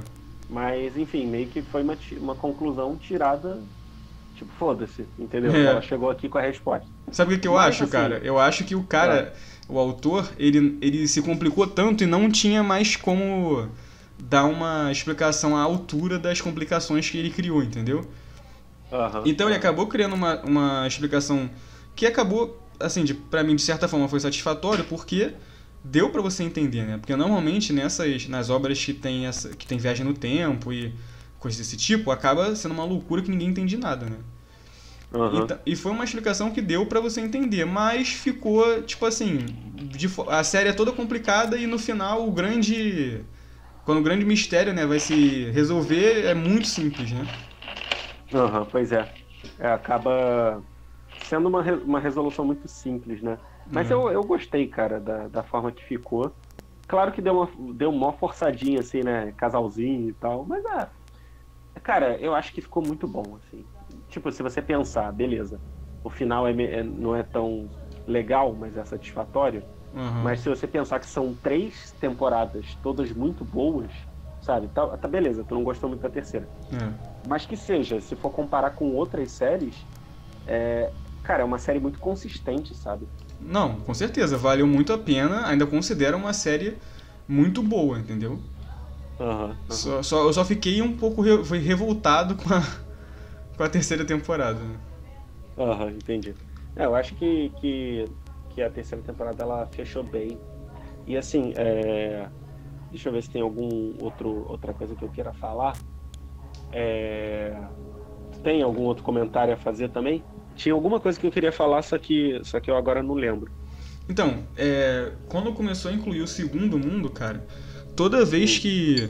Mas, 0.49 0.95
enfim, 0.95 1.25
meio 1.25 1.47
que 1.47 1.61
foi 1.61 1.81
uma, 1.81 1.97
uma 2.17 2.35
conclusão 2.35 2.95
tirada. 2.95 3.61
Tipo, 4.35 4.51
foda-se, 4.59 5.05
entendeu? 5.17 5.53
É. 5.53 5.65
Ela 5.65 5.81
chegou 5.81 6.09
aqui 6.09 6.27
com 6.27 6.37
a 6.37 6.41
resposta. 6.41 6.87
Sabe 7.11 7.33
o 7.33 7.35
que, 7.35 7.41
que 7.43 7.47
eu 7.47 7.53
Mas, 7.53 7.67
acho, 7.67 7.83
assim, 7.83 7.91
cara? 7.91 8.19
Eu 8.23 8.37
acho 8.37 8.63
que 8.65 8.75
o 8.75 8.83
cara, 8.83 9.15
é. 9.15 9.33
o 9.71 9.79
autor, 9.79 10.29
ele, 10.37 10.77
ele 10.81 11.07
se 11.07 11.21
complicou 11.21 11.65
tanto 11.65 12.03
e 12.03 12.07
não 12.07 12.29
tinha 12.29 12.61
mais 12.61 12.95
como 12.95 13.69
dar 14.19 14.45
uma 14.45 14.91
explicação 14.91 15.55
à 15.55 15.61
altura 15.61 16.19
das 16.19 16.41
complicações 16.41 17.09
que 17.09 17.17
ele 17.17 17.29
criou, 17.29 17.63
entendeu? 17.63 17.99
Uhum. 18.91 19.23
Então 19.25 19.47
ele 19.47 19.55
acabou 19.55 19.87
criando 19.87 20.13
uma, 20.13 20.41
uma 20.41 20.87
explicação 20.87 21.49
que 21.95 22.05
acabou, 22.05 22.61
assim, 22.79 23.03
de, 23.03 23.13
pra 23.13 23.43
mim, 23.43 23.55
de 23.55 23.61
certa 23.61 23.87
forma, 23.87 24.07
foi 24.07 24.19
satisfatório, 24.19 24.83
porque 24.85 25.33
deu 25.83 26.09
para 26.09 26.21
você 26.21 26.43
entender, 26.43 26.83
né? 26.83 26.97
Porque 26.97 27.15
normalmente 27.15 27.71
nessas 27.71 28.27
nas 28.27 28.49
obras 28.49 28.83
que 28.83 28.93
tem 28.93 29.27
essa 29.27 29.49
que 29.49 29.67
tem 29.67 29.77
viagem 29.77 30.05
no 30.05 30.13
tempo 30.13 30.73
e 30.73 30.93
coisas 31.45 31.59
desse 31.59 31.77
tipo, 31.77 32.09
acaba 32.09 32.55
sendo 32.55 32.73
uma 32.73 32.83
loucura 32.83 33.21
que 33.21 33.29
ninguém 33.29 33.49
entende 33.49 33.77
nada, 33.77 34.07
né? 34.07 34.17
Uhum. 35.13 35.45
E, 35.65 35.73
e, 35.73 35.75
foi 35.75 35.91
uma 35.91 36.03
explicação 36.03 36.51
que 36.51 36.59
deu 36.59 36.87
para 36.87 36.99
você 36.99 37.21
entender, 37.21 37.65
mas 37.65 38.09
ficou 38.09 38.81
tipo 38.81 39.05
assim, 39.05 39.55
de, 39.75 40.07
a 40.27 40.43
série 40.43 40.69
é 40.69 40.73
toda 40.73 40.91
complicada 40.91 41.55
e 41.55 41.67
no 41.67 41.77
final 41.77 42.27
o 42.27 42.31
grande 42.31 43.23
quando 43.83 43.99
o 43.99 44.03
grande 44.03 44.25
mistério, 44.25 44.73
né, 44.73 44.87
vai 44.87 44.99
se 44.99 45.51
resolver 45.51 46.25
é 46.25 46.33
muito 46.33 46.67
simples, 46.67 47.11
né? 47.11 47.27
Aham, 48.33 48.61
uhum, 48.61 48.65
pois 48.71 48.91
é. 48.91 49.13
é. 49.59 49.67
Acaba 49.67 50.63
sendo 51.15 51.47
uma, 51.47 51.61
uma 51.61 51.99
resolução 51.99 52.43
muito 52.43 52.67
simples, 52.67 53.21
né? 53.21 53.39
Mas 53.71 53.91
uhum. 53.91 54.07
eu, 54.07 54.13
eu 54.13 54.23
gostei, 54.23 54.67
cara, 54.67 54.99
da, 54.99 55.27
da 55.27 55.43
forma 55.43 55.71
que 55.71 55.83
ficou. 55.83 56.35
Claro 56.87 57.11
que 57.11 57.21
deu 57.21 57.33
uma, 57.35 57.73
deu 57.75 57.91
uma 57.91 58.13
forçadinha, 58.13 58.79
assim, 58.79 59.03
né? 59.03 59.31
Casalzinho 59.33 60.09
e 60.09 60.13
tal. 60.13 60.45
Mas, 60.47 60.63
é. 60.65 60.89
Cara, 61.83 62.17
eu 62.17 62.33
acho 62.33 62.53
que 62.53 62.61
ficou 62.61 62.83
muito 62.83 63.07
bom, 63.07 63.37
assim. 63.37 63.65
Tipo, 64.09 64.31
se 64.31 64.41
você 64.41 64.61
pensar, 64.61 65.11
beleza. 65.11 65.59
O 66.03 66.09
final 66.09 66.47
é, 66.47 66.51
é 66.51 66.83
não 66.83 67.15
é 67.15 67.23
tão 67.23 67.69
legal, 68.07 68.55
mas 68.57 68.77
é 68.77 68.85
satisfatório. 68.85 69.63
Uhum. 69.93 70.23
Mas 70.23 70.41
se 70.41 70.49
você 70.49 70.67
pensar 70.67 70.99
que 70.99 71.05
são 71.05 71.33
três 71.33 71.91
temporadas, 71.99 72.77
todas 72.83 73.11
muito 73.11 73.45
boas, 73.45 73.89
sabe? 74.41 74.67
Tá, 74.67 74.85
tá 74.97 75.07
beleza, 75.07 75.43
tu 75.43 75.55
não 75.55 75.63
gostou 75.63 75.89
muito 75.89 76.01
da 76.01 76.09
terceira. 76.09 76.47
É. 76.71 77.27
Mas 77.27 77.45
que 77.45 77.55
seja, 77.55 77.99
se 78.01 78.15
for 78.15 78.29
comparar 78.31 78.71
com 78.71 78.93
outras 78.93 79.31
séries, 79.31 79.75
é, 80.45 80.91
cara, 81.23 81.41
é 81.41 81.45
uma 81.45 81.57
série 81.57 81.79
muito 81.79 81.97
consistente, 81.99 82.75
sabe? 82.75 83.07
Não, 83.41 83.77
com 83.77 83.93
certeza, 83.93 84.37
valeu 84.37 84.67
muito 84.67 84.93
a 84.93 84.97
pena, 84.97 85.47
ainda 85.47 85.65
considero 85.65 86.17
uma 86.17 86.33
série 86.33 86.77
muito 87.27 87.63
boa, 87.63 87.97
entendeu? 87.97 88.39
Uhum, 89.19 89.49
uhum. 89.49 89.55
Só, 89.69 90.03
só, 90.03 90.23
eu 90.23 90.33
só 90.33 90.43
fiquei 90.43 90.81
um 90.81 90.95
pouco 90.97 91.21
re, 91.21 91.57
revoltado 91.57 92.35
com 92.35 92.53
a, 92.53 92.61
com 93.55 93.63
a 93.63 93.69
terceira 93.69 94.05
temporada. 94.05 94.59
Né? 94.59 94.77
Aham, 95.57 95.85
uhum, 95.85 95.89
entendi. 95.91 96.33
É, 96.75 96.85
eu 96.85 96.95
acho 96.95 97.15
que, 97.15 97.49
que, 97.61 98.05
que 98.49 98.61
a 98.61 98.69
terceira 98.69 99.03
temporada 99.03 99.43
ela 99.43 99.65
fechou 99.67 100.03
bem. 100.03 100.37
E 101.07 101.15
assim, 101.15 101.53
é... 101.55 102.27
deixa 102.91 103.09
eu 103.09 103.13
ver 103.13 103.23
se 103.23 103.29
tem 103.29 103.41
algum 103.41 103.95
outro 104.03 104.45
outra 104.49 104.73
coisa 104.73 104.95
que 104.95 105.03
eu 105.03 105.09
queira 105.09 105.31
falar. 105.33 105.77
É... 106.71 107.55
Tem 108.43 108.61
algum 108.61 108.83
outro 108.83 109.03
comentário 109.03 109.53
a 109.53 109.57
fazer 109.57 109.89
também? 109.89 110.23
Tinha 110.55 110.73
alguma 110.73 110.99
coisa 110.99 111.19
que 111.19 111.25
eu 111.25 111.31
queria 111.31 111.51
falar, 111.51 111.81
só 111.81 111.97
que, 111.97 112.39
só 112.43 112.59
que 112.59 112.69
eu 112.69 112.75
agora 112.75 113.01
não 113.01 113.13
lembro. 113.13 113.51
Então, 114.07 114.43
é, 114.55 115.11
quando 115.27 115.53
começou 115.53 115.89
a 115.89 115.93
incluir 115.93 116.21
o 116.21 116.27
segundo 116.27 116.77
mundo, 116.77 117.09
cara, 117.09 117.43
toda 117.95 118.25
vez 118.25 118.57
que. 118.59 119.09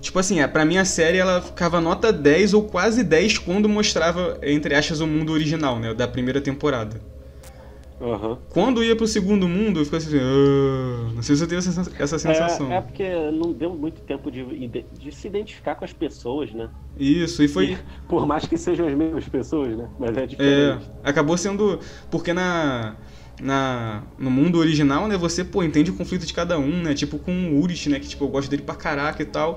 Tipo 0.00 0.18
assim, 0.18 0.40
é, 0.40 0.46
pra 0.46 0.64
mim 0.64 0.76
a 0.76 0.84
série 0.84 1.16
ela 1.16 1.40
ficava 1.40 1.80
nota 1.80 2.12
10 2.12 2.52
ou 2.52 2.64
quase 2.64 3.02
10 3.02 3.38
quando 3.38 3.68
mostrava, 3.68 4.38
entre 4.42 4.74
aspas, 4.74 5.00
o 5.00 5.06
mundo 5.06 5.32
original, 5.32 5.78
né? 5.78 5.94
Da 5.94 6.06
primeira 6.06 6.40
temporada. 6.40 7.00
Uhum. 8.00 8.36
Quando 8.50 8.84
ia 8.84 8.94
pro 8.94 9.06
segundo 9.06 9.48
mundo, 9.48 9.80
eu 9.80 9.84
ficava 9.84 10.02
assim, 10.02 10.18
ah, 10.18 11.10
não 11.14 11.22
sei 11.22 11.36
se 11.36 11.44
eu 11.44 11.48
tenho 11.48 11.58
essa, 11.58 11.92
essa 11.98 12.18
sensação. 12.18 12.70
É, 12.70 12.76
é, 12.76 12.80
porque 12.80 13.30
não 13.30 13.52
deu 13.52 13.70
muito 13.70 14.02
tempo 14.02 14.30
de, 14.30 14.68
de 14.68 15.12
se 15.12 15.26
identificar 15.26 15.74
com 15.74 15.84
as 15.84 15.92
pessoas, 15.92 16.52
né? 16.52 16.68
Isso, 16.98 17.42
e 17.42 17.48
foi. 17.48 17.72
E, 17.72 17.78
por 18.06 18.26
mais 18.26 18.46
que 18.46 18.58
sejam 18.58 18.86
as 18.86 18.94
mesmas 18.94 19.26
pessoas, 19.26 19.76
né? 19.76 19.88
Mas 19.98 20.16
é 20.16 20.26
diferente. 20.26 20.90
É, 21.02 21.08
acabou 21.08 21.36
sendo. 21.38 21.78
Porque 22.10 22.34
na. 22.34 22.96
Na, 23.40 24.04
no 24.16 24.30
mundo 24.30 24.58
original, 24.58 25.08
né, 25.08 25.16
você, 25.16 25.44
pô, 25.44 25.64
entende 25.64 25.90
o 25.90 25.96
conflito 25.96 26.24
de 26.24 26.32
cada 26.32 26.56
um, 26.58 26.82
né? 26.82 26.94
Tipo 26.94 27.18
com 27.18 27.32
o 27.32 27.60
Urich, 27.60 27.88
né? 27.88 27.98
Que 27.98 28.06
tipo, 28.08 28.24
eu 28.24 28.28
gosto 28.28 28.48
dele 28.48 28.62
pra 28.62 28.76
caraca 28.76 29.22
e 29.22 29.26
tal. 29.26 29.56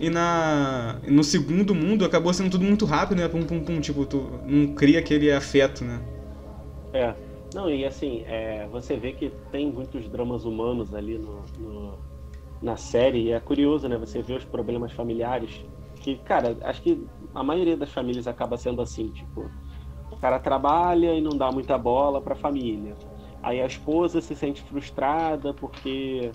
E 0.00 0.08
na, 0.08 1.00
no 1.08 1.24
segundo 1.24 1.74
mundo 1.74 2.04
acabou 2.04 2.32
sendo 2.32 2.50
tudo 2.50 2.64
muito 2.64 2.84
rápido, 2.84 3.18
né? 3.18 3.28
Pum, 3.28 3.42
pum, 3.42 3.64
pum. 3.64 3.80
Tipo, 3.80 4.06
tu 4.06 4.40
não 4.44 4.74
cria 4.74 5.00
aquele 5.00 5.32
afeto, 5.32 5.84
né? 5.84 6.00
É. 6.92 7.14
Não, 7.54 7.70
e 7.70 7.84
assim, 7.84 8.22
é, 8.26 8.66
você 8.68 8.96
vê 8.96 9.12
que 9.12 9.30
tem 9.50 9.72
muitos 9.72 10.08
dramas 10.10 10.44
humanos 10.44 10.92
ali 10.94 11.18
no, 11.18 11.44
no, 11.58 11.98
na 12.60 12.76
série, 12.76 13.24
e 13.24 13.32
é 13.32 13.40
curioso, 13.40 13.88
né? 13.88 13.96
Você 13.96 14.20
vê 14.20 14.34
os 14.34 14.44
problemas 14.44 14.92
familiares, 14.92 15.64
que, 16.00 16.16
cara, 16.16 16.56
acho 16.62 16.82
que 16.82 17.06
a 17.34 17.42
maioria 17.42 17.76
das 17.76 17.90
famílias 17.90 18.26
acaba 18.26 18.56
sendo 18.56 18.82
assim, 18.82 19.10
tipo, 19.10 19.50
o 20.10 20.16
cara 20.16 20.38
trabalha 20.38 21.14
e 21.14 21.20
não 21.20 21.36
dá 21.36 21.50
muita 21.50 21.78
bola 21.78 22.20
pra 22.20 22.34
família. 22.34 22.94
Aí 23.46 23.62
a 23.62 23.66
esposa 23.66 24.20
se 24.20 24.34
sente 24.34 24.60
frustrada 24.60 25.54
porque, 25.54 26.32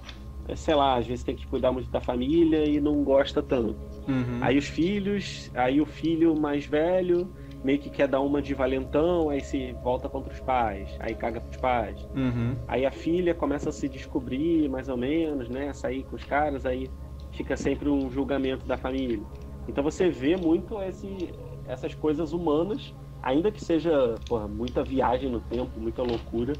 sei 0.55 0.73
lá, 0.73 0.97
às 0.97 1.05
vezes 1.05 1.25
tem 1.25 1.35
que 1.35 1.45
cuidar 1.45 1.69
muito 1.69 1.91
da 1.91 1.99
família 1.99 2.63
e 2.63 2.79
não 2.79 3.03
gosta 3.03 3.43
tanto. 3.43 3.75
Uhum. 4.07 4.39
Aí 4.39 4.57
os 4.57 4.67
filhos, 4.67 5.51
aí 5.53 5.81
o 5.81 5.85
filho 5.85 6.39
mais 6.39 6.65
velho 6.65 7.29
meio 7.65 7.79
que 7.79 7.89
quer 7.89 8.07
dar 8.07 8.21
uma 8.21 8.41
de 8.41 8.53
valentão, 8.53 9.29
aí 9.29 9.41
se 9.41 9.73
volta 9.83 10.07
contra 10.07 10.31
os 10.31 10.39
pais, 10.39 10.89
aí 11.01 11.13
caga 11.13 11.41
pros 11.41 11.57
pais. 11.57 12.01
Uhum. 12.15 12.55
Aí 12.65 12.85
a 12.85 12.91
filha 12.91 13.35
começa 13.35 13.67
a 13.67 13.71
se 13.73 13.89
descobrir, 13.89 14.69
mais 14.69 14.87
ou 14.87 14.95
menos, 14.95 15.49
né? 15.49 15.73
Sair 15.73 16.03
com 16.03 16.15
os 16.15 16.23
caras, 16.23 16.65
aí 16.65 16.89
fica 17.33 17.57
sempre 17.57 17.89
um 17.89 18.09
julgamento 18.09 18.65
da 18.65 18.77
família. 18.77 19.19
Então 19.67 19.83
você 19.83 20.09
vê 20.09 20.37
muito 20.37 20.81
esse, 20.81 21.33
essas 21.67 21.93
coisas 21.93 22.31
humanas, 22.31 22.95
ainda 23.21 23.51
que 23.51 23.63
seja 23.63 24.15
porra, 24.29 24.47
muita 24.47 24.81
viagem 24.81 25.29
no 25.29 25.41
tempo, 25.41 25.77
muita 25.77 26.01
loucura, 26.01 26.53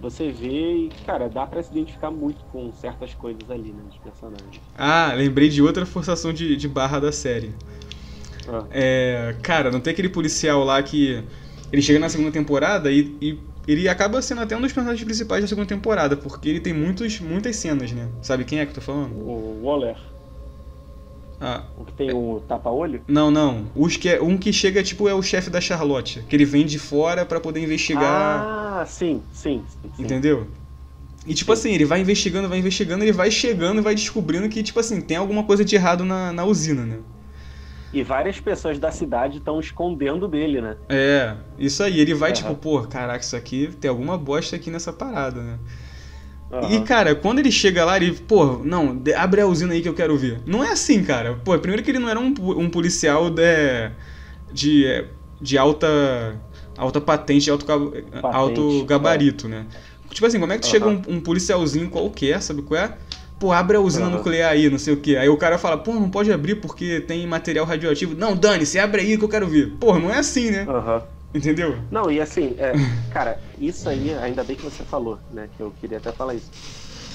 você 0.00 0.30
vê 0.30 0.76
e, 0.76 0.90
cara, 1.04 1.28
dá 1.28 1.46
para 1.46 1.62
se 1.62 1.70
identificar 1.70 2.10
muito 2.10 2.44
com 2.52 2.72
certas 2.72 3.14
coisas 3.14 3.50
ali, 3.50 3.72
né, 3.72 3.82
dos 3.84 3.98
personagens. 3.98 4.60
Ah, 4.76 5.12
lembrei 5.14 5.48
de 5.48 5.62
outra 5.62 5.86
forçação 5.86 6.32
de, 6.32 6.56
de 6.56 6.68
barra 6.68 7.00
da 7.00 7.12
série. 7.12 7.54
Ah. 8.48 8.64
É, 8.70 9.36
cara, 9.42 9.70
não 9.70 9.80
tem 9.80 9.92
aquele 9.92 10.08
policial 10.08 10.64
lá 10.64 10.82
que 10.82 11.24
ele 11.72 11.82
chega 11.82 11.98
na 11.98 12.08
segunda 12.08 12.30
temporada 12.30 12.90
e, 12.90 13.16
e, 13.20 13.38
ele 13.66 13.88
acaba 13.88 14.22
sendo 14.22 14.42
até 14.42 14.56
um 14.56 14.60
dos 14.60 14.72
personagens 14.72 15.04
principais 15.04 15.42
da 15.42 15.48
segunda 15.48 15.66
temporada, 15.66 16.16
porque 16.16 16.48
ele 16.48 16.60
tem 16.60 16.72
muitos, 16.72 17.20
muitas 17.20 17.56
cenas, 17.56 17.90
né? 17.90 18.08
Sabe 18.22 18.44
quem 18.44 18.60
é 18.60 18.64
que 18.64 18.70
eu 18.70 18.76
tô 18.76 18.80
falando? 18.80 19.16
O 19.16 19.64
Waller. 19.64 19.96
Ah, 21.40 21.64
o 21.76 21.84
que 21.84 21.92
tem 21.92 22.12
o 22.12 22.40
tapa-olho? 22.48 23.02
Não, 23.06 23.30
não. 23.30 23.66
Os 23.74 23.96
que 23.96 24.08
é, 24.08 24.22
um 24.22 24.38
que 24.38 24.52
chega, 24.52 24.82
tipo, 24.82 25.08
é 25.08 25.14
o 25.14 25.22
chefe 25.22 25.50
da 25.50 25.60
Charlotte. 25.60 26.24
Que 26.28 26.34
ele 26.34 26.44
vem 26.44 26.64
de 26.64 26.78
fora 26.78 27.26
para 27.26 27.38
poder 27.40 27.62
investigar. 27.62 28.42
Ah, 28.42 28.84
sim, 28.86 29.22
sim. 29.32 29.62
sim. 29.68 30.02
Entendeu? 30.02 30.46
E 31.26 31.34
tipo 31.34 31.54
sim. 31.54 31.60
assim, 31.60 31.74
ele 31.74 31.84
vai 31.84 32.00
investigando, 32.00 32.48
vai 32.48 32.58
investigando, 32.58 33.04
ele 33.04 33.12
vai 33.12 33.30
chegando 33.30 33.78
e 33.78 33.82
vai 33.82 33.94
descobrindo 33.94 34.48
que, 34.48 34.62
tipo 34.62 34.80
assim, 34.80 35.00
tem 35.00 35.16
alguma 35.16 35.44
coisa 35.44 35.64
de 35.64 35.74
errado 35.74 36.04
na, 36.04 36.32
na 36.32 36.44
usina, 36.44 36.86
né? 36.86 36.98
E 37.92 38.02
várias 38.02 38.38
pessoas 38.40 38.78
da 38.78 38.90
cidade 38.90 39.38
estão 39.38 39.60
escondendo 39.60 40.28
dele, 40.28 40.60
né? 40.60 40.76
É, 40.88 41.36
isso 41.58 41.82
aí. 41.82 42.00
Ele 42.00 42.14
vai 42.14 42.32
tipo, 42.32 42.54
pô, 42.54 42.82
caraca, 42.82 43.24
isso 43.24 43.36
aqui 43.36 43.68
tem 43.80 43.88
alguma 43.88 44.18
bosta 44.18 44.56
aqui 44.56 44.70
nessa 44.70 44.92
parada, 44.92 45.42
né? 45.42 45.58
Uhum. 46.50 46.70
E, 46.70 46.80
cara, 46.82 47.14
quando 47.14 47.40
ele 47.40 47.50
chega 47.50 47.84
lá, 47.84 47.96
ele, 47.96 48.12
pô, 48.12 48.60
não, 48.64 49.02
abre 49.16 49.40
a 49.40 49.46
usina 49.46 49.72
aí 49.72 49.82
que 49.82 49.88
eu 49.88 49.94
quero 49.94 50.16
ver. 50.16 50.40
Não 50.46 50.62
é 50.62 50.70
assim, 50.70 51.02
cara. 51.02 51.34
Pô, 51.44 51.58
primeiro 51.58 51.82
que 51.82 51.90
ele 51.90 51.98
não 51.98 52.08
era 52.08 52.20
um, 52.20 52.32
um 52.56 52.70
policial 52.70 53.28
de, 53.30 53.90
de, 54.52 55.04
de 55.40 55.58
alta, 55.58 56.36
alta 56.76 57.00
patente, 57.00 57.50
alto, 57.50 57.66
patente, 57.66 58.04
alto 58.22 58.84
gabarito, 58.84 59.46
é. 59.46 59.50
né? 59.50 59.66
Tipo 60.10 60.26
assim, 60.26 60.38
como 60.38 60.52
é 60.52 60.56
que 60.56 60.62
tu 60.62 60.66
uhum. 60.66 60.70
chega 60.70 60.88
um, 60.88 61.16
um 61.16 61.20
policialzinho 61.20 61.90
qualquer, 61.90 62.40
sabe 62.40 62.62
qual 62.62 62.80
é? 62.80 62.96
pô, 63.38 63.52
abre 63.52 63.76
a 63.76 63.80
usina 63.80 64.06
uhum. 64.06 64.12
nuclear 64.12 64.50
aí, 64.50 64.68
não 64.70 64.78
sei 64.78 64.94
o 64.94 64.96
que. 64.96 65.16
Aí 65.16 65.28
o 65.28 65.36
cara 65.36 65.58
fala, 65.58 65.76
pô, 65.78 65.92
não 65.92 66.10
pode 66.10 66.32
abrir 66.32 66.56
porque 66.56 67.00
tem 67.00 67.26
material 67.26 67.66
radioativo. 67.66 68.14
Não, 68.14 68.34
Dani, 68.34 68.64
você 68.64 68.78
abre 68.78 69.02
aí 69.02 69.18
que 69.18 69.24
eu 69.24 69.28
quero 69.28 69.46
ver. 69.46 69.72
Pô, 69.78 69.98
não 69.98 70.10
é 70.10 70.18
assim, 70.18 70.50
né? 70.50 70.66
Uhum. 70.66 71.02
Entendeu? 71.36 71.76
Não, 71.90 72.10
e 72.10 72.18
assim, 72.18 72.56
é, 72.58 72.72
cara, 73.12 73.38
isso 73.58 73.88
aí, 73.88 74.14
ainda 74.14 74.42
bem 74.42 74.56
que 74.56 74.62
você 74.62 74.82
falou, 74.82 75.18
né? 75.30 75.50
Que 75.54 75.62
eu 75.62 75.70
queria 75.70 75.98
até 75.98 76.10
falar 76.10 76.34
isso. 76.34 76.50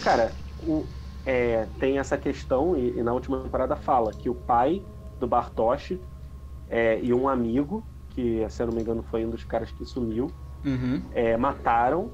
Cara, 0.04 0.32
o, 0.64 0.86
é, 1.26 1.68
tem 1.80 1.98
essa 1.98 2.18
questão, 2.18 2.78
e, 2.78 3.00
e, 3.00 3.04
na 3.04 3.14
última 3.14 3.40
temporada 3.40 3.76
fala 3.76 4.14
que 4.14 4.30
o 4.30 4.36
pai 4.36 4.84
do 5.20 5.28
Bartosz 5.28 5.98
é, 6.70 7.00
e 7.02 7.12
um 7.14 7.28
amigo, 7.28 7.84
que 8.12 8.46
se 8.48 8.62
eu 8.62 8.68
não 8.68 8.76
me 8.76 8.82
engano 8.82 9.04
foi 9.04 9.26
um 9.26 9.30
dos 9.30 9.44
caras 9.44 9.72
que 9.72 9.86
sumiu, 9.86 10.32
uhum. 10.64 11.02
é, 11.14 11.36
mataram 11.36 12.12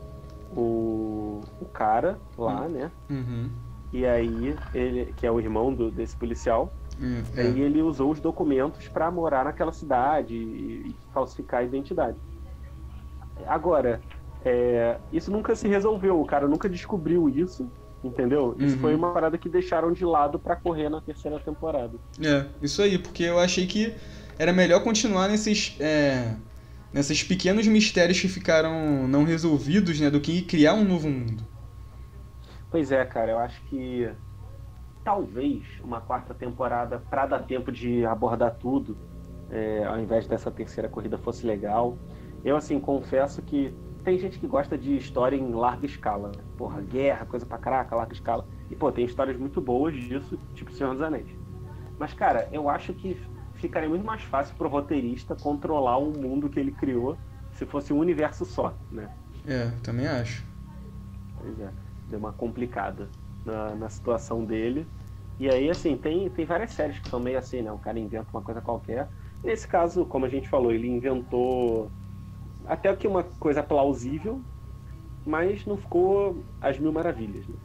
o, 0.56 1.42
o 1.60 1.66
cara 1.66 2.18
lá, 2.38 2.62
uhum. 2.62 2.70
né? 2.70 2.92
Uhum. 3.10 3.50
E 3.92 4.06
aí, 4.06 4.58
ele, 4.74 5.14
que 5.14 5.26
é 5.26 5.32
o 5.32 5.40
irmão 5.40 5.74
do, 5.74 5.92
desse 5.92 6.16
policial, 6.16 6.74
Hum, 7.00 7.24
é. 7.36 7.54
aí 7.54 7.60
ele 7.62 7.82
usou 7.82 8.12
os 8.12 8.22
documentos 8.22 8.88
para 8.90 9.12
morar 9.12 9.46
naquela 9.46 9.72
cidade 9.74 10.36
e, 10.36 10.92
e 10.92 11.00
falsificar 11.14 11.62
a 11.62 11.64
identidade. 11.64 12.20
Agora, 13.46 14.04
é, 14.42 15.02
isso 15.12 15.32
nunca 15.32 15.56
se 15.56 15.68
resolveu, 15.68 16.20
o 16.20 16.26
cara 16.26 16.48
nunca 16.48 16.70
descobriu 16.70 17.30
isso, 17.30 17.72
entendeu? 18.04 18.56
Isso 18.60 18.78
Uhum. 18.78 18.80
foi 18.80 18.96
uma 18.96 19.14
parada 19.14 19.38
que 19.38 19.50
deixaram 19.50 19.92
de 19.92 20.06
lado 20.06 20.40
para 20.40 20.56
correr 20.56 20.90
na 20.90 21.02
terceira 21.02 21.40
temporada. 21.40 21.98
É, 22.20 22.46
isso 22.62 22.82
aí, 22.82 22.98
porque 22.98 23.24
eu 23.24 23.40
achei 23.40 23.68
que 23.68 23.96
era 24.40 24.52
melhor 24.52 24.84
continuar 24.84 25.28
nesses, 25.28 25.76
é, 25.80 26.36
nesses 26.92 27.24
pequenos 27.24 27.68
mistérios 27.68 28.20
que 28.20 28.28
ficaram 28.28 29.08
não 29.08 29.24
resolvidos, 29.24 30.00
né, 30.00 30.10
do 30.10 30.20
que 30.22 30.42
criar 30.44 30.74
um 30.74 30.84
novo 30.86 31.10
mundo. 31.10 31.46
Pois 32.70 32.92
é, 32.92 33.06
cara, 33.06 33.32
eu 33.32 33.40
acho 33.40 33.62
que 33.66 34.06
talvez 35.08 35.64
uma 35.82 36.02
quarta 36.02 36.34
temporada, 36.34 37.00
para 37.00 37.26
dar 37.26 37.40
tempo 37.40 37.72
de 37.72 38.06
abordar 38.06 38.54
tudo, 38.56 38.98
é, 39.50 39.86
ao 39.86 39.98
invés 39.98 40.28
dessa 40.28 40.52
terceira 40.52 40.90
corrida 40.90 41.18
fosse 41.18 41.48
legal. 41.48 41.98
Eu, 42.44 42.58
assim, 42.58 42.78
confesso 42.78 43.42
que 43.42 43.74
tem 44.04 44.20
gente 44.20 44.38
que 44.38 44.46
gosta 44.46 44.78
de 44.78 44.98
história 44.98 45.38
em 45.38 45.54
larga 45.54 45.86
escala. 45.86 46.28
né? 46.36 46.44
Porra, 46.58 46.82
guerra, 46.82 47.26
coisa 47.26 47.46
pra 47.46 47.58
caraca, 47.58 47.96
larga 47.96 48.12
escala. 48.12 48.46
E, 48.70 48.76
pô, 48.76 48.92
tem 48.92 49.06
histórias 49.06 49.38
muito 49.38 49.62
boas 49.62 49.96
disso, 49.96 50.38
tipo 50.54 50.74
Senhor 50.74 50.92
dos 50.92 51.02
Anéis. 51.02 51.30
Mas, 51.98 52.14
cara, 52.14 52.50
eu 52.52 52.70
acho 52.70 52.94
que 52.94 53.18
ficaria 53.54 53.88
muito 53.88 54.06
mais 54.06 54.24
fácil 54.24 54.58
pro 54.58 54.68
roteirista 54.68 55.38
controlar 55.38 56.00
o 56.00 56.12
mundo 56.12 56.50
que 56.50 56.60
ele 56.60 56.74
criou 56.74 57.18
se 57.54 57.66
fosse 57.66 57.94
um 57.94 58.00
universo 58.00 58.44
só, 58.44 58.78
né? 58.92 59.10
É, 59.48 59.72
também 59.82 60.06
acho. 60.06 60.46
Pois 61.40 61.58
é, 61.62 61.72
deu 62.10 62.20
uma 62.20 62.34
complicada 62.34 63.10
na, 63.48 63.74
na 63.74 63.90
situação 63.90 64.44
dele. 64.44 64.86
E 65.40 65.50
aí, 65.50 65.70
assim, 65.70 65.96
tem, 65.96 66.30
tem 66.30 66.46
várias 66.46 66.72
séries 66.72 67.00
que 67.00 67.10
são 67.10 67.20
meio 67.20 67.38
assim, 67.38 67.62
né? 67.62 67.72
O 67.72 67.78
cara 67.78 68.00
inventa 68.00 68.28
uma 68.34 68.42
coisa 68.42 68.62
qualquer. 68.62 69.08
Nesse 69.44 69.68
caso, 69.68 70.06
como 70.06 70.26
a 70.26 70.30
gente 70.30 70.50
falou, 70.50 70.72
ele 70.72 70.88
inventou 70.88 71.92
até 72.66 72.94
que 72.96 73.08
uma 73.08 73.24
coisa 73.24 73.62
plausível, 73.62 74.42
mas 75.26 75.66
não 75.66 75.78
ficou 75.78 76.44
as 76.60 76.80
mil 76.80 76.92
maravilhas, 76.92 77.48
né? 77.48 77.56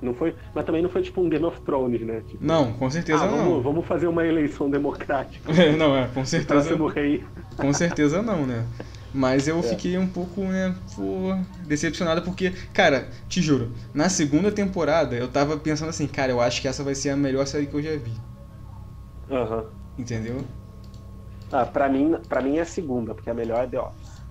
Não 0.00 0.14
foi, 0.14 0.34
mas 0.54 0.64
também 0.64 0.80
não 0.80 0.88
foi 0.88 1.02
tipo 1.02 1.20
um 1.20 1.28
Game 1.28 1.44
of 1.44 1.60
Thrones, 1.62 2.00
né? 2.02 2.20
Tipo, 2.20 2.44
Não, 2.44 2.72
com 2.74 2.88
certeza 2.88 3.24
ah, 3.24 3.26
não. 3.26 3.38
vamos, 3.38 3.64
vamos 3.64 3.86
fazer 3.86 4.06
uma 4.06 4.24
eleição 4.24 4.70
democrática. 4.70 5.52
não, 5.76 5.96
é, 5.96 6.06
com 6.08 6.24
certeza. 6.24 6.54
Próximo 6.54 6.86
rei. 6.86 7.24
Com 7.56 7.72
certeza 7.72 8.22
não, 8.22 8.46
né? 8.46 8.64
Mas 9.12 9.48
eu 9.48 9.62
É. 9.62 9.62
fiquei 9.62 9.96
um 9.98 10.06
pouco, 10.08 10.42
né, 10.42 10.74
pô, 10.94 11.34
decepcionado 11.66 12.22
porque, 12.22 12.50
cara, 12.72 13.10
te 13.28 13.40
juro, 13.40 13.74
na 13.94 14.08
segunda 14.08 14.52
temporada 14.52 15.16
eu 15.16 15.28
tava 15.28 15.56
pensando 15.58 15.88
assim, 15.90 16.06
cara, 16.06 16.30
eu 16.32 16.40
acho 16.40 16.60
que 16.60 16.68
essa 16.68 16.84
vai 16.84 16.94
ser 16.94 17.10
a 17.10 17.16
melhor 17.16 17.46
série 17.46 17.66
que 17.66 17.74
eu 17.74 17.82
já 17.82 17.96
vi. 17.96 18.20
Aham. 19.30 19.72
Entendeu? 19.98 20.46
Ah, 21.50 21.66
pra 21.66 21.88
mim, 21.90 22.14
pra 22.26 22.40
mim 22.42 22.56
é 22.56 22.62
a 22.62 22.64
segunda, 22.64 23.14
porque 23.14 23.28
a 23.30 23.34
melhor 23.34 23.64
é 23.64 23.68
The 23.68 23.78
Office. 23.80 24.26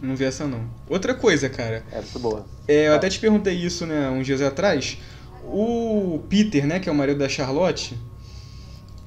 Não 0.00 0.16
vi 0.16 0.24
essa 0.24 0.46
não. 0.46 0.68
Outra 0.88 1.14
coisa, 1.14 1.48
cara, 1.48 1.84
É 1.86 2.00
muito 2.00 2.18
boa. 2.18 2.50
é, 2.68 2.88
eu 2.88 2.94
Tá. 2.94 2.96
até 2.96 3.08
te 3.08 3.20
perguntei 3.20 3.54
isso, 3.54 3.86
né, 3.86 4.10
uns 4.10 4.26
dias 4.26 4.42
atrás. 4.42 4.98
O 5.40 6.20
Peter, 6.28 6.66
né, 6.66 6.80
que 6.80 6.88
é 6.88 6.92
o 6.92 6.94
marido 6.94 7.18
da 7.18 7.28
Charlotte, 7.28 7.98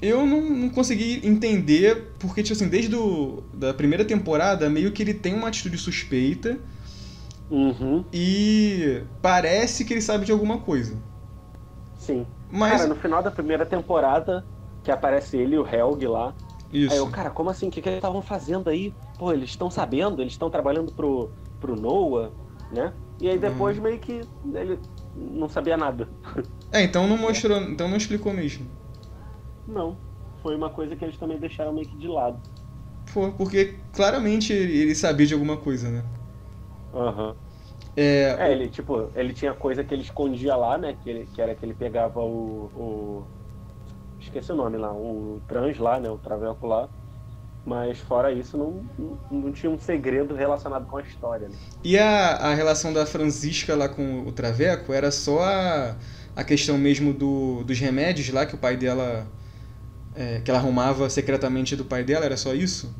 eu 0.00 0.26
não, 0.26 0.42
não 0.50 0.68
consegui 0.70 1.26
entender, 1.26 2.14
porque, 2.18 2.42
tipo 2.42 2.54
assim, 2.54 2.68
desde 2.68 2.90
do, 2.90 3.42
da 3.52 3.74
primeira 3.74 4.04
temporada, 4.04 4.68
meio 4.70 4.92
que 4.92 5.02
ele 5.02 5.14
tem 5.14 5.34
uma 5.34 5.48
atitude 5.48 5.78
suspeita 5.78 6.58
Uhum, 7.50 8.12
e 8.12 9.02
parece 9.20 9.84
que 9.84 9.92
ele 9.92 10.00
sabe 10.00 10.24
de 10.24 10.32
alguma 10.32 10.58
coisa. 10.60 10.96
sim. 11.96 12.26
Mas. 12.50 12.86
Cara, 12.86 12.86
no 12.86 12.96
final 12.96 13.22
da 13.22 13.30
primeira 13.30 13.66
temporada, 13.66 14.46
que 14.82 14.90
aparece 14.90 15.36
ele 15.36 15.54
e 15.56 15.58
o 15.58 15.66
Helg 15.66 16.06
lá. 16.06 16.36
Isso. 16.72 16.86
Aí 16.86 16.98
eu, 16.98 17.08
cara, 17.08 17.30
como 17.30 17.50
assim? 17.50 17.68
O 17.68 17.70
que, 17.70 17.82
que 17.82 17.88
eles 17.88 17.98
estavam 17.98 18.22
fazendo 18.22 18.68
aí? 18.70 18.96
Pô, 19.18 19.32
eles 19.32 19.50
estão 19.50 19.70
sabendo? 19.70 20.22
Eles 20.22 20.34
estão 20.34 20.50
trabalhando 20.50 20.92
pro, 20.92 21.34
pro 21.60 21.76
Noah, 21.76 22.34
né? 22.70 22.96
E 23.20 23.28
aí 23.28 23.38
depois 23.38 23.78
meio 23.78 24.00
que 24.00 24.28
ele 24.44 24.80
não 25.14 25.48
sabia 25.48 25.76
nada. 25.76 26.12
É, 26.70 26.82
então 26.82 27.06
não 27.08 27.16
mostrou, 27.18 27.60
então 27.62 27.88
não 27.88 27.96
explicou 27.96 28.32
mesmo. 28.32 28.70
Não. 29.66 30.02
Foi 30.42 30.54
uma 30.56 30.70
coisa 30.72 30.96
que 30.96 31.04
eles 31.04 31.18
também 31.18 31.38
deixaram 31.38 31.72
meio 31.72 31.88
que 31.88 31.96
de 31.98 32.08
lado. 32.08 32.42
Pô, 33.12 33.32
porque 33.32 33.80
claramente 33.92 34.52
ele 34.52 34.76
ele 34.78 34.94
sabia 34.94 35.26
de 35.26 35.34
alguma 35.34 35.56
coisa, 35.56 35.90
né? 35.90 36.04
Aham. 36.92 37.36
É, 37.96 38.38
É, 38.38 38.52
ele, 38.52 38.68
tipo, 38.70 39.10
ele 39.14 39.32
tinha 39.34 39.54
coisa 39.54 39.84
que 39.84 39.94
ele 39.94 40.02
escondia 40.02 40.56
lá, 40.56 40.76
né? 40.78 40.94
Que, 40.94 41.08
ele, 41.10 41.26
que 41.28 41.40
era 41.40 41.56
que 41.56 41.64
ele 41.64 41.74
pegava 41.74 42.20
o, 42.20 42.70
o. 43.26 43.32
Esqueci 44.20 44.52
o 44.52 44.56
nome 44.56 44.78
lá, 44.78 44.94
o 44.94 45.42
trans 45.46 45.78
lá, 45.78 46.00
né? 46.00 46.10
O 46.10 46.18
traveco 46.18 46.66
lá. 46.66 46.90
Mas 47.64 48.00
fora 48.00 48.32
isso, 48.32 48.58
não, 48.58 48.88
não, 48.98 49.20
não 49.30 49.52
tinha 49.52 49.70
um 49.70 49.78
segredo 49.78 50.34
relacionado 50.34 50.86
com 50.86 50.98
a 50.98 51.02
história, 51.02 51.48
né? 51.50 51.58
E 51.82 51.96
a, 51.98 52.36
a 52.36 52.54
relação 52.54 52.92
da 52.92 53.06
Francisca 53.06 53.74
lá 53.76 53.88
com 53.88 54.22
o 54.26 54.32
Traveco 54.32 54.92
era 54.92 55.10
só 55.10 55.42
a, 55.42 55.96
a 56.34 56.44
questão 56.44 56.76
mesmo 56.78 57.12
do, 57.14 57.62
dos 57.64 57.78
remédios 57.78 58.28
lá 58.30 58.44
que 58.46 58.54
o 58.54 58.58
pai 58.58 58.76
dela. 58.76 59.30
É, 60.16 60.40
que 60.40 60.50
ela 60.50 60.58
arrumava 60.60 61.08
secretamente 61.10 61.76
do 61.76 61.84
pai 61.84 62.04
dela, 62.04 62.24
era 62.26 62.36
só 62.36 62.54
isso? 62.54 62.94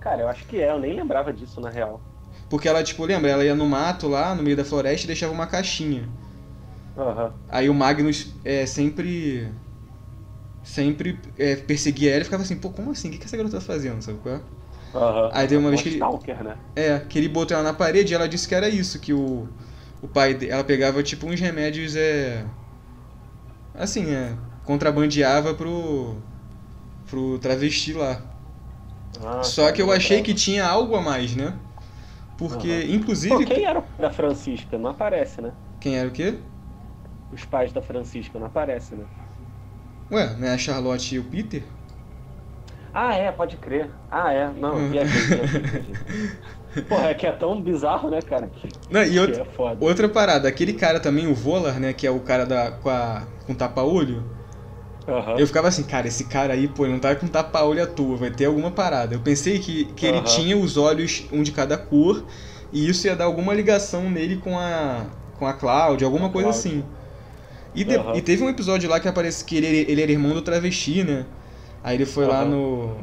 Cara, 0.00 0.22
eu 0.22 0.28
acho 0.28 0.44
que 0.46 0.60
é, 0.60 0.70
eu 0.70 0.78
nem 0.80 0.94
lembrava 0.94 1.32
disso 1.32 1.60
na 1.60 1.70
real. 1.70 2.04
Porque 2.48 2.68
ela, 2.68 2.82
tipo, 2.84 3.04
lembra, 3.06 3.30
ela 3.30 3.44
ia 3.44 3.54
no 3.54 3.66
mato 3.66 4.06
lá, 4.08 4.34
no 4.34 4.42
meio 4.42 4.56
da 4.56 4.64
floresta 4.64 5.04
e 5.04 5.06
deixava 5.06 5.32
uma 5.32 5.46
caixinha. 5.46 6.10
Aham. 6.96 7.38
Aí 7.48 7.68
o 7.68 7.74
Magnus 7.74 8.34
é, 8.44 8.66
sempre. 8.66 9.50
Sempre 10.62 11.22
é, 11.38 11.56
perseguia 11.56 12.10
ela 12.12 12.20
e 12.22 12.24
ficava 12.24 12.42
assim, 12.42 12.56
pô, 12.56 12.70
como 12.70 12.90
assim? 12.90 13.08
O 13.08 13.12
que, 13.12 13.18
que 13.18 13.24
essa 13.26 13.36
garota 13.36 13.56
tá 13.58 13.64
fazendo, 13.64 14.02
sabe 14.02 14.18
qual 14.18 14.36
é? 14.36 14.40
Aham. 14.92 15.32
Aí 15.32 15.48
teve 15.48 15.58
uma 15.62 15.70
Um 15.70 15.70
vez 15.70 15.82
que 15.82 15.88
ele- 15.90 16.08
Stalker, 16.08 16.42
né? 16.44 16.62
É, 16.76 17.00
que 17.00 17.18
ele 17.18 17.28
botou 17.28 17.56
ela 17.56 17.64
na 17.64 17.74
parede 17.74 18.12
e 18.12 18.16
ela 18.16 18.28
disse 18.28 18.48
que 18.48 18.54
era 18.54 18.68
isso, 18.68 19.00
que 19.00 19.12
o, 19.12 19.48
o 20.02 20.08
pai 20.08 20.34
de- 20.34 20.48
ela 20.50 20.64
pegava 20.64 21.02
tipo 21.02 21.26
uns 21.28 21.40
remédios 21.40 21.96
é 21.96 22.46
assim, 23.74 24.10
é, 24.14 24.36
contrabandeava 24.68 25.54
pro 25.54 26.22
pro 27.06 27.38
travesti 27.40 27.92
lá. 27.94 28.22
Ah, 29.20 29.52
Só 29.54 29.70
que 29.72 29.80
eu 29.82 29.90
achei 29.92 30.22
que 30.22 30.34
tinha 30.34 30.64
algo 30.66 30.94
a 30.96 31.00
mais, 31.02 31.34
né? 31.36 31.58
Porque 32.36 32.68
Aham. 32.68 32.84
inclusive 32.86 33.44
Pô, 33.44 33.44
quem 33.44 33.64
era 33.64 33.78
o 33.78 33.82
pai 33.82 33.94
da 33.98 34.10
Francisca? 34.10 34.78
Não 34.78 34.90
aparece, 34.90 35.40
né? 35.40 35.56
quem 35.80 35.96
era 35.98 36.08
o 36.08 36.12
quê? 36.12 36.44
Os 37.30 37.42
pais 37.46 37.72
da 37.72 37.80
Francisca 37.80 38.38
não 38.38 38.48
aparecem, 38.48 38.98
né? 38.98 39.08
Ué, 40.10 40.36
né, 40.36 40.50
a 40.52 40.58
Charlotte 40.58 41.14
e 41.14 41.18
o 41.18 41.30
Peter? 41.30 41.66
Ah, 42.92 43.14
é, 43.14 43.30
pode 43.32 43.56
crer. 43.58 43.94
Ah, 44.10 44.32
é. 44.32 44.52
Não, 44.52 44.82
Hum. 44.82 44.88
viajei. 44.88 45.30
Porra, 46.88 47.08
é 47.10 47.14
que 47.14 47.26
é 47.26 47.32
tão 47.32 47.62
bizarro, 47.62 48.10
né, 48.10 48.22
cara? 48.22 48.48
Que, 48.48 48.74
Não, 48.90 49.04
e 49.04 49.18
outra, 49.18 49.40
é 49.40 49.44
outra 49.78 50.08
parada, 50.08 50.48
aquele 50.48 50.72
cara 50.74 51.00
também, 51.00 51.26
o 51.26 51.34
Volar, 51.34 51.78
né, 51.80 51.92
que 51.92 52.06
é 52.06 52.10
o 52.10 52.20
cara 52.20 52.44
da 52.46 52.72
com 52.72 52.88
a 52.88 53.26
com 53.46 53.54
tapa-olho, 53.54 54.30
Aham. 55.08 55.42
Eu 55.42 55.46
ficava 55.46 55.68
assim, 55.68 55.84
cara, 55.84 56.08
esse 56.08 56.24
cara 56.24 56.54
aí, 56.54 56.68
pô, 56.68 56.84
ele 56.84 56.92
não 56.94 57.00
tá 57.00 57.14
com 57.16 57.28
tapa-olho 57.28 57.82
à 57.82 57.86
toa, 57.86 58.16
vai 58.16 58.30
ter 58.30 58.46
alguma 58.46 58.70
parada. 58.72 59.14
Eu 59.14 59.20
pensei 59.20 59.58
que, 59.60 59.86
que 59.94 60.06
ele 60.06 60.20
Aham. 60.20 60.22
tinha 60.22 60.56
os 60.56 60.76
olhos 60.76 61.26
um 61.32 61.42
de 61.42 61.52
cada 61.52 61.76
cor 61.78 62.26
e 62.72 62.88
isso 62.88 63.06
ia 63.06 63.16
dar 63.16 63.24
alguma 63.24 63.54
ligação 63.54 64.10
nele 64.10 64.38
com 64.38 64.58
a 64.58 65.06
com 65.34 65.46
a 65.46 65.52
Cláudia, 65.54 66.04
alguma 66.04 66.30
coisa 66.30 66.50
Cláudia. 66.50 66.50
assim. 66.50 66.84
E, 67.74 67.84
de- 67.84 67.94
Aham. 67.96 68.12
e 68.12 68.22
teve 68.22 68.42
um 68.42 68.48
episódio 68.48 68.88
lá 68.88 68.98
que 69.00 69.08
aparece 69.08 69.44
que 69.44 69.56
ele, 69.56 69.66
ele 69.90 70.02
era 70.02 70.10
irmão 70.12 70.34
do 70.34 70.42
travesti, 70.42 71.04
né? 71.04 71.26
Aí 71.82 71.96
ele 71.96 72.06
foi 72.06 72.26
lá 72.26 72.44
no. 72.44 72.98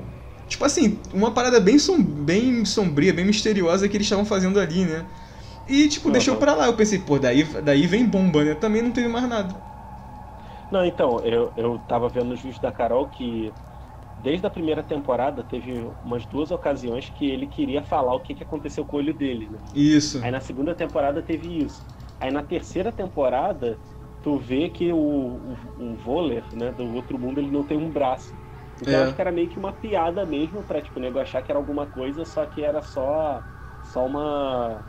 Tipo 0.47 0.66
assim, 0.66 1.01
uma 1.14 1.32
parada 1.34 1.60
bem, 1.60 1.80
som, 1.80 2.01
bem 2.01 2.66
sombria, 2.66 3.14
bem 3.14 3.26
misteriosa 3.26 3.88
que 3.89 3.97
eles 3.97 4.06
estavam 4.06 4.26
fazendo 4.26 4.60
ali, 4.60 4.86
né? 4.86 5.06
E, 5.68 5.88
tipo, 5.89 6.12
deixou 6.12 6.38
pra 6.38 6.56
lá. 6.56 6.68
Eu 6.68 6.76
pensei, 6.76 6.99
pô, 6.99 7.20
daí, 7.20 7.43
daí 7.64 7.88
vem 7.88 8.06
bomba, 8.06 8.43
né? 8.43 8.56
Também 8.56 8.82
não 8.82 8.91
teve 8.91 9.08
mais 9.08 9.28
nada. 9.30 9.56
Não, 10.70 10.86
então, 10.86 11.24
eu, 11.24 11.53
eu 11.55 11.80
tava 11.80 12.09
vendo 12.09 12.30
nos 12.30 12.41
vídeos 12.41 12.59
da 12.59 12.72
Carol 12.72 13.09
que 13.09 13.55
desde 14.18 14.47
a 14.47 14.49
primeira 14.51 14.84
temporada 14.84 15.43
teve 15.45 15.84
umas 16.01 16.26
duas 16.28 16.51
ocasiões 16.51 17.09
que 17.09 17.26
ele 17.26 17.47
queria 17.47 17.84
falar 17.84 18.16
o 18.16 18.22
que, 18.22 18.36
que 18.36 18.43
aconteceu 18.43 18.86
com 18.86 18.97
o 18.97 18.99
olho 18.99 19.13
dele, 19.16 19.49
né? 19.49 19.61
Isso. 19.74 20.20
Aí 20.20 20.32
na 20.32 20.41
segunda 20.41 20.76
temporada 20.76 21.24
teve 21.24 21.61
isso. 21.63 21.86
Aí 22.20 22.32
na 22.32 22.43
terceira 22.43 22.91
temporada, 22.93 23.82
tu 24.22 24.38
vê 24.39 24.70
que 24.70 24.91
o, 24.93 24.97
o, 25.53 25.55
o 25.93 25.97
Voller, 25.97 26.47
né, 26.53 26.72
do 26.74 26.86
outro 26.93 27.20
mundo, 27.20 27.39
ele 27.41 27.51
não 27.51 27.66
tem 27.66 27.78
um 27.78 27.91
braço. 27.91 28.39
Então 28.80 28.99
É. 28.99 29.01
eu 29.01 29.03
acho 29.03 29.16
que 29.16 29.22
era 29.22 29.32
meio 29.32 29.49
que 29.49 29.59
uma 29.59 29.74
piada 29.74 30.26
mesmo 30.26 30.66
pra, 30.66 30.82
tipo, 30.82 30.99
o 30.99 31.01
nego 31.01 31.20
achar 31.20 31.41
que 31.43 31.51
era 31.51 31.59
alguma 31.59 31.88
coisa, 31.88 32.26
só 32.26 32.45
que 32.45 32.63
era 32.63 32.82
só, 32.82 33.43
só 33.82 34.05
uma. 34.07 34.86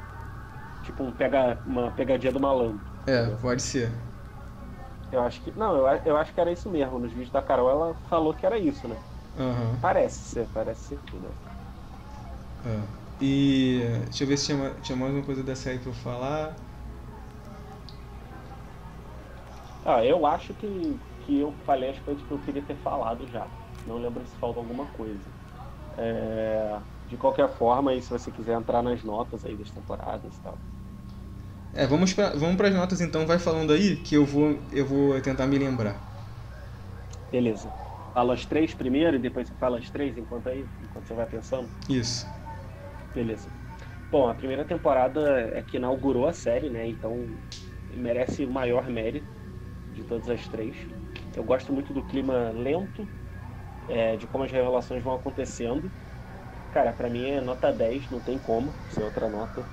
Tipo, 0.82 1.04
um 1.04 1.14
pega, 1.14 1.60
uma 1.64 1.92
pegadinha 1.92 2.32
do 2.32 2.40
malandro. 2.40 2.90
É, 3.06 3.36
pode 3.36 3.62
ser. 3.62 4.15
Eu 5.11 5.20
acho 5.22 5.42
que. 5.42 5.52
Não, 5.57 5.76
eu, 5.76 6.00
eu 6.04 6.16
acho 6.16 6.32
que 6.34 6.40
era 6.40 6.52
isso 6.52 6.70
mesmo. 6.70 6.98
Nos 6.98 7.12
vídeos 7.12 7.30
da 7.30 7.42
Carol 7.42 7.70
ela 7.70 7.94
falou 8.09 8.34
que 8.34 8.44
era 8.46 8.59
isso, 8.59 8.88
né? 8.88 8.96
Uhum. 9.36 9.78
Parece 9.80 10.18
ser, 10.18 10.48
parece 10.48 10.82
ser 10.82 11.00
tudo. 11.02 11.28
É. 12.64 13.07
E 13.20 13.80
deixa 14.04 14.24
eu 14.24 14.28
ver 14.28 14.36
se 14.36 14.46
tinha, 14.46 14.74
tinha 14.80 14.96
mais 14.96 15.12
uma 15.14 15.24
coisa 15.24 15.42
dessa 15.42 15.70
aí 15.70 15.78
pra 15.78 15.88
eu 15.90 15.94
falar. 15.94 16.54
Ah, 19.84 20.04
eu 20.04 20.26
acho 20.26 20.52
que, 20.54 20.66
que 21.20 21.38
eu 21.38 21.52
falei 21.64 21.90
as 21.90 22.00
coisas 22.00 22.22
que 22.26 22.32
eu 22.32 22.40
queria 22.40 22.62
ter 22.64 22.76
falado 22.76 23.26
já. 23.28 23.48
Não 23.84 23.98
lembro 23.98 24.26
se 24.26 24.36
falta 24.36 24.59
alguma 24.59 24.86
coisa. 24.88 25.32
É, 25.96 26.82
de 27.07 27.16
qualquer 27.18 27.48
forma, 27.48 27.92
aí, 27.92 28.02
se 28.02 28.11
você 28.11 28.32
quiser 28.32 28.54
entrar 28.59 28.82
nas 28.82 29.02
notas 29.04 29.44
aí 29.44 29.57
das 29.57 29.70
temporadas 29.70 30.36
e 30.36 30.42
tal. 30.42 30.62
É, 31.76 31.86
vamos 31.86 32.12
pra, 32.14 32.30
vamos 32.30 32.60
as 32.60 32.74
notas 32.74 33.00
então, 33.00 33.26
vai 33.26 33.38
falando 33.38 33.72
aí 33.72 34.02
que 34.02 34.14
eu 34.16 34.24
vou, 34.26 34.66
eu 34.72 34.86
vou 34.86 35.20
tentar 35.20 35.46
me 35.46 35.58
lembrar. 35.58 36.04
Beleza. 37.30 37.72
Fala 38.12 38.34
as 38.34 38.46
três 38.46 38.74
primeiro 38.74 39.16
e 39.16 39.20
depois 39.20 39.46
você 39.48 39.54
fala 39.54 39.78
as 39.78 39.90
três 39.90 40.16
enquanto 40.16 40.48
aí, 40.48 40.68
enquanto 40.80 41.06
você 41.06 41.14
vai 41.14 41.26
pensando? 41.26 41.72
Isso. 41.88 42.26
Beleza. 43.12 43.52
Bom, 44.10 44.28
a 44.28 44.34
primeira 44.34 44.66
temporada 44.66 45.20
é 45.54 45.62
que 45.62 45.76
inaugurou 45.78 46.26
a 46.26 46.32
série, 46.32 46.70
né? 46.70 46.88
Então 46.88 47.40
merece 47.90 48.44
o 48.46 48.50
maior 48.52 48.88
mérito 48.88 49.28
de 49.88 50.04
todas 50.04 50.28
as 50.28 50.48
três. 50.48 50.78
Eu 51.34 51.44
gosto 51.44 51.72
muito 51.72 51.92
do 51.94 52.04
clima 52.04 52.50
lento, 52.52 53.10
é, 53.86 54.16
de 54.16 54.28
como 54.28 54.44
as 54.44 54.52
revelações 54.52 55.02
vão 55.02 55.14
acontecendo. 55.14 55.92
Cara, 56.70 56.92
para 56.94 57.10
mim 57.10 57.26
é 57.26 57.40
nota 57.40 57.72
10, 57.72 58.08
não 58.10 58.22
tem 58.22 58.40
como 58.40 58.78
ser 58.88 59.02
outra 59.04 59.28
nota. 59.28 59.70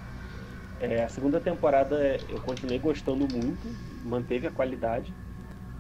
É, 0.84 1.02
a 1.02 1.08
segunda 1.08 1.40
temporada 1.40 1.96
eu 2.28 2.42
continuei 2.42 2.78
gostando 2.78 3.26
muito, 3.26 3.74
manteve 4.04 4.48
a 4.48 4.52
qualidade. 4.52 5.16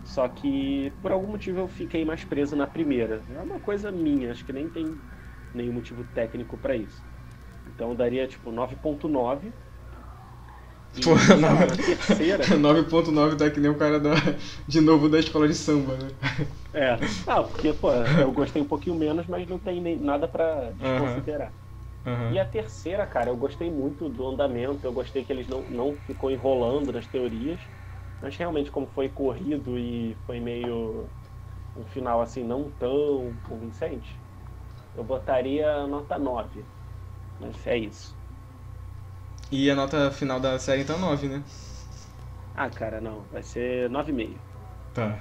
Só 0.01 0.29
que 0.29 0.93
por 1.01 1.11
algum 1.11 1.27
motivo 1.27 1.59
eu 1.59 1.67
fiquei 1.67 2.05
mais 2.05 2.23
preso 2.23 2.55
na 2.55 2.65
primeira. 2.65 3.21
É 3.29 3.41
uma 3.41 3.59
coisa 3.59 3.91
minha, 3.91 4.31
acho 4.31 4.45
que 4.45 4.53
nem 4.53 4.69
tem 4.69 4.97
nenhum 5.53 5.73
motivo 5.73 6.05
técnico 6.05 6.57
para 6.57 6.77
isso. 6.77 7.03
Então 7.67 7.91
eu 7.91 7.97
daria 7.97 8.25
tipo 8.27 8.49
9.9 8.49 9.51
Pô, 11.03 11.15
9.9 11.15 13.35
tá 13.37 13.49
que 13.49 13.59
nem 13.59 13.71
o 13.71 13.77
cara 13.77 13.99
da, 13.99 14.11
de 14.67 14.79
novo 14.79 15.09
da 15.09 15.19
escola 15.19 15.47
de 15.47 15.55
samba, 15.55 15.97
né? 15.97 16.07
É, 16.73 16.97
ah, 17.27 17.43
porque, 17.43 17.73
pô, 17.73 17.91
eu 17.93 18.31
gostei 18.31 18.61
um 18.61 18.67
pouquinho 18.67 18.95
menos, 18.95 19.27
mas 19.27 19.47
não 19.47 19.59
tem 19.59 19.81
nem 19.81 19.99
nada 19.99 20.27
pra 20.27 20.71
desconsiderar. 20.71 21.49
Uhum. 21.49 21.62
E 22.29 22.39
a 22.39 22.45
terceira, 22.45 23.05
cara, 23.07 23.29
eu 23.29 23.37
gostei 23.37 23.69
muito 23.71 24.09
do 24.09 24.27
andamento, 24.27 24.85
eu 24.87 24.93
gostei 24.93 25.25
que 25.25 25.31
eles 25.31 25.47
não, 25.47 25.69
não 25.69 25.97
ficou 26.05 26.31
enrolando 26.31 26.91
nas 26.91 27.07
teorias, 27.07 27.61
mas 28.21 28.35
realmente 28.37 28.71
como 28.71 28.87
foi 28.87 29.09
corrido 29.09 29.77
e 29.77 30.15
foi 30.25 30.39
meio 30.39 31.11
um 31.75 31.85
final 31.85 32.21
assim 32.21 32.43
não 32.43 32.71
tão 32.71 33.39
convincente, 33.43 34.21
eu 34.95 35.03
botaria 35.03 35.87
nota 35.87 36.17
9. 36.19 36.69
Mas 37.39 37.65
é 37.67 37.77
isso. 37.77 38.17
E 39.51 39.69
a 39.69 39.75
nota 39.75 40.11
final 40.11 40.37
da 40.39 40.59
série 40.59 40.81
então 40.81 40.97
é 40.97 40.99
9, 40.99 41.27
né? 41.29 41.43
Ah, 42.55 42.69
cara, 42.71 42.99
não. 43.01 43.27
Vai 43.27 43.43
ser 43.43 43.89
9,5. 43.91 44.47
Tá. 44.93 45.19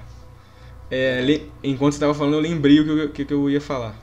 É, 0.91 1.21
enquanto 1.63 1.93
você 1.93 1.99
tava 1.99 2.13
falando, 2.15 2.35
eu 2.35 2.39
lembrei 2.39 2.79
o 2.79 2.85
que 2.85 3.13
que, 3.13 3.25
que 3.25 3.33
eu 3.33 3.49
ia 3.49 3.61
falar. 3.61 4.02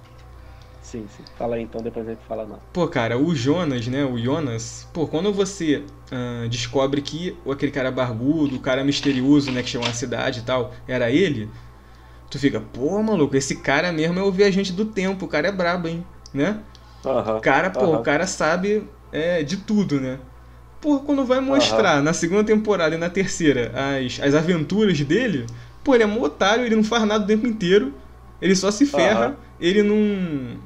Sim, 0.91 1.07
sim. 1.07 1.23
Fala 1.37 1.55
aí 1.55 1.63
então, 1.63 1.81
depois 1.81 2.09
a 2.09 2.11
gente 2.11 2.25
fala 2.27 2.45
não. 2.45 2.59
Pô, 2.73 2.89
cara, 2.89 3.17
o 3.17 3.33
Jonas, 3.33 3.87
né? 3.87 4.05
O 4.05 4.19
Jonas, 4.19 4.89
pô, 4.93 5.07
quando 5.07 5.33
você 5.33 5.85
uh, 6.11 6.49
descobre 6.49 7.01
que 7.01 7.37
aquele 7.49 7.71
cara 7.71 7.93
barbudo, 7.93 8.57
o 8.57 8.61
cara 8.61 8.83
misterioso, 8.83 9.53
né, 9.53 9.63
que 9.63 9.69
chegou 9.69 9.87
na 9.87 9.93
cidade 9.93 10.41
e 10.41 10.43
tal, 10.43 10.73
era 10.89 11.09
ele, 11.09 11.49
tu 12.29 12.39
fica, 12.39 12.61
pô, 12.61 13.03
maluco, 13.03 13.37
esse 13.37 13.57
cara 13.57 13.93
mesmo 13.93 14.19
é 14.19 14.23
o 14.23 14.33
viajante 14.33 14.73
do 14.73 14.85
tempo, 14.85 15.27
o 15.27 15.29
cara 15.29 15.49
é 15.49 15.53
brabo, 15.53 15.87
hein? 15.89 16.05
Né? 16.35 16.61
Uhum, 17.05 17.41
cara, 17.41 17.71
pô, 17.71 17.95
o 17.95 18.01
cara 18.01 18.27
sabe 18.27 18.91
é, 19.13 19.43
de 19.43 19.59
tudo, 19.59 20.01
né? 20.01 20.19
Pô, 20.81 21.01
quando 21.01 21.25
vai 21.25 21.41
mostrar 21.41 22.03
na 22.03 22.13
segunda 22.13 22.45
temporada 22.45 22.95
e 22.95 22.99
na 22.99 23.11
terceira 23.11 23.73
as, 23.75 24.19
as 24.21 24.35
aventuras 24.35 24.99
dele, 25.01 25.47
pô, 25.85 25.95
ele 25.95 26.05
é 26.05 26.07
um 26.07 26.21
otário, 26.23 26.65
ele 26.65 26.77
não 26.77 26.85
faz 26.85 27.05
nada 27.05 27.25
o 27.25 27.27
tempo 27.27 27.47
inteiro, 27.47 27.95
ele 28.41 28.57
só 28.57 28.71
se 28.71 28.87
ferra, 28.87 29.39
ele 29.59 29.83
não. 29.83 30.59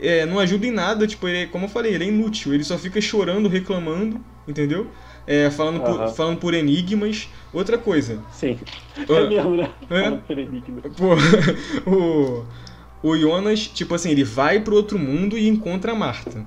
É, 0.00 0.26
não 0.26 0.38
ajuda 0.38 0.66
em 0.66 0.70
nada, 0.70 1.06
tipo, 1.06 1.28
ele, 1.28 1.38
é, 1.38 1.46
como 1.46 1.66
eu 1.66 1.68
falei, 1.68 1.94
ele 1.94 2.04
é 2.04 2.08
inútil, 2.08 2.52
ele 2.52 2.64
só 2.64 2.76
fica 2.76 3.00
chorando, 3.00 3.48
reclamando, 3.48 4.20
entendeu? 4.46 4.88
É, 5.26 5.50
falando, 5.50 5.78
uhum. 5.80 5.98
por, 5.98 6.08
falando 6.14 6.38
por 6.38 6.54
enigmas. 6.54 7.28
Outra 7.52 7.78
coisa. 7.78 8.22
Sim. 8.32 8.58
É 8.96 9.28
mesmo, 9.28 9.56
né? 9.56 9.70
É? 9.90 10.02
Falando 10.02 10.22
por 10.22 10.38
enigmas. 10.38 10.84
Pô, 10.96 11.14
o, 11.90 12.44
o 13.02 13.16
Jonas, 13.16 13.66
tipo 13.66 13.94
assim, 13.94 14.10
ele 14.10 14.24
vai 14.24 14.60
pro 14.60 14.76
outro 14.76 14.98
mundo 14.98 15.36
e 15.36 15.48
encontra 15.48 15.92
a 15.92 15.94
Marta. 15.94 16.44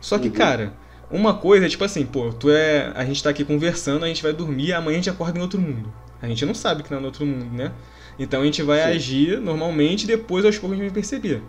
Só 0.00 0.18
que, 0.18 0.28
uhum. 0.28 0.34
cara, 0.34 0.74
uma 1.10 1.34
coisa 1.34 1.66
é 1.66 1.68
tipo 1.68 1.84
assim, 1.84 2.06
pô, 2.06 2.32
tu 2.32 2.50
é. 2.50 2.92
A 2.94 3.04
gente 3.04 3.22
tá 3.22 3.30
aqui 3.30 3.44
conversando, 3.44 4.04
a 4.04 4.08
gente 4.08 4.22
vai 4.22 4.32
dormir, 4.32 4.72
amanhã 4.72 4.94
a 4.94 4.98
gente 4.98 5.10
acorda 5.10 5.38
em 5.38 5.42
outro 5.42 5.60
mundo. 5.60 5.92
A 6.20 6.28
gente 6.28 6.46
não 6.46 6.54
sabe 6.54 6.82
que 6.82 6.90
não 6.90 6.98
é 6.98 7.00
no 7.00 7.06
outro 7.06 7.26
mundo, 7.26 7.52
né? 7.52 7.72
Então 8.18 8.42
a 8.42 8.44
gente 8.44 8.62
vai 8.62 8.80
Sim. 8.80 8.88
agir 8.96 9.40
normalmente 9.40 10.04
e 10.04 10.06
depois 10.06 10.44
aos 10.44 10.56
poucos 10.56 10.78
a 10.78 10.80
gente 10.80 10.90
vai 10.90 10.94
perceber. 10.94 11.42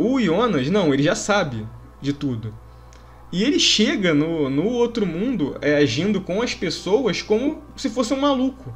O 0.00 0.20
Jonas, 0.20 0.70
não, 0.70 0.94
ele 0.94 1.02
já 1.02 1.14
sabe 1.14 1.66
de 2.00 2.12
tudo. 2.12 2.54
E 3.30 3.44
ele 3.44 3.60
chega 3.60 4.12
no, 4.14 4.48
no 4.48 4.64
outro 4.64 5.06
mundo 5.06 5.56
é, 5.60 5.76
agindo 5.76 6.20
com 6.20 6.42
as 6.42 6.54
pessoas 6.54 7.22
como 7.22 7.62
se 7.76 7.88
fosse 7.90 8.12
um 8.12 8.20
maluco. 8.20 8.74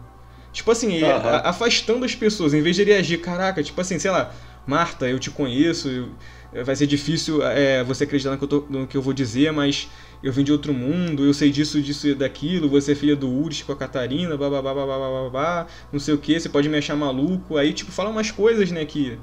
Tipo 0.53 0.70
assim, 0.70 1.03
uhum. 1.03 1.11
afastando 1.43 2.05
as 2.05 2.14
pessoas, 2.14 2.55
em 2.55 2.62
vez 2.62 2.77
de 2.77 2.83
ele 2.83 2.95
agir, 2.95 3.18
caraca, 3.18 3.61
tipo 3.62 3.81
assim, 3.81 3.99
sei 3.99 4.11
lá, 4.11 4.33
Marta, 4.64 5.09
eu 5.09 5.18
te 5.18 5.29
conheço, 5.31 5.89
eu, 5.89 6.64
vai 6.64 6.77
ser 6.77 6.87
difícil 6.87 7.43
é, 7.43 7.83
você 7.83 8.05
acreditar 8.05 8.31
no 8.31 8.39
que, 8.39 8.45
eu 8.45 8.49
tô, 8.49 8.64
no 8.70 8.87
que 8.87 8.97
eu 8.97 9.03
vou 9.03 9.12
dizer, 9.12 9.53
mas 9.53 9.89
eu 10.22 10.33
vim 10.33 10.45
de 10.45 10.53
outro 10.53 10.72
mundo, 10.72 11.25
eu 11.25 11.35
sei 11.35 11.51
disso, 11.51 11.83
disso 11.83 12.07
e 12.07 12.14
daquilo, 12.14 12.68
você 12.68 12.93
é 12.93 12.95
filha 12.95 13.16
do 13.16 13.29
Urich 13.29 13.64
com 13.64 13.72
a 13.72 13.77
Catarina, 13.77 14.37
blá, 14.37 14.49
blá, 14.49 14.62
blá, 14.62 14.72
blá, 14.72 14.85
blá, 14.87 14.97
blá, 14.97 15.31
blá, 15.31 15.66
não 15.93 15.99
sei 15.99 16.14
o 16.14 16.18
que, 16.18 16.39
você 16.39 16.49
pode 16.49 16.68
me 16.68 16.79
achar 16.79 16.95
maluco. 16.95 17.57
Aí, 17.57 17.72
tipo, 17.72 17.91
fala 17.91 18.11
umas 18.11 18.31
coisas, 18.31 18.70
né, 18.70 18.85
que 18.85 19.18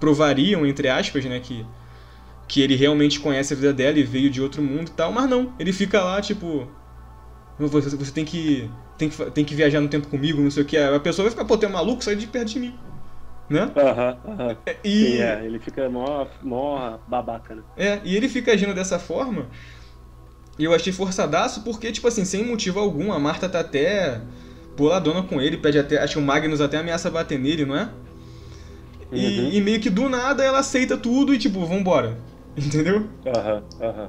provariam, 0.00 0.66
entre 0.66 0.88
aspas, 0.88 1.24
né, 1.26 1.38
que, 1.38 1.64
que 2.48 2.60
ele 2.60 2.74
realmente 2.74 3.20
conhece 3.20 3.52
a 3.52 3.56
vida 3.56 3.72
dela 3.72 3.98
e 3.98 4.02
veio 4.02 4.30
de 4.30 4.42
outro 4.42 4.62
mundo 4.62 4.88
e 4.88 4.92
tal, 4.92 5.12
mas 5.12 5.30
não, 5.30 5.52
ele 5.58 5.72
fica 5.72 6.02
lá, 6.02 6.20
tipo, 6.20 6.66
você, 7.58 7.94
você 7.96 8.10
tem 8.10 8.24
que 8.24 8.68
tem 8.98 9.08
que, 9.08 9.30
tem 9.30 9.44
que 9.44 9.54
viajar 9.54 9.80
no 9.80 9.88
tempo 9.88 10.08
comigo, 10.08 10.42
não 10.42 10.50
sei 10.50 10.62
o 10.62 10.66
que. 10.66 10.76
A 10.76 11.00
pessoa 11.00 11.24
vai 11.24 11.30
ficar, 11.30 11.44
pô, 11.44 11.56
tu 11.56 11.64
é 11.64 11.68
maluco, 11.68 12.04
sai 12.04 12.16
de 12.16 12.26
perto 12.26 12.48
de 12.48 12.58
mim 12.58 12.74
né? 13.50 13.68
Aham, 13.76 14.16
aham. 14.24 14.56
É, 14.64 14.76
e... 14.84 15.04
Sim, 15.04 15.20
é, 15.20 15.44
ele 15.44 15.58
fica 15.58 15.90
mó, 15.90 16.26
mó 16.40 16.98
babaca, 17.08 17.56
né? 17.56 17.62
É, 17.76 18.00
e 18.04 18.16
ele 18.16 18.28
fica 18.28 18.52
agindo 18.52 18.72
dessa 18.72 18.98
forma. 18.98 19.46
E 20.56 20.64
eu 20.64 20.72
achei 20.72 20.92
forçadaço 20.92 21.62
porque, 21.62 21.90
tipo 21.90 22.06
assim, 22.06 22.24
sem 22.24 22.44
motivo 22.44 22.78
algum, 22.78 23.12
a 23.12 23.18
Marta 23.18 23.48
tá 23.48 23.60
até 23.60 24.20
boladona 24.76 25.22
com 25.22 25.40
ele, 25.40 25.56
pede 25.56 25.78
até. 25.78 25.98
Acho 26.00 26.14
que 26.14 26.18
o 26.20 26.22
Magnus 26.22 26.60
até 26.60 26.78
ameaça 26.78 27.10
bater 27.10 27.38
nele, 27.38 27.66
não 27.66 27.76
é? 27.76 27.90
Uhum. 29.12 29.18
E, 29.18 29.56
e, 29.56 29.60
meio 29.60 29.80
que 29.80 29.90
do 29.90 30.08
nada 30.08 30.44
ela 30.44 30.60
aceita 30.60 30.96
tudo 30.96 31.34
e, 31.34 31.38
tipo, 31.38 31.64
vambora. 31.66 32.18
Entendeu? 32.56 33.08
Aham, 33.26 33.62
aham. 33.80 34.08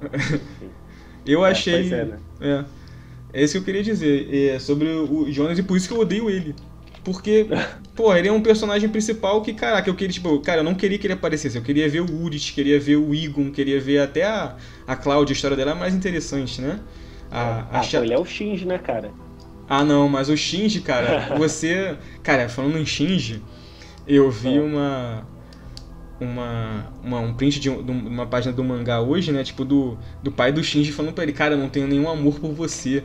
eu 1.25 1.45
é, 1.45 1.51
achei. 1.51 1.93
É, 1.93 2.05
né? 2.05 2.19
é. 2.39 2.65
É 3.33 3.43
isso 3.43 3.53
que 3.53 3.59
eu 3.59 3.63
queria 3.63 3.83
dizer. 3.83 4.33
É 4.33 4.59
sobre 4.59 4.87
o 4.87 5.31
Jonas 5.31 5.57
e 5.57 5.63
por 5.63 5.77
isso 5.77 5.87
que 5.87 5.93
eu 5.93 5.99
odeio 5.99 6.29
ele. 6.29 6.53
Porque, 7.03 7.47
pô, 7.95 8.15
ele 8.15 8.27
é 8.27 8.31
um 8.31 8.41
personagem 8.41 8.89
principal 8.89 9.41
que, 9.41 9.53
caraca, 9.53 9.89
eu 9.89 9.95
queria, 9.95 10.13
tipo, 10.13 10.39
cara, 10.41 10.59
eu 10.59 10.63
não 10.63 10.75
queria 10.75 10.97
que 10.97 11.07
ele 11.07 11.13
aparecesse. 11.13 11.57
Eu 11.57 11.63
queria 11.63 11.89
ver 11.89 12.01
o 12.01 12.21
Urit, 12.21 12.53
queria 12.53 12.79
ver 12.79 12.97
o 12.97 13.13
Egon, 13.13 13.51
queria 13.51 13.79
ver 13.79 13.99
até 13.99 14.23
a, 14.23 14.55
a 14.85 14.95
Cláudia, 14.95 15.33
a 15.33 15.35
história 15.35 15.57
dela 15.57 15.71
é 15.71 15.75
mais 15.75 15.95
interessante, 15.95 16.61
né? 16.61 16.79
A, 17.31 17.41
a 17.41 17.79
ah, 17.79 17.83
Cha... 17.83 17.99
pô, 17.99 18.03
ele 18.03 18.13
é 18.13 18.19
o 18.19 18.25
Shinji, 18.25 18.65
né, 18.65 18.77
cara? 18.77 19.11
Ah, 19.67 19.85
não, 19.85 20.09
mas 20.09 20.29
o 20.29 20.35
Shinji, 20.35 20.81
cara, 20.81 21.35
você. 21.37 21.97
Cara, 22.21 22.49
falando 22.49 22.77
em 22.77 22.85
Shinji, 22.85 23.41
eu 24.15 24.29
vi 24.29 24.57
é. 24.57 24.61
uma. 24.61 25.31
Uma, 26.19 26.85
uma, 27.03 27.19
um 27.19 27.33
print 27.33 27.59
de, 27.59 27.67
de 27.67 27.91
uma 27.91 28.27
página 28.27 28.53
do 28.53 28.63
mangá 28.63 29.01
hoje, 29.01 29.31
né? 29.31 29.43
Tipo, 29.43 29.65
do, 29.65 29.97
do 30.21 30.31
pai 30.31 30.51
do 30.51 30.63
Shinji 30.63 30.91
falando 30.91 31.13
pra 31.13 31.23
ele, 31.23 31.33
cara, 31.33 31.55
eu 31.55 31.57
não 31.57 31.67
tenho 31.67 31.87
nenhum 31.87 32.07
amor 32.07 32.39
por 32.39 32.51
você. 32.51 33.03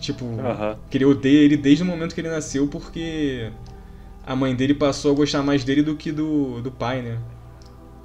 Tipo, 0.00 0.24
uhum. 0.24 0.76
que 0.90 0.98
ele 0.98 1.04
odeia 1.04 1.44
ele 1.44 1.56
desde 1.56 1.84
o 1.84 1.86
momento 1.86 2.12
que 2.12 2.20
ele 2.20 2.28
nasceu 2.28 2.66
porque 2.66 3.52
a 4.26 4.34
mãe 4.34 4.52
dele 4.54 4.74
passou 4.74 5.12
a 5.12 5.14
gostar 5.14 5.44
mais 5.44 5.62
dele 5.62 5.80
do 5.82 5.94
que 5.94 6.10
do, 6.10 6.60
do 6.60 6.72
pai, 6.72 7.02
né? 7.02 7.18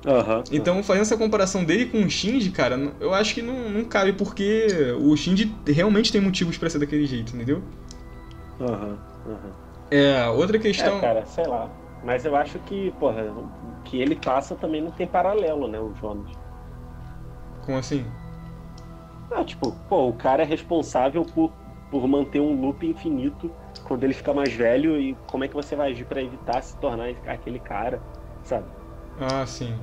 Uhum, 0.05 0.43
então, 0.51 0.81
fazendo 0.81 1.01
essa 1.01 1.17
comparação 1.17 1.63
dele 1.63 1.87
com 1.87 2.01
o 2.01 2.09
Shinji, 2.09 2.51
cara, 2.51 2.93
eu 3.01 3.13
acho 3.13 3.33
que 3.33 3.41
não, 3.41 3.69
não 3.69 3.83
cabe, 3.83 4.13
porque 4.13 4.67
o 4.97 5.15
Shinji 5.17 5.53
realmente 5.67 6.11
tem 6.11 6.21
motivos 6.21 6.57
para 6.57 6.69
ser 6.69 6.79
daquele 6.79 7.05
jeito, 7.05 7.35
entendeu? 7.35 7.61
Aham, 8.61 8.97
uhum, 9.25 9.33
uhum. 9.33 9.51
É, 9.91 10.25
outra 10.29 10.57
questão. 10.57 10.97
É, 10.97 11.01
cara, 11.01 11.25
sei 11.25 11.45
lá. 11.45 11.69
Mas 12.03 12.25
eu 12.25 12.35
acho 12.35 12.59
que, 12.59 12.91
porra, 12.91 13.23
o 13.23 13.83
que 13.83 14.01
ele 14.01 14.15
passa 14.15 14.55
também 14.55 14.81
não 14.81 14.91
tem 14.91 15.05
paralelo, 15.05 15.67
né, 15.67 15.79
o 15.79 15.93
Jonas. 15.95 16.31
Como 17.65 17.77
assim? 17.77 18.05
Ah, 19.31 19.43
tipo, 19.43 19.71
pô, 19.89 20.07
o 20.07 20.13
cara 20.13 20.43
é 20.43 20.45
responsável 20.45 21.23
por 21.23 21.51
por 21.89 22.07
manter 22.07 22.39
um 22.39 22.59
loop 22.59 22.85
infinito 22.85 23.51
quando 23.83 24.03
ele 24.03 24.13
fica 24.13 24.33
mais 24.33 24.53
velho 24.53 24.99
e 24.99 25.15
como 25.27 25.43
é 25.43 25.47
que 25.47 25.55
você 25.55 25.75
vai 25.75 25.91
agir 25.91 26.05
para 26.05 26.21
evitar 26.21 26.61
se 26.61 26.75
tornar 26.77 27.09
aquele 27.25 27.59
cara. 27.59 27.99
sabe? 28.43 28.65
Ah, 29.19 29.45
sim. 29.45 29.73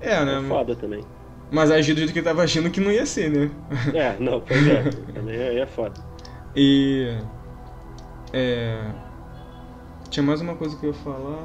É, 0.00 0.24
né? 0.24 0.38
É 0.38 0.48
foda 0.48 0.76
também. 0.76 1.04
Mas 1.50 1.70
agir 1.70 1.94
do 1.94 1.98
jeito 1.98 2.12
que 2.12 2.18
ele 2.18 2.26
tava 2.26 2.42
agindo 2.42 2.70
que 2.70 2.80
não 2.80 2.90
ia 2.90 3.06
ser, 3.06 3.30
né? 3.30 3.50
É, 3.94 4.16
não, 4.18 4.40
pois 4.40 4.66
é. 4.68 4.82
também 5.12 5.36
é, 5.36 5.58
é 5.58 5.66
foda. 5.66 5.94
E. 6.54 7.18
É. 8.32 8.90
Tinha 10.10 10.22
mais 10.22 10.40
uma 10.40 10.54
coisa 10.54 10.76
que 10.76 10.86
eu 10.86 10.90
ia 10.90 10.94
falar. 10.94 11.38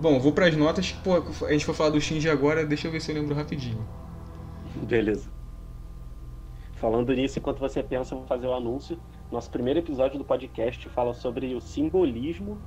Bom, 0.00 0.18
vou 0.18 0.32
pras 0.32 0.56
notas. 0.56 0.92
Pô, 0.92 1.22
a 1.46 1.52
gente 1.52 1.64
foi 1.64 1.74
falar 1.74 1.90
do 1.90 2.00
Shinji 2.00 2.28
agora, 2.28 2.64
deixa 2.64 2.88
eu 2.88 2.92
ver 2.92 3.00
se 3.00 3.10
eu 3.12 3.16
lembro 3.16 3.34
rapidinho. 3.34 3.86
Beleza. 4.82 5.30
Falando 6.74 7.12
nisso, 7.12 7.38
enquanto 7.38 7.58
você 7.58 7.82
pensa, 7.82 8.14
eu 8.14 8.18
vou 8.18 8.26
fazer 8.26 8.46
o 8.46 8.54
anúncio. 8.54 8.98
Nosso 9.30 9.50
primeiro 9.50 9.80
episódio 9.80 10.18
do 10.18 10.24
podcast 10.24 10.88
fala 10.88 11.12
sobre 11.12 11.54
o 11.54 11.60
simbolismo 11.60 12.58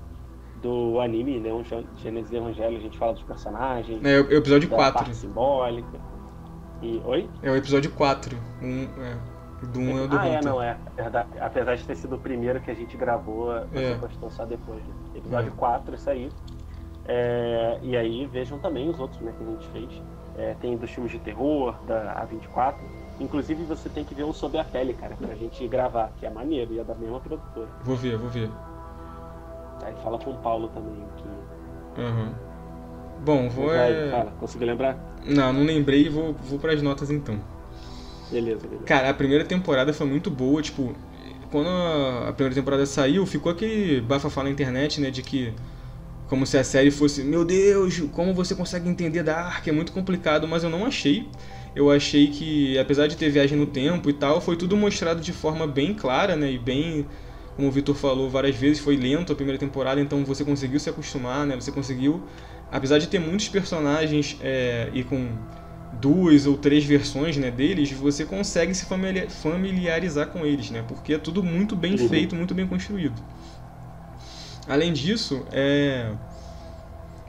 do 0.62 1.00
anime, 1.00 1.40
né? 1.40 1.52
Um 1.52 1.64
Gênesis 1.98 2.32
Evangelho, 2.32 2.78
a 2.78 2.80
gente 2.80 2.98
fala 2.98 3.14
dos 3.14 3.24
personagens. 3.24 4.00
É, 4.06 4.22
o 4.22 4.34
episódio 4.34 4.70
4. 4.70 4.94
Parte 4.94 5.16
simbólica. 5.16 6.00
E, 6.82 7.02
oi? 7.06 7.30
É 7.42 7.50
o 7.50 7.56
episódio 7.56 7.92
4. 7.92 8.38
Um, 8.62 8.84
é, 9.02 9.18
do 9.68 9.80
1 9.80 9.84
um 9.84 9.98
é 9.98 10.02
o 10.02 10.08
do 10.08 10.18
Ah, 10.18 10.28
é, 10.28 10.42
não, 10.42 10.62
é. 10.62 10.78
Apesar 11.40 11.76
de 11.76 11.84
ter 11.86 11.96
sido 11.96 12.16
o 12.16 12.20
primeiro 12.20 12.60
que 12.62 12.70
a 12.72 12.74
gente 12.74 12.96
gravou, 12.98 13.48
você 13.72 13.84
É. 13.86 13.96
postou 13.96 14.30
só 14.30 14.46
depois. 14.46 14.84
Né? 14.86 14.94
Episódio 15.16 15.50
É. 15.50 15.56
4, 15.58 15.96
isso 15.96 16.10
aí. 16.10 16.32
É, 17.06 17.80
e 17.82 17.98
aí 17.98 18.26
vejam 18.28 18.60
também 18.60 18.90
os 18.90 19.00
outros 19.00 19.20
né, 19.22 19.34
que 19.38 19.44
a 19.44 19.48
gente 19.48 19.68
fez. 19.70 20.02
É, 20.38 20.56
tem 20.62 20.76
dos 20.78 20.90
filmes 20.90 21.12
de 21.12 21.20
terror, 21.20 21.76
da 21.86 22.26
A24. 22.26 22.76
Inclusive 23.20 23.64
você 23.66 23.90
tem 23.90 24.04
que 24.04 24.16
ver 24.16 24.24
um 24.24 24.34
Sob 24.34 24.58
a 24.58 24.64
Pele, 24.64 24.94
cara, 24.94 25.16
pra 25.16 25.36
gente 25.36 25.68
gravar, 25.68 26.12
que 26.18 26.26
é 26.26 26.30
maneiro 26.30 26.74
e 26.74 26.80
é 26.80 26.84
da 26.84 26.96
mesma 26.96 27.20
produtora. 27.20 27.68
Vou 27.84 27.96
ver, 27.96 28.18
vou 28.18 28.30
ver. 28.30 28.50
Aí 29.84 29.94
fala 30.04 30.18
com 30.18 30.32
o 30.32 30.38
Paulo 30.38 30.70
também. 30.70 31.06
Que... 31.18 32.02
Aham. 32.02 32.34
Bom, 33.24 33.50
vou. 33.50 33.68
Vai, 33.68 33.92
é- 33.92 34.10
fala, 34.12 34.32
conseguiu 34.40 34.68
lembrar? 34.68 34.98
Não, 35.26 35.54
não 35.54 35.64
lembrei, 35.64 36.10
vou, 36.10 36.34
vou 36.34 36.58
pras 36.60 36.82
notas 36.82 37.12
então. 37.12 37.38
Beleza, 38.34 38.68
beleza. 38.68 38.84
Cara, 38.86 39.10
a 39.10 39.14
primeira 39.14 39.46
temporada 39.46 39.94
foi 39.94 40.08
muito 40.08 40.30
boa, 40.30 40.62
tipo, 40.62 40.94
quando 41.52 41.70
a 41.70 42.34
primeira 42.34 42.56
temporada 42.56 42.86
saiu, 42.86 43.26
ficou 43.26 43.52
aquele 43.52 44.02
bafafá 44.02 44.44
na 44.44 44.50
internet, 44.50 45.00
né, 45.00 45.12
de 45.12 45.22
que 45.22 45.54
como 46.28 46.48
se 46.48 46.58
a 46.58 46.64
série 46.64 46.90
fosse, 46.90 47.22
meu 47.22 47.46
Deus, 47.46 48.00
como 48.12 48.34
você 48.34 48.56
consegue 48.56 48.90
entender 48.90 49.22
Dark, 49.22 49.68
é 49.68 49.72
muito 49.72 49.92
complicado, 49.92 50.48
mas 50.48 50.64
eu 50.64 50.70
não 50.70 50.84
achei. 50.86 51.30
Eu 51.76 51.92
achei 51.92 52.28
que, 52.28 52.78
apesar 52.80 53.08
de 53.08 53.16
ter 53.16 53.30
viagem 53.30 53.58
no 53.58 53.68
tempo 53.68 54.10
e 54.10 54.14
tal, 54.14 54.42
foi 54.42 54.56
tudo 54.56 54.76
mostrado 54.76 55.22
de 55.22 55.32
forma 55.32 55.68
bem 55.68 55.94
clara, 55.94 56.36
né, 56.36 56.52
e 56.52 56.58
bem, 56.58 57.06
como 57.56 57.68
o 57.68 57.72
Vitor 57.72 57.96
falou 57.96 58.30
várias 58.30 58.56
vezes, 58.56 58.80
foi 58.80 58.96
lento 58.96 59.32
a 59.32 59.36
primeira 59.36 59.60
temporada, 59.60 60.02
então 60.02 60.26
você 60.26 60.44
conseguiu 60.44 60.80
se 60.80 60.90
acostumar, 60.90 61.46
né, 61.46 61.56
você 61.56 61.72
conseguiu, 61.72 62.24
apesar 62.72 62.98
de 62.98 63.08
ter 63.08 63.20
muitos 63.20 63.48
personagens 63.48 64.38
é, 64.42 64.90
e 64.92 65.04
com 65.04 65.30
duas 65.94 66.46
ou 66.48 66.58
três 66.58 66.84
versões 66.86 67.38
né, 67.38 67.52
deles, 67.52 67.92
você 67.92 68.26
consegue 68.26 68.74
se 68.76 68.86
familia- 68.86 69.30
familiarizar 69.30 70.28
com 70.28 70.46
eles, 70.46 70.72
né? 70.72 70.84
Porque 70.88 71.14
é 71.14 71.18
tudo 71.20 71.44
muito 71.44 71.76
bem 71.76 71.98
Uhum. 71.98 71.98
feito, 71.98 72.36
muito 72.36 72.56
bem 72.56 72.68
construído. 72.68 73.22
Além 74.68 74.94
disso, 74.94 75.46
é 75.52 76.14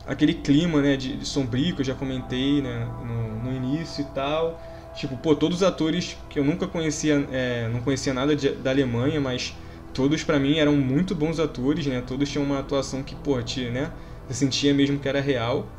aquele 0.06 0.34
clima 0.34 0.82
né, 0.82 0.96
de, 0.96 1.16
de 1.16 1.26
sombrio 1.26 1.74
que 1.74 1.80
eu 1.80 1.84
já 1.84 1.94
comentei 1.94 2.60
né, 2.62 2.90
no, 2.98 3.38
no 3.38 3.52
início 3.52 4.02
e 4.02 4.04
tal. 4.04 4.60
Tipo, 4.92 5.16
pô, 5.16 5.34
todos 5.34 5.58
os 5.58 5.62
atores 5.62 6.18
que 6.28 6.38
eu 6.38 6.44
nunca 6.44 6.68
conhecia, 6.68 7.26
é, 7.30 7.68
não 7.68 7.80
conhecia 7.80 8.14
nada 8.14 8.36
de- 8.36 8.50
da 8.52 8.70
Alemanha, 8.70 9.20
mas 9.20 9.58
todos 9.92 10.22
pra 10.22 10.38
mim 10.38 10.58
eram 10.58 10.76
muito 10.76 11.14
bons 11.14 11.40
atores, 11.40 11.86
né? 11.86 12.00
Todos 12.00 12.28
tinham 12.30 12.44
uma 12.44 12.60
atuação 12.60 13.02
que, 13.02 13.14
pô, 13.16 13.42
te, 13.42 13.70
né? 13.70 13.92
Você 14.26 14.34
sentia 14.34 14.72
mesmo 14.72 14.98
que 14.98 15.08
era 15.08 15.20
real. 15.20 15.72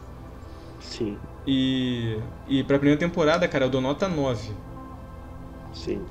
Sim, 0.80 1.22
E, 1.48 2.18
e 2.48 2.64
pra 2.64 2.78
primeira 2.78 3.00
temporada, 3.00 3.48
cara, 3.48 3.66
eu 3.66 3.70
dou 3.70 3.82
nota 3.82 4.08
9. 4.08 4.52
sim. 5.74 6.02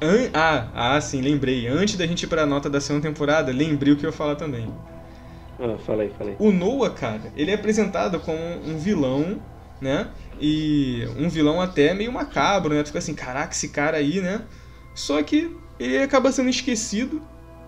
An 0.00 0.30
ah, 0.32 0.68
ah, 0.74 1.00
sim, 1.00 1.20
lembrei. 1.20 1.66
Antes 1.66 1.96
da 1.96 2.06
gente 2.06 2.22
ir 2.22 2.28
pra 2.28 2.46
nota 2.46 2.70
da 2.70 2.80
segunda 2.80 3.08
temporada, 3.08 3.50
lembrei 3.50 3.92
o 3.92 3.96
que 3.96 4.06
eu 4.06 4.10
ia 4.10 4.16
falar 4.16 4.36
também. 4.36 4.68
Ah, 5.58 5.76
falei, 5.78 6.08
falei. 6.10 6.36
O 6.38 6.52
Noah, 6.52 6.90
cara, 6.90 7.32
ele 7.36 7.50
é 7.50 7.54
apresentado 7.54 8.20
como 8.20 8.38
um 8.38 8.78
vilão, 8.78 9.40
né? 9.80 10.08
E 10.40 11.04
um 11.18 11.28
vilão 11.28 11.60
até 11.60 11.94
meio 11.94 12.12
macabro, 12.12 12.72
né? 12.72 12.82
Tu 12.84 12.88
fica 12.88 13.00
assim, 13.00 13.14
caraca, 13.14 13.52
esse 13.52 13.70
cara 13.70 13.96
aí, 13.96 14.20
né? 14.20 14.42
Só 14.94 15.20
que 15.20 15.56
ele 15.80 15.98
acaba 15.98 16.30
sendo 16.30 16.48
esquecido, 16.48 17.20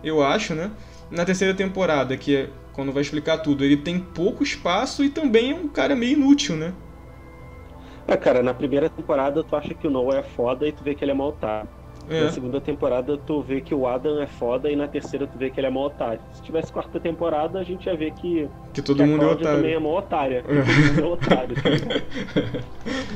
eu 0.05 0.23
acho, 0.23 0.55
né? 0.55 0.71
Na 1.11 1.25
terceira 1.25 1.53
temporada, 1.53 2.17
que 2.17 2.37
é 2.37 2.51
quando 2.73 2.93
vai 2.93 3.03
explicar 3.03 3.39
tudo, 3.39 3.65
ele 3.65 3.77
tem 3.77 3.99
pouco 3.99 4.45
espaço 4.45 5.05
e 5.05 5.11
também 5.11 5.51
é 5.51 5.55
um 5.55 5.69
cara 5.69 5.97
meio 5.97 6.13
inútil, 6.13 6.57
né? 6.57 6.73
Ah, 8.11 8.17
cara, 8.17 8.43
na 8.43 8.53
primeira 8.53 8.89
temporada 8.91 9.43
tu 9.45 9.55
acha 9.57 9.73
que 9.73 9.87
o 9.87 9.91
Noah 9.91 10.19
é 10.19 10.23
foda 10.23 10.67
e 10.67 10.73
tu 10.73 10.83
vê 10.83 10.95
que 10.95 11.05
ele 11.05 11.13
é 11.13 11.15
mau 11.15 11.29
otário. 11.29 11.69
É. 12.09 12.25
Na 12.25 12.33
segunda 12.33 12.61
temporada 12.61 13.17
tu 13.19 13.41
vê 13.41 13.61
que 13.61 13.73
o 13.73 13.87
Adam 13.87 14.21
é 14.21 14.27
foda 14.27 14.69
e 14.69 14.75
na 14.75 14.89
terceira 14.89 15.29
tu 15.29 15.39
vê 15.39 15.49
que 15.49 15.61
ele 15.61 15.69
é 15.69 15.71
mau 15.71 15.85
otário. 15.85 16.21
Se 16.33 16.43
tivesse 16.43 16.73
quarta 16.73 16.99
temporada, 16.99 17.61
a 17.61 17.63
gente 17.63 17.87
ia 17.87 17.97
ver 17.97 18.11
que, 18.15 18.49
Que 18.73 18.83
todo 18.83 18.97
que 18.97 19.05
mundo 19.05 19.23
é 19.23 19.27
Cláudia 19.27 19.47
também 19.47 19.77
otário. 19.77 19.77
é 19.77 19.79
mó 19.79 19.99
otária. 19.99 20.43
Que 20.43 20.49
todo 20.49 20.87
mundo 20.87 21.01
é 21.01 21.07
otário. 21.07 21.55
tá? 21.55 21.71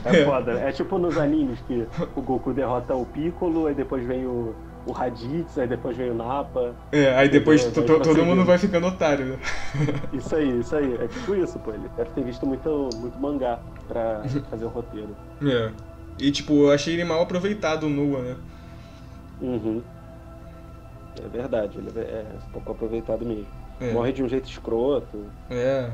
É 0.11 0.24
foda. 0.24 0.53
É 0.61 0.70
tipo 0.70 0.99
nos 0.99 1.16
animes 1.18 1.61
que 1.62 1.86
o 2.14 2.20
Goku 2.22 2.53
derrota 2.53 2.95
o 2.95 3.05
Piccolo, 3.07 3.66
aí 3.66 3.74
depois 3.74 4.07
vem 4.07 4.26
o, 4.26 4.55
o 4.87 4.93
Raditz, 4.93 5.57
aí 5.59 5.66
depois 5.66 5.97
vem 5.97 6.11
o 6.11 6.14
Nappa. 6.14 6.74
É, 6.93 7.14
aí 7.16 7.28
depois 7.28 7.62
vai 7.64 7.85
todo 7.85 8.24
mundo 8.24 8.45
vai 8.45 8.59
ficando 8.59 8.87
otário, 8.87 9.26
né? 9.26 9.39
Isso 10.12 10.35
aí, 10.37 10.61
isso 10.61 10.76
aí. 10.76 10.95
É 10.95 11.07
tipo 11.09 11.35
isso, 11.35 11.59
pô. 11.59 11.72
Ele 11.72 11.89
deve 11.97 12.11
ter 12.11 12.22
visto 12.24 12.47
muito, 12.47 12.91
muito 12.97 13.18
mangá 13.18 13.59
pra 13.89 14.22
fazer 14.51 14.64
o 14.64 14.68
roteiro. 14.68 15.16
É. 15.43 15.70
E 16.18 16.30
tipo, 16.30 16.53
eu 16.64 16.70
achei 16.72 16.95
ele 16.95 17.05
mal 17.05 17.22
aproveitado 17.22 17.85
o 17.85 17.89
Noah, 17.91 18.22
né? 18.22 18.37
Uhum. 19.41 19.82
É 21.24 21.28
verdade, 21.28 21.78
ele 21.78 21.91
é, 21.97 22.01
é 22.03 22.26
pouco 22.53 22.72
aproveitado 22.72 23.24
mesmo. 23.24 23.47
É. 23.80 23.93
Morre 23.93 24.12
de 24.12 24.22
um 24.22 24.28
jeito 24.28 24.49
escroto. 24.49 25.24
É. 25.51 25.91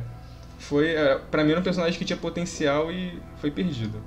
Foi, 0.58 0.90
é, 0.94 1.18
pra 1.30 1.42
mim 1.42 1.52
era 1.52 1.60
um 1.60 1.62
personagem 1.64 1.98
que 1.98 2.04
tinha 2.04 2.18
potencial 2.18 2.90
e 2.92 3.18
foi 3.36 3.50
perdido. 3.50 3.98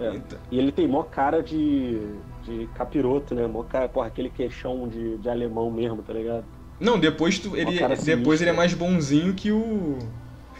É. 0.00 0.14
Então- 0.14 0.38
E 0.50 0.58
ele 0.58 0.72
tem 0.72 0.88
mó 0.88 1.02
cara 1.04 1.42
de, 1.42 2.00
de 2.48 2.68
capiroto, 2.68 3.34
né? 3.34 3.46
Mó 3.46 3.64
cara, 3.64 3.88
porra, 3.88 4.08
aquele 4.08 4.30
queixão 4.30 4.88
de, 4.88 5.18
de 5.18 5.28
alemão 5.28 5.70
mesmo, 5.70 6.02
tá 6.02 6.12
ligado? 6.12 6.48
Não, 6.80 6.98
depois 6.98 7.38
tu, 7.38 7.56
ele, 7.56 7.96
depois 7.96 8.40
sinistro. 8.40 8.40
ele 8.40 8.50
é 8.50 8.52
mais 8.52 8.72
bonzinho 8.74 9.34
que 9.34 9.50
o 9.50 9.98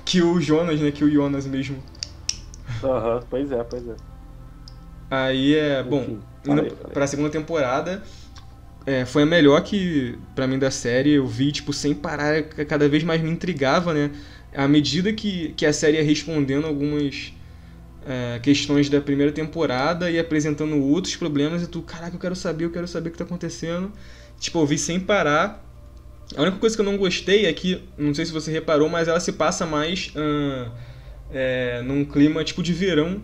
que 0.04 0.22
o 0.22 0.40
Jonas, 0.40 0.80
né? 0.80 0.90
Que 0.90 1.04
o 1.04 1.10
Jonas 1.10 1.46
mesmo. 1.46 1.82
Aham, 2.82 3.24
pois 3.28 3.50
é, 3.52 3.62
pois 3.64 3.86
é. 3.88 4.00
Aí 5.10 5.54
é, 5.54 5.82
bom, 5.82 6.10
Enfim, 6.10 6.28
indo 6.44 6.62
falei, 6.62 6.70
falei. 6.76 6.92
pra 6.92 7.06
segunda 7.06 7.30
temporada, 7.30 8.02
é, 8.86 9.06
foi 9.06 9.24
a 9.24 9.26
melhor 9.26 9.62
que, 9.62 10.18
pra 10.34 10.46
mim, 10.46 10.58
da 10.58 10.70
série. 10.70 11.12
Eu 11.12 11.26
vi, 11.26 11.52
tipo, 11.52 11.72
sem 11.72 11.94
parar, 11.94 12.44
ca- 12.44 12.64
cada 12.66 12.88
vez 12.88 13.04
mais 13.04 13.22
me 13.22 13.30
intrigava, 13.30 13.94
né? 13.94 14.12
À 14.54 14.68
medida 14.68 15.12
que, 15.12 15.54
que 15.54 15.66
a 15.66 15.72
série 15.72 15.98
ia 15.98 16.04
respondendo 16.04 16.66
algumas 16.66 17.34
é, 18.08 18.38
questões 18.38 18.88
da 18.88 19.02
primeira 19.02 19.30
temporada 19.30 20.10
e 20.10 20.18
apresentando 20.18 20.82
outros 20.82 21.14
problemas, 21.14 21.62
e 21.62 21.66
tu, 21.66 21.82
caraca, 21.82 22.16
eu 22.16 22.20
quero 22.20 22.34
saber, 22.34 22.64
eu 22.64 22.70
quero 22.70 22.88
saber 22.88 23.10
o 23.10 23.12
que 23.12 23.18
tá 23.18 23.24
acontecendo. 23.24 23.92
Tipo, 24.40 24.60
eu 24.60 24.66
vi 24.66 24.78
sem 24.78 24.98
parar. 24.98 25.62
A 26.36 26.42
única 26.42 26.58
coisa 26.58 26.74
que 26.74 26.80
eu 26.80 26.86
não 26.86 26.96
gostei 26.96 27.46
é 27.46 27.52
que, 27.52 27.82
não 27.98 28.14
sei 28.14 28.24
se 28.24 28.32
você 28.32 28.50
reparou, 28.50 28.88
mas 28.88 29.08
ela 29.08 29.20
se 29.20 29.32
passa 29.32 29.66
mais 29.66 30.12
ah, 30.16 30.70
é, 31.30 31.82
num 31.82 32.04
clima 32.04 32.42
tipo 32.44 32.62
de 32.62 32.72
verão 32.72 33.22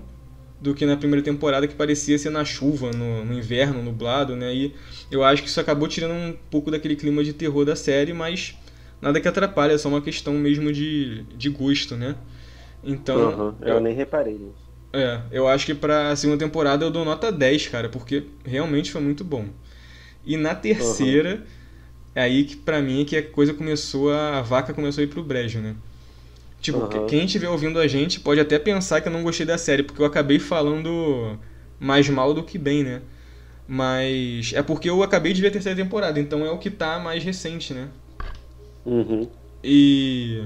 do 0.60 0.74
que 0.74 0.86
na 0.86 0.96
primeira 0.96 1.22
temporada 1.22 1.66
que 1.68 1.74
parecia 1.74 2.18
ser 2.18 2.30
na 2.30 2.44
chuva, 2.44 2.90
no, 2.92 3.24
no 3.24 3.34
inverno, 3.34 3.82
nublado, 3.82 4.36
né? 4.36 4.54
E 4.54 4.74
eu 5.10 5.22
acho 5.24 5.42
que 5.42 5.48
isso 5.48 5.60
acabou 5.60 5.88
tirando 5.88 6.12
um 6.12 6.36
pouco 6.50 6.70
daquele 6.70 6.96
clima 6.96 7.22
de 7.24 7.32
terror 7.32 7.64
da 7.64 7.76
série, 7.76 8.12
mas 8.14 8.56
nada 9.00 9.20
que 9.20 9.28
atrapalhe, 9.28 9.74
é 9.74 9.78
só 9.78 9.88
uma 9.88 10.00
questão 10.00 10.34
mesmo 10.34 10.72
de, 10.72 11.24
de 11.36 11.50
gosto, 11.50 11.96
né? 11.96 12.16
Então, 12.82 13.20
Aham, 13.20 13.56
eu 13.62 13.80
nem 13.80 13.94
reparei 13.94 14.38
nisso. 14.38 14.63
É, 14.94 15.20
eu 15.32 15.48
acho 15.48 15.66
que 15.66 15.74
pra 15.74 16.14
segunda 16.16 16.38
temporada 16.44 16.84
eu 16.84 16.90
dou 16.90 17.04
nota 17.04 17.30
10, 17.32 17.68
cara, 17.68 17.88
porque 17.88 18.24
realmente 18.44 18.90
foi 18.92 19.00
muito 19.00 19.24
bom. 19.24 19.46
E 20.26 20.36
na 20.36 20.54
terceira, 20.54 21.44
é 22.14 22.22
aí 22.22 22.44
que 22.44 22.56
pra 22.56 22.82
mim 22.82 23.02
é 23.02 23.04
que 23.04 23.16
a 23.16 23.22
coisa 23.30 23.54
começou 23.54 24.12
a. 24.12 24.38
a 24.38 24.42
vaca 24.42 24.74
começou 24.74 25.02
a 25.02 25.04
ir 25.04 25.08
pro 25.08 25.22
brejo, 25.24 25.60
né? 25.60 25.76
Tipo, 26.60 26.86
que- 26.88 27.00
quem 27.00 27.26
estiver 27.26 27.48
ouvindo 27.48 27.78
a 27.78 27.88
gente 27.88 28.20
pode 28.20 28.40
até 28.40 28.58
pensar 28.58 29.00
que 29.00 29.08
eu 29.08 29.12
não 29.12 29.22
gostei 29.22 29.46
da 29.46 29.58
série, 29.58 29.82
porque 29.82 30.00
eu 30.02 30.06
acabei 30.06 30.38
falando 30.38 31.38
mais 31.80 32.08
mal 32.08 32.34
do 32.34 32.42
que 32.42 32.58
bem, 32.58 32.84
né? 32.84 33.02
Mas 33.68 34.52
é 34.54 34.62
porque 34.62 34.90
eu 34.90 35.02
acabei 35.02 35.32
de 35.32 35.42
ver 35.42 35.48
a 35.48 35.52
terceira 35.52 35.76
temporada, 35.82 36.20
então 36.20 36.44
é 36.46 36.50
o 36.50 36.58
que 36.58 36.70
tá 36.70 36.98
mais 36.98 37.24
recente, 37.24 37.74
né? 37.74 37.88
Uhum. 38.84 39.28
E. 39.62 40.42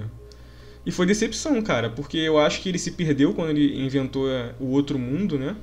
E 0.87 0.91
foi 0.91 1.07
decepção, 1.07 1.61
cara, 1.62 1.91
porque 1.91 2.16
eu 2.16 2.39
acho 2.39 2.62
que 2.62 2.68
ele 2.68 2.79
se 2.79 2.93
perdeu 2.93 3.35
quando 3.35 3.51
ele 3.51 3.85
inventou 3.85 4.31
é, 4.31 4.55
o 4.59 4.66
outro 4.66 4.99
mundo, 4.99 5.39
né? 5.39 5.57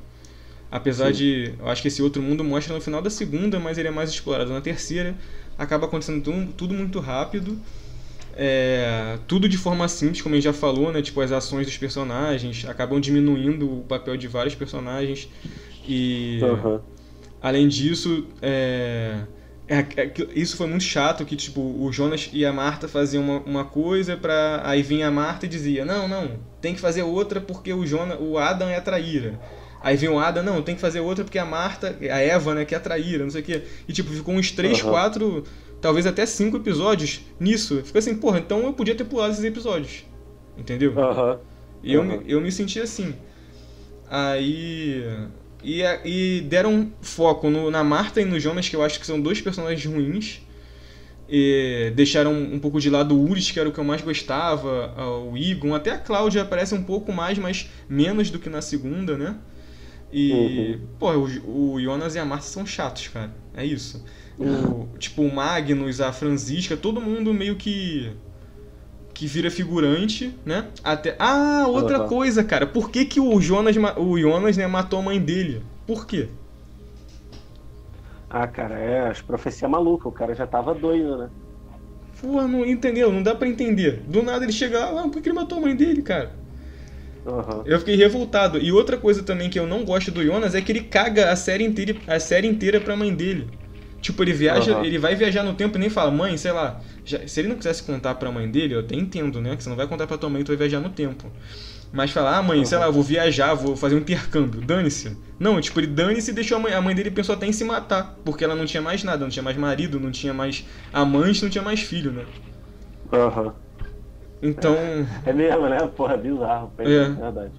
Apesar 0.72 1.08
Sim. 1.08 1.14
de. 1.14 1.54
Eu 1.60 1.68
acho 1.68 1.82
que 1.82 1.88
esse 1.88 2.02
outro 2.02 2.22
mundo 2.22 2.44
mostra 2.44 2.74
no 2.74 2.82
final 2.82 3.02
da 3.02 3.10
segunda, 3.10 3.60
mas 3.60 3.78
ele 3.78 3.88
é 3.88 3.92
mais 3.92 4.10
explorado 4.10 4.52
na 4.52 4.62
terceira. 4.62 5.16
Acaba 5.58 5.86
acontecendo 5.86 6.22
tudo, 6.22 6.54
tudo 6.54 6.74
muito 6.74 7.00
rápido. 7.00 7.58
É, 8.38 9.18
tudo 9.28 9.48
de 9.48 9.58
forma 9.58 9.88
simples, 9.88 10.22
como 10.22 10.36
a 10.36 10.38
gente 10.38 10.44
já 10.44 10.52
falou, 10.54 10.92
né? 10.92 11.02
Tipo, 11.02 11.22
as 11.22 11.32
ações 11.32 11.66
dos 11.66 11.78
personagens 11.78 12.66
acabam 12.68 13.00
diminuindo 13.00 13.80
o 13.80 13.84
papel 13.84 14.18
de 14.18 14.28
vários 14.28 14.54
personagens. 14.54 15.30
E 15.88 16.40
uhum. 16.42 16.80
além 17.42 17.68
disso, 17.68 18.28
é, 18.42 19.22
é, 19.68 19.80
é, 19.80 20.14
isso 20.36 20.58
foi 20.58 20.68
muito 20.68 20.84
chato 20.84 21.26
que 21.26 21.36
tipo 21.36 21.60
o 21.60 21.92
Jonas 21.92 22.30
e 22.32 22.46
a 22.46 22.54
Marta 22.54 22.88
faziam 22.88 23.24
uma, 23.24 23.40
uma 23.40 23.66
coisa 23.66 24.16
para 24.16 24.62
aí 24.64 24.84
vinha 24.84 25.08
a 25.08 25.12
Marta 25.12 25.48
e 25.48 25.50
dizia 25.50 25.84
não 25.84 26.08
não 26.08 26.34
tem 26.62 26.76
que 26.76 26.80
fazer 26.80 27.02
outra 27.02 27.42
porque 27.42 27.74
o 27.74 27.86
Jonas 27.86 28.20
o 28.22 28.38
Adam 28.38 28.70
é 28.70 28.78
a 28.78 28.82
traíra 28.82 29.40
aí 29.82 29.98
vinha 29.98 30.12
o 30.12 30.20
Adam 30.20 30.44
não 30.44 30.62
tem 30.62 30.76
que 30.76 30.82
fazer 30.82 31.00
outra 31.00 31.24
porque 31.24 31.40
a 31.40 31.46
Marta 31.46 31.98
a 32.00 32.20
Eva 32.20 32.54
né 32.54 32.64
que 32.64 32.76
é 32.76 32.78
a 32.78 32.82
traíra 32.82 33.24
não 33.24 33.32
sei 33.32 33.42
o 33.42 33.44
que 33.44 33.64
e 33.88 33.94
tipo 33.94 34.12
ficou 34.12 34.36
uns 34.36 34.52
três 34.52 34.84
uhum. 34.84 34.92
quatro 34.92 35.44
talvez 35.82 36.06
até 36.06 36.28
cinco 36.28 36.58
episódios 36.58 37.22
nisso 37.40 37.82
fica 37.84 37.98
assim 37.98 38.16
porra 38.16 38.38
então 38.38 38.64
eu 38.64 38.74
podia 38.74 38.94
ter 38.94 39.06
pulado 39.06 39.34
esses 39.34 39.44
episódios 39.44 40.06
entendeu 40.56 40.92
uhum. 40.92 41.40
e 41.82 41.92
eu, 41.92 42.02
uhum. 42.02 42.22
eu 42.28 42.40
me 42.40 42.52
senti 42.52 42.80
assim 42.80 43.16
aí 44.08 45.04
e, 45.64 45.82
e 46.06 46.42
deram 46.42 46.92
foco 47.02 47.50
no, 47.50 47.72
na 47.72 47.84
Marta 47.84 48.22
e 48.22 48.26
no 48.26 48.40
Jonas, 48.40 48.70
que 48.70 48.76
eu 48.76 48.84
acho 48.84 49.00
que 49.00 49.06
são 49.06 49.20
dois 49.20 49.42
personagens 49.42 49.86
ruins. 49.86 50.42
E 51.28 51.92
deixaram 51.96 52.34
um 52.34 52.60
pouco 52.60 52.80
de 52.80 52.88
lado 52.88 53.16
o 53.16 53.30
Uris, 53.30 53.50
que 53.50 53.60
era 53.60 53.68
o 53.68 53.72
que 53.72 53.80
eu 53.80 53.84
mais 53.84 54.02
gostava, 54.02 54.94
o 55.32 55.36
Igon, 55.36 55.74
até 55.74 55.90
a 55.90 55.98
Cláudia 55.98 56.44
aparece 56.44 56.76
um 56.76 56.84
pouco 56.84 57.12
mais, 57.12 57.40
mas 57.40 57.68
menos 57.90 58.30
do 58.30 58.38
que 58.38 58.48
na 58.48 58.62
segunda, 58.62 59.18
né? 59.18 59.36
E, 60.14 60.32
uhum. 60.32 60.80
pô, 61.00 61.12
o, 61.12 61.74
o 61.74 61.82
Jonas 61.82 62.14
e 62.14 62.20
a 62.20 62.26
Marta 62.26 62.46
são 62.46 62.64
chatos, 62.64 63.08
cara. 63.08 63.34
É 63.56 63.66
isso. 63.66 64.06
O, 64.38 64.88
tipo, 65.00 65.24
o 65.24 65.34
Magnus, 65.34 66.00
a 66.00 66.12
Francisca, 66.12 66.78
todo 66.78 67.02
mundo 67.02 67.34
meio 67.34 67.56
que 67.56 68.12
que 69.16 69.26
vira 69.28 69.50
figurante, 69.50 70.38
né? 70.46 70.68
Até 70.84 71.16
Ah, 71.20 71.66
outra 71.68 72.02
uhum. 72.02 72.08
coisa, 72.08 72.44
cara. 72.44 72.68
Por 72.68 72.92
que, 72.92 73.06
que 73.06 73.20
o 73.20 73.40
Jonas, 73.42 73.76
o 73.98 74.20
Jonas 74.20 74.58
né, 74.58 74.68
matou 74.68 75.00
a 75.00 75.02
mãe 75.04 75.20
dele? 75.20 75.64
Por 75.88 76.06
quê? 76.06 76.30
Ah, 78.30 78.48
cara, 78.48 78.78
é 78.80 79.10
as 79.10 79.22
profecias 79.22 79.70
malucas. 79.70 80.06
O 80.08 80.12
cara 80.12 80.36
já 80.36 80.46
tava 80.48 80.74
doido, 80.76 81.18
né? 81.18 81.32
Pô, 82.22 82.48
não 82.48 82.66
entendeu? 82.66 83.12
Não 83.12 83.22
dá 83.24 83.36
para 83.36 83.48
entender. 83.48 84.04
Do 84.08 84.24
nada 84.24 84.46
ele 84.46 84.52
chega 84.54 84.90
lá, 84.90 85.04
ah, 85.04 85.10
por 85.10 85.22
que 85.22 85.30
ele 85.30 85.36
matou 85.36 85.58
a 85.58 85.62
mãe 85.62 85.76
dele, 85.76 86.02
cara? 86.02 86.40
Uhum. 87.26 87.64
Eu 87.66 87.80
fiquei 87.80 87.96
revoltado. 87.96 88.60
E 88.60 88.72
outra 88.72 88.98
coisa 88.98 89.24
também 89.24 89.50
que 89.50 89.60
eu 89.60 89.66
não 89.68 89.84
gosto 89.84 90.12
do 90.12 90.24
Jonas 90.24 90.54
é 90.56 90.62
que 90.62 90.72
ele 90.72 90.82
caga 90.82 91.32
a 91.32 91.36
série 91.36 91.64
inteira, 91.64 91.96
a 92.08 92.20
série 92.20 92.48
inteira 92.48 92.80
pra 92.80 92.96
mãe 92.96 93.14
dele. 93.14 93.50
Tipo, 94.02 94.24
ele 94.24 94.34
viaja, 94.34 94.78
uhum. 94.78 94.86
ele 94.86 95.00
vai 95.00 95.16
viajar 95.16 95.44
no 95.44 95.56
tempo 95.56 95.78
e 95.78 95.80
nem 95.80 95.90
fala, 95.90 96.12
mãe, 96.12 96.38
sei 96.38 96.52
lá. 96.52 96.82
Já, 97.06 97.28
se 97.28 97.40
ele 97.40 97.48
não 97.48 97.56
quisesse 97.56 97.84
contar 97.84 98.16
pra 98.16 98.32
mãe 98.32 98.50
dele, 98.50 98.74
eu 98.74 98.80
até 98.80 98.96
entendo, 98.96 99.40
né? 99.40 99.56
Que 99.56 99.64
você 99.64 99.70
não 99.70 99.78
vai 99.78 99.88
contar 99.88 100.08
pra 100.08 100.18
tua 100.18 100.30
mãe 100.30 100.42
que 100.42 100.46
tu 100.46 100.50
vai 100.50 100.58
viajar 100.58 100.80
no 100.80 100.90
tempo. 100.90 101.32
Mas 101.94 102.12
falar, 102.12 102.38
ah, 102.38 102.44
mãe, 102.44 102.60
uhum. 102.60 102.66
sei 102.66 102.78
lá, 102.78 102.88
eu 102.88 102.92
vou 102.92 103.04
viajar, 103.04 103.54
vou 103.54 103.78
fazer 103.78 103.96
um 103.96 104.00
intercâmbio, 104.00 104.60
dane-se. 104.60 105.16
Não, 105.40 105.62
tipo, 105.62 105.80
ele 105.80 105.88
dane-se 105.88 106.32
e 106.32 106.34
deixou 106.34 106.58
a 106.58 106.60
mãe. 106.60 106.74
A 106.74 106.82
mãe 106.82 106.96
dele 106.96 107.12
pensou 107.12 107.36
até 107.36 107.46
em 107.46 107.54
se 107.54 107.64
matar, 107.64 108.18
porque 108.26 108.44
ela 108.44 108.56
não 108.56 108.66
tinha 108.66 108.82
mais 108.82 109.04
nada, 109.04 109.20
não 109.20 109.30
tinha 109.30 109.44
mais 109.44 109.56
marido, 109.56 110.00
não 110.00 110.12
tinha 110.12 110.34
mais 110.34 110.66
amante, 110.92 111.44
não 111.44 111.50
tinha 111.50 111.64
mais 111.64 111.82
filho, 111.82 112.12
né? 112.12 112.26
Aham. 113.14 113.44
Uhum. 113.46 113.54
Então. 114.42 114.76
É 115.26 115.32
mesmo, 115.32 115.70
né? 115.70 115.78
Porra, 115.96 116.18
bizarro. 116.18 116.72
É, 116.80 116.84
é 116.84 117.10
verdade. 117.10 117.52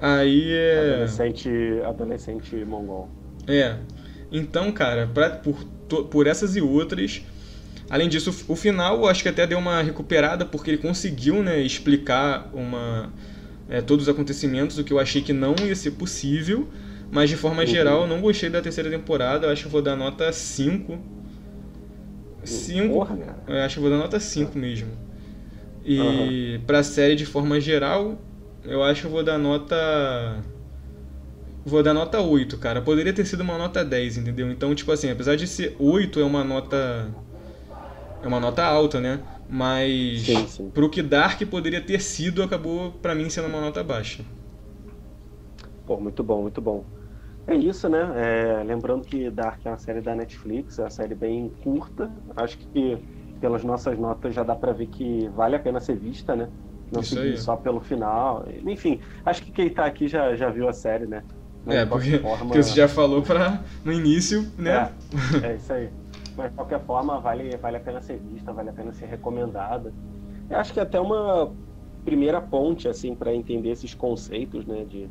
Aí 0.00 0.52
é. 0.52 0.92
Adolescente, 0.94 1.50
adolescente 1.84 2.56
mongol. 2.64 3.10
É. 3.46 3.76
Então, 4.32 4.72
cara, 4.72 5.10
pra, 5.12 5.30
por, 5.30 5.66
por 6.06 6.26
essas 6.26 6.56
e 6.56 6.62
outras. 6.62 7.22
Além 7.90 8.08
disso, 8.08 8.32
o 8.46 8.54
final 8.54 8.98
eu 8.98 9.08
acho 9.08 9.20
que 9.20 9.28
até 9.28 9.44
deu 9.44 9.58
uma 9.58 9.82
recuperada, 9.82 10.46
porque 10.46 10.70
ele 10.70 10.78
conseguiu 10.78 11.42
né, 11.42 11.60
explicar 11.60 12.48
uma, 12.54 13.12
é, 13.68 13.80
todos 13.80 14.06
os 14.06 14.08
acontecimentos, 14.08 14.78
o 14.78 14.84
que 14.84 14.92
eu 14.92 14.98
achei 15.00 15.20
que 15.20 15.32
não 15.32 15.56
ia 15.66 15.74
ser 15.74 15.90
possível. 15.92 16.68
Mas 17.10 17.28
de 17.28 17.36
forma 17.36 17.62
uhum. 17.62 17.66
geral, 17.66 18.02
eu 18.02 18.06
não 18.06 18.20
gostei 18.20 18.48
da 18.48 18.62
terceira 18.62 18.88
temporada, 18.88 19.48
eu 19.48 19.50
acho 19.50 19.62
que 19.62 19.66
eu 19.66 19.72
vou 19.72 19.82
dar 19.82 19.96
nota 19.96 20.32
5. 20.32 20.98
5. 22.44 22.94
Porra, 22.94 23.18
eu 23.48 23.56
acho 23.56 23.74
que 23.74 23.78
eu 23.80 23.82
vou 23.82 23.90
dar 23.90 23.98
nota 23.98 24.20
5 24.20 24.56
mesmo. 24.56 24.88
E 25.84 25.98
uhum. 25.98 26.60
pra 26.64 26.84
série 26.84 27.16
de 27.16 27.26
forma 27.26 27.60
geral, 27.60 28.20
eu 28.64 28.84
acho 28.84 29.00
que 29.00 29.06
eu 29.08 29.10
vou 29.10 29.24
dar 29.24 29.36
nota 29.36 30.40
vou 31.64 31.82
dar 31.82 31.92
nota 31.92 32.20
8, 32.20 32.56
cara. 32.58 32.80
Poderia 32.80 33.12
ter 33.12 33.24
sido 33.24 33.40
uma 33.40 33.58
nota 33.58 33.84
10, 33.84 34.18
entendeu? 34.18 34.48
Então, 34.50 34.72
tipo 34.74 34.92
assim, 34.92 35.10
apesar 35.10 35.34
de 35.34 35.48
ser 35.48 35.74
8 35.78 36.20
é 36.20 36.24
uma 36.24 36.44
nota 36.44 37.08
é 38.22 38.26
uma 38.26 38.40
nota 38.40 38.64
alta, 38.64 39.00
né? 39.00 39.20
Mas 39.48 40.22
sim, 40.22 40.46
sim. 40.46 40.70
pro 40.70 40.88
que 40.88 41.02
Dark 41.02 41.40
poderia 41.50 41.80
ter 41.80 42.00
sido, 42.00 42.42
acabou 42.42 42.92
para 42.92 43.14
mim 43.14 43.28
sendo 43.28 43.48
uma 43.48 43.60
nota 43.60 43.82
baixa. 43.82 44.24
Pô, 45.86 45.98
muito 45.98 46.22
bom, 46.22 46.42
muito 46.42 46.60
bom. 46.60 46.84
É 47.46 47.54
isso, 47.54 47.88
né? 47.88 47.98
É, 48.16 48.62
lembrando 48.62 49.04
que 49.04 49.28
Dark 49.30 49.60
é 49.64 49.70
uma 49.70 49.78
série 49.78 50.00
da 50.00 50.14
Netflix, 50.14 50.78
é 50.78 50.82
uma 50.82 50.90
série 50.90 51.14
bem 51.14 51.50
curta. 51.64 52.10
Acho 52.36 52.58
que 52.58 52.96
pelas 53.40 53.64
nossas 53.64 53.98
notas 53.98 54.34
já 54.34 54.42
dá 54.42 54.54
para 54.54 54.72
ver 54.72 54.86
que 54.86 55.28
vale 55.34 55.56
a 55.56 55.58
pena 55.58 55.80
ser 55.80 55.96
vista, 55.96 56.36
né? 56.36 56.48
Não 56.92 57.00
Isso 57.00 57.14
seguir 57.14 57.28
aí. 57.30 57.38
só 57.38 57.56
pelo 57.56 57.80
final. 57.80 58.44
Enfim, 58.66 59.00
acho 59.24 59.42
que 59.42 59.50
quem 59.50 59.70
tá 59.70 59.84
aqui 59.84 60.06
já, 60.06 60.36
já 60.36 60.50
viu 60.50 60.68
a 60.68 60.72
série, 60.72 61.06
né? 61.06 61.22
é, 61.66 61.84
porque, 61.84 62.18
forma... 62.18 62.44
porque 62.46 62.62
você 62.62 62.74
já 62.74 62.88
falou 62.88 63.22
pra, 63.22 63.60
no 63.84 63.92
início, 63.92 64.46
né? 64.58 64.92
É, 65.42 65.46
é 65.48 65.56
isso 65.56 65.72
aí. 65.72 65.88
Mas 66.40 66.50
de 66.52 66.56
qualquer 66.56 66.80
forma, 66.86 67.20
vale, 67.20 67.54
vale 67.58 67.76
a 67.76 67.80
pena 67.80 68.00
ser 68.00 68.18
vista, 68.18 68.50
vale 68.50 68.70
a 68.70 68.72
pena 68.72 68.90
ser 68.94 69.04
recomendada. 69.04 69.92
Eu 70.48 70.56
acho 70.56 70.72
que 70.72 70.80
até 70.80 70.98
uma 70.98 71.54
primeira 72.02 72.40
ponte, 72.40 72.88
assim, 72.88 73.14
para 73.14 73.34
entender 73.34 73.68
esses 73.68 73.92
conceitos, 73.94 74.64
né, 74.64 74.86
de, 74.86 75.06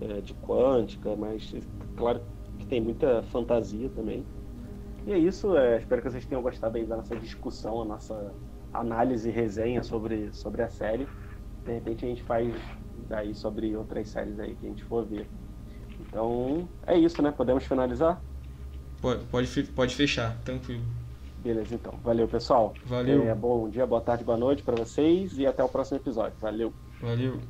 é, 0.00 0.22
de 0.22 0.32
quântica, 0.32 1.14
mas 1.14 1.54
claro 1.94 2.22
que 2.58 2.66
tem 2.66 2.80
muita 2.80 3.22
fantasia 3.24 3.90
também. 3.90 4.24
E 5.06 5.12
é 5.12 5.18
isso, 5.18 5.54
é, 5.58 5.76
espero 5.76 6.00
que 6.00 6.10
vocês 6.10 6.24
tenham 6.24 6.42
gostado 6.42 6.78
aí 6.78 6.86
da 6.86 6.96
nossa 6.96 7.14
discussão, 7.16 7.82
a 7.82 7.84
nossa 7.84 8.32
análise 8.72 9.28
e 9.28 9.32
resenha 9.32 9.82
sobre, 9.82 10.32
sobre 10.32 10.62
a 10.62 10.70
série. 10.70 11.06
De 11.66 11.72
repente 11.72 12.06
a 12.06 12.08
gente 12.08 12.22
faz 12.22 12.50
daí 13.10 13.34
sobre 13.34 13.76
outras 13.76 14.08
séries 14.08 14.40
aí 14.40 14.54
que 14.54 14.64
a 14.64 14.68
gente 14.70 14.84
for 14.84 15.04
ver. 15.04 15.28
Então, 16.00 16.66
é 16.86 16.96
isso, 16.96 17.20
né? 17.20 17.30
Podemos 17.30 17.64
finalizar? 17.66 18.22
Pode, 19.02 19.24
pode, 19.24 19.62
pode 19.64 19.96
fechar, 19.96 20.38
tranquilo. 20.44 20.82
Beleza, 21.38 21.74
então. 21.74 21.92
Valeu, 22.04 22.28
pessoal. 22.28 22.72
Valeu. 22.86 23.28
É, 23.28 23.34
bom 23.34 23.68
dia, 23.68 23.84
boa 23.84 24.00
tarde, 24.00 24.22
boa 24.22 24.38
noite 24.38 24.62
para 24.62 24.76
vocês 24.76 25.36
e 25.36 25.44
até 25.44 25.62
o 25.62 25.68
próximo 25.68 25.98
episódio. 25.98 26.34
Valeu. 26.40 26.72
Valeu. 27.00 27.40